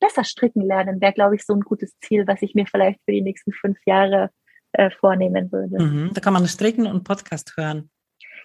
besser 0.00 0.24
stricken 0.24 0.62
lernen 0.62 0.98
wäre, 1.02 1.12
glaube 1.12 1.34
ich, 1.34 1.44
so 1.44 1.52
ein 1.52 1.60
gutes 1.60 1.98
Ziel, 2.00 2.26
was 2.26 2.40
ich 2.40 2.54
mir 2.54 2.64
vielleicht 2.64 3.00
für 3.04 3.12
die 3.12 3.22
nächsten 3.22 3.52
fünf 3.52 3.76
Jahre 3.84 4.30
äh, 4.72 4.88
vornehmen 4.90 5.52
würde. 5.52 5.82
Mhm, 5.82 6.10
da 6.14 6.22
kann 6.22 6.32
man 6.32 6.46
stricken 6.46 6.86
und 6.86 7.04
Podcast 7.04 7.52
hören. 7.58 7.90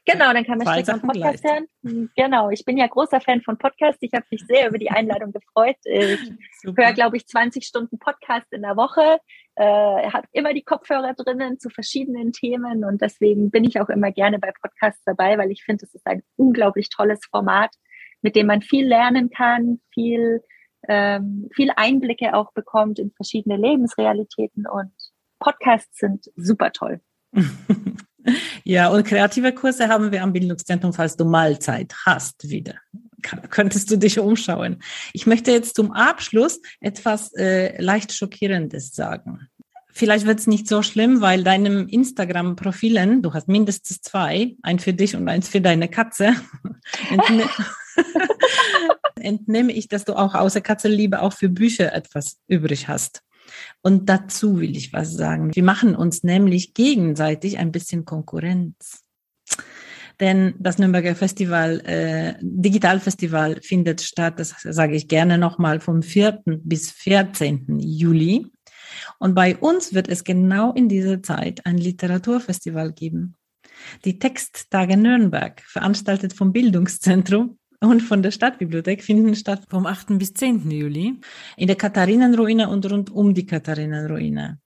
Genau, 0.05 0.33
dann 0.33 0.43
kann 0.43 0.57
man 0.57 0.67
stricken 0.67 1.01
und 1.01 1.13
Podcast 1.13 1.43
hören. 1.43 1.65
Mhm, 1.83 2.09
genau, 2.15 2.49
ich 2.49 2.65
bin 2.65 2.77
ja 2.77 2.87
großer 2.87 3.21
Fan 3.21 3.41
von 3.41 3.57
Podcasts. 3.57 4.01
Ich 4.01 4.11
habe 4.13 4.25
mich 4.31 4.43
sehr 4.47 4.69
über 4.69 4.79
die 4.79 4.89
Einladung 4.89 5.31
gefreut. 5.31 5.75
Ich 5.83 6.19
höre, 6.63 6.93
glaube 6.93 7.17
ich, 7.17 7.27
20 7.27 7.63
Stunden 7.65 7.99
Podcast 7.99 8.47
in 8.51 8.63
der 8.63 8.75
Woche, 8.75 9.19
äh, 9.55 10.09
habe 10.09 10.27
immer 10.31 10.53
die 10.53 10.63
Kopfhörer 10.63 11.13
drinnen 11.13 11.59
zu 11.59 11.69
verschiedenen 11.69 12.31
Themen 12.31 12.83
und 12.83 13.01
deswegen 13.01 13.51
bin 13.51 13.63
ich 13.63 13.79
auch 13.79 13.89
immer 13.89 14.11
gerne 14.11 14.39
bei 14.39 14.51
Podcasts 14.59 15.03
dabei, 15.05 15.37
weil 15.37 15.51
ich 15.51 15.63
finde, 15.63 15.85
es 15.85 15.93
ist 15.93 16.07
ein 16.07 16.23
unglaublich 16.35 16.89
tolles 16.89 17.19
Format, 17.29 17.71
mit 18.21 18.35
dem 18.35 18.47
man 18.47 18.61
viel 18.61 18.87
lernen 18.87 19.29
kann, 19.29 19.81
viel 19.93 20.41
ähm, 20.87 21.47
viel 21.53 21.69
Einblicke 21.75 22.33
auch 22.33 22.53
bekommt 22.53 22.97
in 22.97 23.11
verschiedene 23.11 23.55
Lebensrealitäten 23.55 24.65
und 24.67 24.93
Podcasts 25.39 25.97
sind 25.97 26.25
super 26.35 26.71
toll. 26.71 27.01
ja, 28.63 28.89
und 28.89 29.05
kreative 29.05 29.53
Kurse 29.53 29.87
haben 29.87 30.11
wir 30.11 30.23
am 30.23 30.33
Bildungszentrum, 30.33 30.93
falls 30.93 31.15
du 31.15 31.25
mal 31.25 31.59
Zeit 31.59 31.93
hast 32.05 32.49
wieder. 32.49 32.75
Könntest 33.49 33.91
du 33.91 33.97
dich 33.97 34.19
umschauen. 34.19 34.81
Ich 35.13 35.27
möchte 35.27 35.51
jetzt 35.51 35.75
zum 35.75 35.91
Abschluss 35.91 36.59
etwas 36.79 37.33
äh, 37.33 37.79
leicht 37.81 38.13
Schockierendes 38.13 38.93
sagen. 38.93 39.47
Vielleicht 39.93 40.25
wird 40.25 40.39
es 40.39 40.47
nicht 40.47 40.67
so 40.67 40.81
schlimm, 40.81 41.21
weil 41.21 41.43
deinem 41.43 41.87
Instagram-Profilen, 41.87 43.21
du 43.21 43.33
hast 43.33 43.47
mindestens 43.47 44.01
zwei, 44.01 44.55
ein 44.63 44.79
für 44.79 44.93
dich 44.93 45.15
und 45.15 45.27
eins 45.27 45.49
für 45.49 45.61
deine 45.61 45.89
Katze, 45.89 46.33
entnehme 49.15 49.73
ich, 49.73 49.87
dass 49.87 50.05
du 50.05 50.15
auch 50.15 50.33
außer 50.33 50.61
Katzenliebe 50.61 51.21
auch 51.21 51.33
für 51.33 51.49
Bücher 51.49 51.93
etwas 51.93 52.39
übrig 52.47 52.87
hast. 52.87 53.21
Und 53.81 54.09
dazu 54.09 54.59
will 54.59 54.75
ich 54.75 54.93
was 54.93 55.13
sagen. 55.13 55.55
Wir 55.55 55.63
machen 55.63 55.95
uns 55.95 56.23
nämlich 56.23 56.73
gegenseitig 56.73 57.57
ein 57.57 57.71
bisschen 57.71 58.05
Konkurrenz. 58.05 59.03
Denn 60.19 60.53
das 60.59 60.77
Nürnberger 60.77 61.15
Festival, 61.15 61.79
äh, 61.81 62.35
Digitalfestival 62.41 63.59
findet 63.61 64.01
statt, 64.01 64.39
das 64.39 64.55
sage 64.61 64.95
ich 64.95 65.07
gerne 65.07 65.39
nochmal, 65.39 65.79
vom 65.79 66.03
4. 66.03 66.43
bis 66.45 66.91
14. 66.91 67.79
Juli. 67.79 68.45
Und 69.17 69.33
bei 69.33 69.57
uns 69.57 69.93
wird 69.93 70.07
es 70.09 70.23
genau 70.23 70.73
in 70.73 70.89
dieser 70.89 71.23
Zeit 71.23 71.65
ein 71.65 71.77
Literaturfestival 71.77 72.93
geben. 72.93 73.35
Die 74.05 74.19
Texttage 74.19 74.95
Nürnberg, 74.95 75.61
veranstaltet 75.65 76.33
vom 76.33 76.53
Bildungszentrum, 76.53 77.57
und 77.81 78.01
von 78.01 78.21
der 78.21 78.31
Stadtbibliothek 78.31 79.03
finden 79.03 79.35
statt 79.35 79.63
vom 79.69 79.85
8. 79.85 80.17
bis 80.19 80.33
10. 80.33 80.69
Juli 80.69 81.19
in 81.57 81.67
der 81.67 81.75
Katharinenruine 81.75 82.69
und 82.69 82.89
rund 82.89 83.09
um 83.09 83.33
die 83.33 83.45
Katharinenruine. 83.45 84.59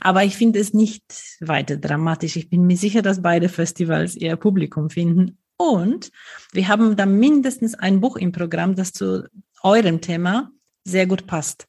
Aber 0.00 0.24
ich 0.24 0.36
finde 0.36 0.60
es 0.60 0.72
nicht 0.72 1.04
weiter 1.40 1.76
dramatisch. 1.76 2.36
Ich 2.36 2.48
bin 2.48 2.66
mir 2.66 2.76
sicher, 2.76 3.02
dass 3.02 3.22
beide 3.22 3.48
Festivals 3.48 4.14
ihr 4.14 4.36
Publikum 4.36 4.88
finden. 4.88 5.38
Und 5.56 6.12
wir 6.52 6.68
haben 6.68 6.96
da 6.96 7.06
mindestens 7.06 7.74
ein 7.74 8.00
Buch 8.00 8.16
im 8.16 8.32
Programm, 8.32 8.76
das 8.76 8.92
zu 8.92 9.28
eurem 9.62 10.00
Thema 10.00 10.50
sehr 10.84 11.06
gut 11.06 11.26
passt. 11.26 11.66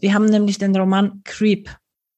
Wir 0.00 0.14
haben 0.14 0.26
nämlich 0.26 0.58
den 0.58 0.74
Roman 0.74 1.22
Creep 1.24 1.70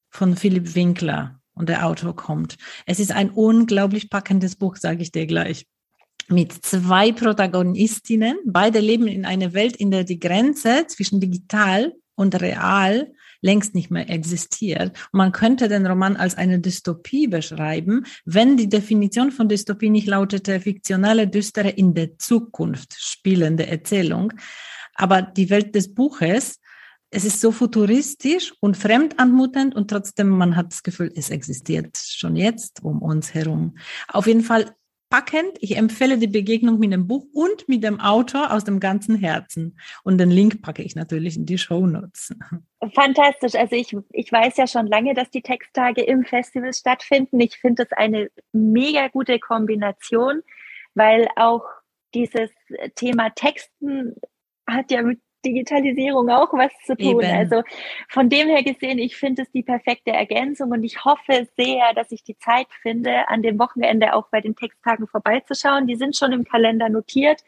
von 0.09 0.37
Philipp 0.37 0.73
Winkler 0.73 1.41
und 1.53 1.69
der 1.69 1.85
Autor 1.85 2.15
kommt. 2.15 2.57
Es 2.85 2.99
ist 2.99 3.11
ein 3.11 3.29
unglaublich 3.29 4.09
packendes 4.09 4.55
Buch, 4.55 4.77
sage 4.77 5.01
ich 5.01 5.11
dir 5.11 5.25
gleich 5.25 5.65
mit 6.27 6.53
zwei 6.53 7.11
Protagonistinnen. 7.11 8.37
Beide 8.45 8.79
leben 8.79 9.07
in 9.07 9.25
einer 9.25 9.53
Welt, 9.53 9.75
in 9.75 9.91
der 9.91 10.03
die 10.03 10.19
Grenze 10.19 10.85
zwischen 10.87 11.19
digital 11.19 11.93
und 12.15 12.39
real 12.41 13.11
längst 13.41 13.75
nicht 13.75 13.91
mehr 13.91 14.09
existiert. 14.09 14.97
Man 15.11 15.31
könnte 15.31 15.67
den 15.67 15.85
Roman 15.85 16.17
als 16.17 16.35
eine 16.35 16.59
Dystopie 16.59 17.27
beschreiben, 17.27 18.05
wenn 18.25 18.57
die 18.57 18.69
Definition 18.69 19.31
von 19.31 19.47
Dystopie 19.47 19.89
nicht 19.89 20.07
lautete 20.07 20.59
fiktionale, 20.59 21.27
düstere, 21.27 21.69
in 21.69 21.93
der 21.93 22.17
Zukunft 22.17 22.95
spielende 22.97 23.67
Erzählung. 23.67 24.33
Aber 24.95 25.21
die 25.21 25.49
Welt 25.49 25.75
des 25.75 25.93
Buches, 25.93 26.59
es 27.09 27.23
ist 27.23 27.39
so 27.39 27.51
futuristisch 27.51 28.53
und 28.59 28.75
fremd 28.75 29.19
anmutend 29.19 29.75
und 29.75 29.89
trotzdem 29.89 30.29
man 30.29 30.55
hat 30.55 30.73
das 30.73 30.83
Gefühl, 30.83 31.11
es 31.15 31.29
existiert 31.29 31.95
schon 31.97 32.35
jetzt 32.35 32.83
um 32.83 33.01
uns 33.01 33.33
herum. 33.33 33.77
Auf 34.09 34.27
jeden 34.27 34.41
Fall 34.43 34.75
packend. 35.09 35.57
Ich 35.59 35.77
empfehle 35.77 36.17
die 36.17 36.27
Begegnung 36.27 36.79
mit 36.79 36.91
dem 36.91 37.07
Buch 37.07 37.25
und 37.33 37.67
mit 37.67 37.83
dem 37.83 37.99
Autor 37.99 38.51
aus 38.51 38.63
dem 38.63 38.79
ganzen 38.79 39.15
Herzen. 39.15 39.79
Und 40.03 40.17
den 40.17 40.29
Link 40.29 40.61
packe 40.61 40.83
ich 40.83 40.95
natürlich 40.95 41.37
in 41.37 41.45
die 41.45 41.57
Show 41.57 41.85
Notes. 41.87 42.35
Fantastisch. 42.93 43.55
Also 43.55 43.75
ich, 43.75 43.95
ich 44.11 44.31
weiß 44.31 44.57
ja 44.57 44.67
schon 44.67 44.87
lange, 44.87 45.13
dass 45.13 45.29
die 45.29 45.41
Texttage 45.41 46.01
im 46.01 46.25
Festival 46.25 46.73
stattfinden. 46.73 47.39
Ich 47.39 47.57
finde 47.57 47.83
es 47.83 47.91
eine 47.91 48.29
mega 48.51 49.07
gute 49.07 49.39
Kombination, 49.39 50.41
weil 50.93 51.27
auch 51.35 51.63
dieses 52.13 52.49
Thema 52.95 53.29
Texten 53.31 54.15
hat 54.67 54.91
ja 54.91 55.01
mit 55.01 55.21
Digitalisierung 55.47 56.29
auch 56.29 56.51
was 56.53 56.71
zu 56.85 56.95
tun. 56.95 57.23
Eben. 57.23 57.35
Also 57.35 57.63
von 58.09 58.29
dem 58.29 58.47
her 58.49 58.63
gesehen, 58.63 58.99
ich 58.99 59.15
finde 59.15 59.43
es 59.43 59.51
die 59.51 59.63
perfekte 59.63 60.11
Ergänzung 60.11 60.71
und 60.71 60.83
ich 60.83 61.03
hoffe 61.05 61.47
sehr, 61.55 61.93
dass 61.95 62.11
ich 62.11 62.23
die 62.23 62.37
Zeit 62.37 62.67
finde, 62.81 63.27
an 63.29 63.41
dem 63.41 63.57
Wochenende 63.59 64.13
auch 64.13 64.27
bei 64.29 64.41
den 64.41 64.55
Texttagen 64.55 65.07
vorbeizuschauen. 65.07 65.87
Die 65.87 65.95
sind 65.95 66.15
schon 66.15 66.33
im 66.33 66.43
Kalender 66.43 66.89
notiert. 66.89 67.43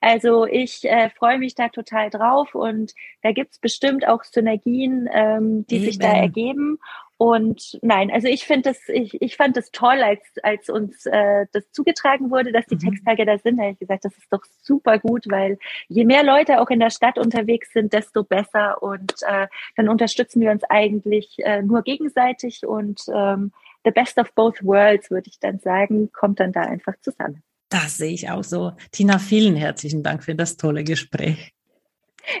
Also 0.00 0.46
ich 0.46 0.84
äh, 0.84 1.10
freue 1.10 1.38
mich 1.38 1.54
da 1.54 1.68
total 1.68 2.10
drauf 2.10 2.54
und 2.54 2.92
da 3.22 3.32
gibt's 3.32 3.58
bestimmt 3.58 4.06
auch 4.06 4.24
Synergien, 4.24 5.08
ähm, 5.12 5.66
die 5.66 5.76
Eben. 5.76 5.84
sich 5.84 5.98
da 5.98 6.12
ergeben. 6.12 6.78
Und 7.16 7.78
nein, 7.82 8.10
also 8.10 8.26
ich 8.26 8.44
finde 8.44 8.70
das, 8.70 8.88
ich, 8.88 9.20
ich 9.22 9.36
fand 9.36 9.56
es 9.56 9.70
toll, 9.70 10.02
als, 10.02 10.20
als 10.42 10.68
uns 10.68 11.06
äh, 11.06 11.46
das 11.52 11.70
zugetragen 11.70 12.30
wurde, 12.30 12.50
dass 12.50 12.66
die 12.66 12.74
mhm. 12.74 12.80
Texttage 12.90 13.24
da 13.24 13.38
sind. 13.38 13.58
Da 13.58 13.62
habe 13.64 13.72
ich 13.72 13.78
gesagt, 13.78 14.04
das 14.04 14.16
ist 14.16 14.32
doch 14.32 14.42
super 14.62 14.98
gut, 14.98 15.26
weil 15.28 15.58
je 15.88 16.04
mehr 16.04 16.24
Leute 16.24 16.60
auch 16.60 16.70
in 16.70 16.80
der 16.80 16.90
Stadt 16.90 17.18
unterwegs 17.18 17.72
sind, 17.72 17.92
desto 17.92 18.24
besser. 18.24 18.82
Und 18.82 19.14
äh, 19.26 19.46
dann 19.76 19.88
unterstützen 19.88 20.40
wir 20.40 20.50
uns 20.50 20.64
eigentlich 20.64 21.36
äh, 21.38 21.62
nur 21.62 21.82
gegenseitig 21.82 22.66
und 22.66 23.02
ähm, 23.14 23.52
the 23.84 23.92
best 23.92 24.18
of 24.18 24.32
both 24.34 24.64
worlds, 24.64 25.10
würde 25.10 25.28
ich 25.28 25.38
dann 25.38 25.60
sagen, 25.60 26.10
kommt 26.12 26.40
dann 26.40 26.52
da 26.52 26.62
einfach 26.62 26.94
zusammen. 27.00 27.42
Das 27.68 27.96
sehe 27.96 28.12
ich 28.12 28.30
auch 28.30 28.44
so. 28.44 28.72
Tina, 28.92 29.18
vielen 29.18 29.56
herzlichen 29.56 30.02
Dank 30.02 30.24
für 30.24 30.34
das 30.34 30.56
tolle 30.56 30.84
Gespräch. 30.84 31.52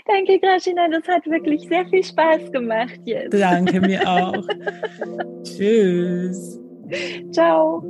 Danke, 0.06 0.38
Graschina. 0.38 0.88
Das 0.88 1.06
hat 1.08 1.26
wirklich 1.26 1.62
sehr 1.68 1.86
viel 1.86 2.04
Spaß 2.04 2.52
gemacht 2.52 3.00
jetzt. 3.04 3.34
Danke 3.34 3.80
mir 3.80 4.06
auch. 4.08 4.42
Tschüss. 5.44 6.60
Ciao. 7.32 7.82